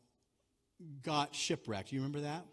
got 1.02 1.34
shipwrecked. 1.34 1.92
You 1.92 2.00
remember 2.00 2.20
that? 2.20 2.44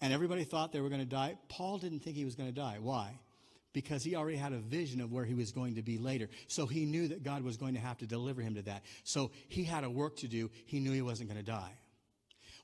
And 0.00 0.12
everybody 0.12 0.44
thought 0.44 0.72
they 0.72 0.80
were 0.80 0.88
going 0.88 1.00
to 1.00 1.06
die. 1.06 1.36
Paul 1.48 1.78
didn't 1.78 2.00
think 2.00 2.16
he 2.16 2.24
was 2.24 2.34
going 2.34 2.48
to 2.48 2.54
die. 2.54 2.78
Why? 2.80 3.18
Because 3.72 4.02
he 4.02 4.16
already 4.16 4.38
had 4.38 4.52
a 4.52 4.58
vision 4.58 5.00
of 5.00 5.12
where 5.12 5.24
he 5.24 5.34
was 5.34 5.52
going 5.52 5.76
to 5.76 5.82
be 5.82 5.98
later. 5.98 6.28
So 6.48 6.66
he 6.66 6.86
knew 6.86 7.08
that 7.08 7.22
God 7.22 7.42
was 7.42 7.56
going 7.56 7.74
to 7.74 7.80
have 7.80 7.98
to 7.98 8.06
deliver 8.06 8.40
him 8.40 8.54
to 8.54 8.62
that. 8.62 8.84
So 9.04 9.30
he 9.48 9.62
had 9.62 9.84
a 9.84 9.90
work 9.90 10.16
to 10.18 10.28
do. 10.28 10.50
He 10.66 10.80
knew 10.80 10.92
he 10.92 11.02
wasn't 11.02 11.28
going 11.28 11.44
to 11.44 11.50
die. 11.50 11.72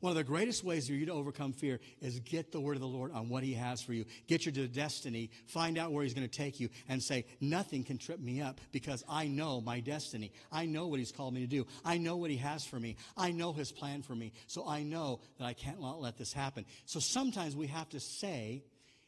One 0.01 0.11
of 0.11 0.17
the 0.17 0.25
greatest 0.25 0.65
ways 0.65 0.89
for 0.89 0.95
you 0.95 1.07
to 1.07 1.13
overcome 1.13 1.53
fear 1.53 1.81
is 2.01 2.21
get 2.21 2.53
the 2.53 2.61
word 2.61 2.75
of 2.75 2.81
the 2.81 2.87
Lord 2.87 3.13
on 3.13 3.29
what 3.29 3.43
he 3.43 3.55
has 3.55 3.81
for 3.81 3.93
you. 3.93 4.05
Get 4.27 4.45
your 4.45 4.67
destiny, 4.67 5.31
find 5.47 5.79
out 5.79 5.93
where 5.93 6.05
he's 6.05 6.15
going 6.15 6.29
to 6.29 6.39
take 6.39 6.61
you, 6.61 6.69
and 6.89 7.03
say, 7.03 7.25
Nothing 7.41 7.85
can 7.85 7.99
trip 7.99 8.21
me 8.21 8.41
up 8.41 8.61
because 8.73 9.05
I 9.09 9.27
know 9.29 9.61
my 9.61 9.81
destiny. 9.81 10.33
I 10.53 10.67
know 10.67 10.87
what 10.87 10.99
he's 10.99 11.13
called 11.13 11.35
me 11.35 11.41
to 11.41 11.47
do. 11.47 11.67
I 11.85 11.99
know 11.99 12.17
what 12.17 12.31
he 12.31 12.37
has 12.39 12.65
for 12.65 12.79
me. 12.79 12.97
I 13.17 13.33
know 13.33 13.53
his 13.53 13.73
plan 13.73 14.03
for 14.03 14.15
me. 14.15 14.33
So 14.47 14.67
I 14.67 14.83
know 14.83 15.21
that 15.39 15.45
I 15.45 15.55
can't 15.55 15.81
let 15.81 16.19
this 16.19 16.33
happen. 16.33 16.67
So 16.85 17.01
sometimes 17.01 17.57
we 17.57 17.69
have 17.69 17.89
to 17.91 18.01
say, 18.01 18.65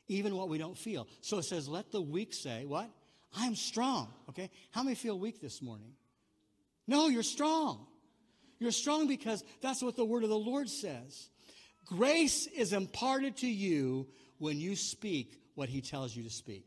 even 0.08 0.34
what 0.36 0.48
we 0.48 0.58
don't 0.58 0.76
feel. 0.76 1.06
So 1.20 1.38
it 1.38 1.44
says, 1.44 1.68
Let 1.68 1.90
the 1.90 2.02
weak 2.02 2.32
say, 2.32 2.64
What? 2.64 2.90
I'm 3.36 3.54
strong. 3.54 4.08
Okay? 4.30 4.50
How 4.70 4.82
many 4.82 4.94
feel 4.94 5.18
weak 5.18 5.40
this 5.40 5.60
morning? 5.60 5.92
No, 6.86 7.08
you're 7.08 7.22
strong. 7.22 7.86
You're 8.58 8.72
strong 8.72 9.06
because 9.06 9.44
that's 9.60 9.82
what 9.82 9.96
the 9.96 10.04
word 10.04 10.24
of 10.24 10.30
the 10.30 10.38
Lord 10.38 10.68
says. 10.68 11.28
Grace 11.86 12.46
is 12.46 12.72
imparted 12.72 13.36
to 13.38 13.46
you 13.46 14.06
when 14.38 14.58
you 14.58 14.76
speak 14.76 15.40
what 15.54 15.68
he 15.68 15.80
tells 15.80 16.14
you 16.14 16.22
to 16.24 16.30
speak. 16.30 16.64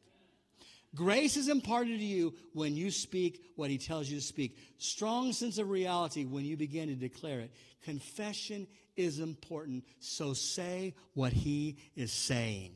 Grace 0.93 1.37
is 1.37 1.47
imparted 1.47 1.99
to 1.99 2.05
you 2.05 2.33
when 2.53 2.75
you 2.75 2.91
speak 2.91 3.51
what 3.55 3.69
he 3.69 3.77
tells 3.77 4.09
you 4.09 4.19
to 4.19 4.25
speak. 4.25 4.57
Strong 4.77 5.31
sense 5.33 5.57
of 5.57 5.69
reality 5.69 6.25
when 6.25 6.43
you 6.43 6.57
begin 6.57 6.89
to 6.89 6.95
declare 6.95 7.39
it. 7.39 7.51
Confession 7.83 8.67
is 8.97 9.19
important, 9.19 9.85
so 9.99 10.33
say 10.33 10.93
what 11.13 11.31
he 11.31 11.77
is 11.95 12.11
saying. 12.11 12.73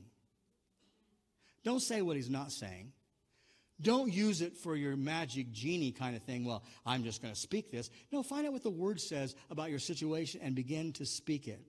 Don't 1.63 1.81
say 1.81 2.01
what 2.01 2.15
he's 2.15 2.29
not 2.29 2.51
saying. 2.51 2.93
Don't 3.81 4.11
use 4.11 4.41
it 4.41 4.55
for 4.55 4.75
your 4.75 4.95
magic 4.95 5.51
genie 5.51 5.91
kind 5.91 6.15
of 6.15 6.23
thing. 6.23 6.45
Well, 6.45 6.63
I'm 6.85 7.03
just 7.03 7.21
going 7.21 7.33
to 7.33 7.39
speak 7.39 7.71
this. 7.71 7.89
No, 8.11 8.23
find 8.23 8.47
out 8.47 8.53
what 8.53 8.63
the 8.63 8.69
word 8.69 9.01
says 9.01 9.35
about 9.49 9.69
your 9.69 9.79
situation 9.79 10.39
and 10.41 10.55
begin 10.55 10.93
to 10.93 11.05
speak 11.05 11.47
it. 11.47 11.61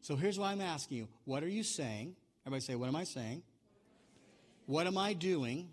So 0.00 0.16
here's 0.16 0.38
why 0.38 0.52
I'm 0.52 0.60
asking 0.60 0.98
you 0.98 1.08
what 1.24 1.42
are 1.42 1.48
you 1.48 1.62
saying? 1.62 2.16
Everybody 2.46 2.64
say, 2.64 2.74
What 2.74 2.88
am 2.88 2.96
I 2.96 3.04
saying? 3.04 3.42
What 4.66 4.86
am 4.86 4.96
I 4.96 5.12
doing? 5.12 5.68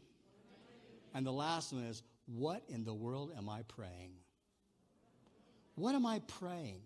And 1.13 1.25
the 1.25 1.31
last 1.31 1.73
one 1.73 1.83
is, 1.83 2.03
What 2.25 2.63
in 2.69 2.83
the 2.83 2.93
world 2.93 3.31
am 3.37 3.49
I 3.49 3.63
praying? 3.63 4.11
What 5.75 5.95
am 5.95 6.05
I 6.05 6.21
praying? 6.27 6.81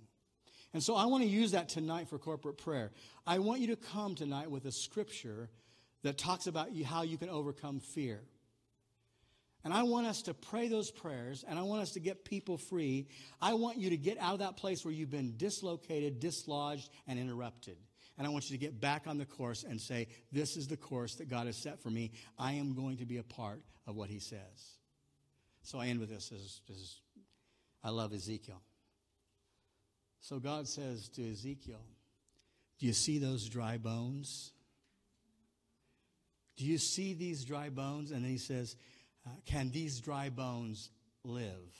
And 0.73 0.83
so 0.83 0.95
I 0.95 1.05
want 1.05 1.23
to 1.23 1.29
use 1.29 1.51
that 1.51 1.69
tonight 1.69 2.09
for 2.09 2.19
corporate 2.19 2.57
prayer. 2.57 2.91
I 3.25 3.39
want 3.39 3.61
you 3.61 3.67
to 3.67 3.75
come 3.75 4.13
tonight 4.13 4.51
with 4.51 4.65
a 4.65 4.71
scripture 4.71 5.49
that 6.03 6.17
talks 6.17 6.47
about 6.47 6.69
how 6.83 7.03
you 7.03 7.17
can 7.17 7.29
overcome 7.29 7.79
fear. 7.79 8.21
And 9.65 9.73
I 9.73 9.81
want 9.81 10.05
us 10.05 10.21
to 10.23 10.33
pray 10.35 10.67
those 10.67 10.91
prayers 10.91 11.43
and 11.47 11.57
I 11.57 11.63
want 11.63 11.81
us 11.81 11.93
to 11.93 11.99
get 11.99 12.23
people 12.23 12.57
free. 12.57 13.07
I 13.41 13.55
want 13.55 13.77
you 13.77 13.89
to 13.89 13.97
get 13.97 14.19
out 14.19 14.33
of 14.33 14.39
that 14.39 14.57
place 14.57 14.85
where 14.85 14.93
you've 14.93 15.09
been 15.09 15.33
dislocated, 15.37 16.19
dislodged, 16.19 16.87
and 17.07 17.17
interrupted. 17.17 17.75
And 18.17 18.27
I 18.27 18.29
want 18.29 18.49
you 18.49 18.55
to 18.57 18.63
get 18.63 18.79
back 18.79 19.07
on 19.07 19.17
the 19.17 19.25
course 19.25 19.63
and 19.63 19.81
say, 19.81 20.07
This 20.31 20.55
is 20.55 20.67
the 20.67 20.77
course 20.77 21.15
that 21.15 21.29
God 21.29 21.47
has 21.47 21.57
set 21.57 21.81
for 21.81 21.89
me. 21.89 22.11
I 22.37 22.53
am 22.53 22.75
going 22.75 22.97
to 22.97 23.05
be 23.05 23.17
a 23.17 23.23
part 23.23 23.61
of 23.87 23.95
what 23.95 24.09
He 24.09 24.19
says. 24.19 24.77
So 25.63 25.79
I 25.79 25.87
end 25.87 25.99
with 25.99 26.09
this. 26.09 26.31
As, 26.31 26.61
as 26.69 26.99
I 27.83 27.89
love 27.89 28.13
Ezekiel. 28.13 28.61
So 30.21 30.39
God 30.39 30.67
says 30.67 31.09
to 31.09 31.29
Ezekiel, 31.29 31.81
Do 32.79 32.85
you 32.85 32.93
see 32.93 33.17
those 33.17 33.49
dry 33.49 33.77
bones? 33.77 34.51
Do 36.55 36.65
you 36.65 36.77
see 36.77 37.13
these 37.13 37.43
dry 37.43 37.69
bones? 37.69 38.11
And 38.11 38.23
then 38.23 38.31
he 38.31 38.37
says, 38.37 38.75
uh, 39.25 39.29
Can 39.45 39.71
these 39.71 39.99
dry 39.99 40.29
bones 40.29 40.89
live? 41.23 41.79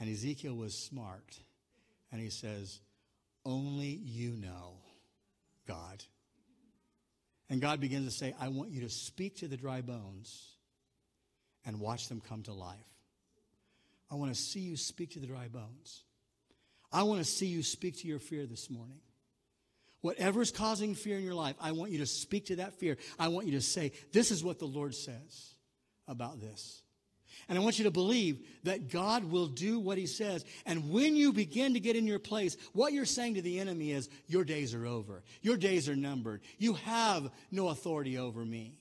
And 0.00 0.08
Ezekiel 0.08 0.54
was 0.54 0.74
smart. 0.74 1.38
And 2.12 2.20
he 2.20 2.30
says, 2.30 2.80
Only 3.44 3.88
you 3.88 4.32
know, 4.32 4.74
God. 5.66 6.02
And 7.50 7.60
God 7.60 7.80
begins 7.80 8.06
to 8.06 8.16
say, 8.16 8.34
I 8.38 8.48
want 8.48 8.70
you 8.70 8.82
to 8.82 8.90
speak 8.90 9.38
to 9.38 9.48
the 9.48 9.56
dry 9.56 9.80
bones 9.80 10.56
and 11.64 11.80
watch 11.80 12.08
them 12.08 12.20
come 12.20 12.42
to 12.42 12.52
life. 12.52 12.76
I 14.10 14.14
want 14.14 14.34
to 14.34 14.40
see 14.40 14.60
you 14.60 14.76
speak 14.76 15.12
to 15.12 15.18
the 15.18 15.26
dry 15.26 15.48
bones. 15.48 16.04
I 16.92 17.02
want 17.02 17.20
to 17.20 17.24
see 17.24 17.46
you 17.46 17.62
speak 17.62 17.98
to 17.98 18.08
your 18.08 18.18
fear 18.18 18.46
this 18.46 18.70
morning. 18.70 19.00
Whatever's 20.00 20.50
causing 20.50 20.94
fear 20.94 21.18
in 21.18 21.24
your 21.24 21.34
life, 21.34 21.56
I 21.60 21.72
want 21.72 21.90
you 21.90 21.98
to 21.98 22.06
speak 22.06 22.46
to 22.46 22.56
that 22.56 22.78
fear. 22.78 22.96
I 23.18 23.28
want 23.28 23.46
you 23.46 23.52
to 23.52 23.60
say, 23.60 23.92
This 24.12 24.30
is 24.30 24.44
what 24.44 24.58
the 24.58 24.66
Lord 24.66 24.94
says 24.94 25.54
about 26.08 26.40
this. 26.40 26.82
And 27.48 27.56
I 27.56 27.62
want 27.62 27.78
you 27.78 27.84
to 27.84 27.90
believe 27.90 28.44
that 28.64 28.90
God 28.90 29.24
will 29.24 29.46
do 29.46 29.78
what 29.78 29.96
he 29.96 30.06
says. 30.06 30.44
And 30.66 30.90
when 30.90 31.14
you 31.14 31.32
begin 31.32 31.74
to 31.74 31.80
get 31.80 31.96
in 31.96 32.06
your 32.06 32.18
place, 32.18 32.56
what 32.72 32.92
you're 32.92 33.04
saying 33.04 33.34
to 33.34 33.42
the 33.42 33.60
enemy 33.60 33.92
is, 33.92 34.08
Your 34.26 34.44
days 34.44 34.74
are 34.74 34.86
over. 34.86 35.22
Your 35.40 35.56
days 35.56 35.88
are 35.88 35.96
numbered. 35.96 36.42
You 36.58 36.74
have 36.74 37.30
no 37.50 37.68
authority 37.68 38.18
over 38.18 38.44
me. 38.44 38.74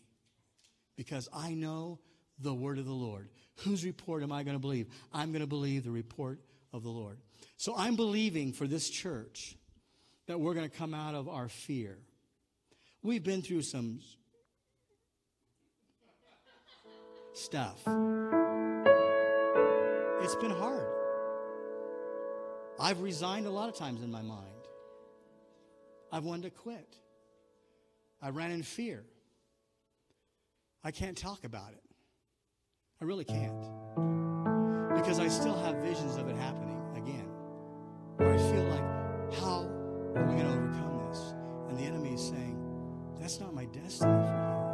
Because 0.95 1.29
I 1.31 1.53
know 1.53 1.99
the 2.39 2.53
word 2.53 2.79
of 2.79 2.85
the 2.85 2.91
Lord. 2.91 3.29
Whose 3.57 3.85
report 3.85 4.23
am 4.23 4.31
I 4.31 4.43
going 4.43 4.55
to 4.55 4.61
believe? 4.61 4.87
I'm 5.13 5.31
going 5.31 5.41
to 5.41 5.47
believe 5.47 5.83
the 5.83 5.91
report 5.91 6.39
of 6.73 6.83
the 6.83 6.89
Lord. 6.89 7.19
So 7.57 7.73
I'm 7.75 7.95
believing 7.95 8.53
for 8.53 8.67
this 8.67 8.89
church 8.89 9.55
that 10.27 10.39
we're 10.39 10.53
going 10.53 10.69
to 10.69 10.75
come 10.75 10.93
out 10.93 11.15
of 11.15 11.29
our 11.29 11.49
fear. 11.49 11.97
We've 13.01 13.23
been 13.23 13.41
through 13.41 13.61
some 13.61 13.99
stuff. 17.37 17.81
It's 20.23 20.35
been 20.35 20.51
hard. 20.51 20.87
I've 22.79 23.01
resigned 23.01 23.45
a 23.45 23.49
lot 23.49 23.69
of 23.69 23.75
times 23.75 24.01
in 24.01 24.11
my 24.11 24.21
mind. 24.21 24.45
I've 26.11 26.23
wanted 26.23 26.43
to 26.43 26.49
quit. 26.49 26.97
I 28.21 28.29
ran 28.29 28.51
in 28.51 28.63
fear. 28.63 29.03
I 30.83 30.91
can't 30.91 31.17
talk 31.17 31.43
about 31.43 31.73
it. 31.73 31.83
I 33.01 33.05
really 33.05 33.25
can't. 33.25 33.59
Because 34.95 35.19
I 35.19 35.27
still 35.27 35.57
have 35.63 35.75
visions 35.77 36.17
of 36.17 36.27
it 36.27 36.35
happening 36.35 36.81
again. 36.95 37.29
Where 38.17 38.33
I 38.33 38.37
feel 38.37 38.63
like, 38.63 39.35
how 39.39 39.61
are 40.15 40.25
we 40.25 40.41
going 40.41 40.47
to 40.47 40.53
overcome 40.53 41.07
this? 41.07 41.33
And 41.69 41.77
the 41.77 41.83
enemy 41.83 42.13
is 42.15 42.27
saying, 42.27 42.57
that's 43.19 43.39
not 43.39 43.53
my 43.53 43.65
destiny 43.65 44.11
for 44.11 44.61
you. 44.61 44.66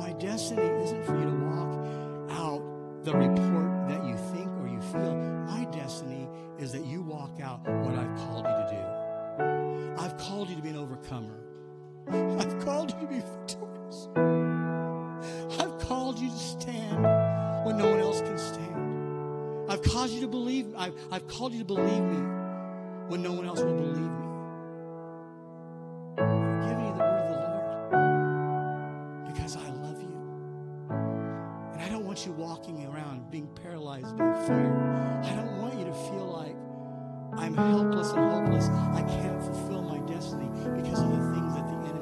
My 0.00 0.12
destiny 0.12 0.66
isn't 0.82 1.04
for 1.04 1.14
you 1.14 1.24
to 1.24 1.36
walk 1.44 1.86
out 2.30 3.04
the 3.04 3.12
report 3.12 3.86
that 3.86 4.02
you 4.02 4.16
think 4.32 4.48
or 4.58 4.66
you 4.66 4.80
feel. 4.80 5.14
My 5.14 5.66
destiny 5.66 6.26
is 6.58 6.72
that 6.72 6.86
you 6.86 7.02
walk 7.02 7.38
out 7.42 7.60
what 7.68 7.94
I've 7.98 8.16
called 8.16 8.46
you 8.46 8.52
to 8.52 8.68
do. 8.70 10.02
I've 10.02 10.16
called 10.16 10.48
you 10.48 10.56
to 10.56 10.62
be 10.62 10.70
an 10.70 10.78
overcomer. 10.78 11.36
I've 12.08 12.64
called 12.64 12.94
you 12.94 13.00
to 13.00 13.06
be 13.08 13.20
victorious. 13.20 14.08
I've 15.60 15.78
called 15.86 16.18
you 16.18 16.30
to 16.30 16.38
stand 16.38 17.02
when 17.66 17.76
no 17.76 17.90
one 17.90 18.00
else 18.00 18.22
can 18.22 18.38
stand. 18.38 19.70
I've 19.70 19.82
caused 19.82 20.14
you 20.14 20.22
to 20.22 20.28
believe. 20.28 20.74
I've, 20.78 20.94
I've 21.12 21.28
called 21.28 21.52
you 21.52 21.58
to 21.58 21.66
believe 21.66 22.02
me 22.02 22.22
when 23.08 23.22
no 23.22 23.32
one 23.32 23.44
else 23.44 23.60
will 23.60 23.76
believe 23.76 24.10
me. 24.10 24.29
you 32.26 32.32
walking 32.32 32.86
around 32.86 33.30
being 33.30 33.46
paralyzed 33.62 34.16
by 34.18 34.32
fear. 34.46 35.22
I 35.24 35.34
don't 35.36 35.58
want 35.58 35.78
you 35.78 35.84
to 35.84 35.92
feel 35.92 36.26
like 36.26 36.56
I'm 37.40 37.56
helpless 37.56 38.10
and 38.10 38.30
hopeless. 38.30 38.68
I 38.68 39.02
can't 39.08 39.42
fulfill 39.42 39.82
my 39.82 39.98
destiny 40.12 40.48
because 40.76 41.00
of 41.00 41.10
the 41.10 41.32
things 41.34 41.54
that 41.54 41.66
the 41.68 41.88
enemy 41.88 41.99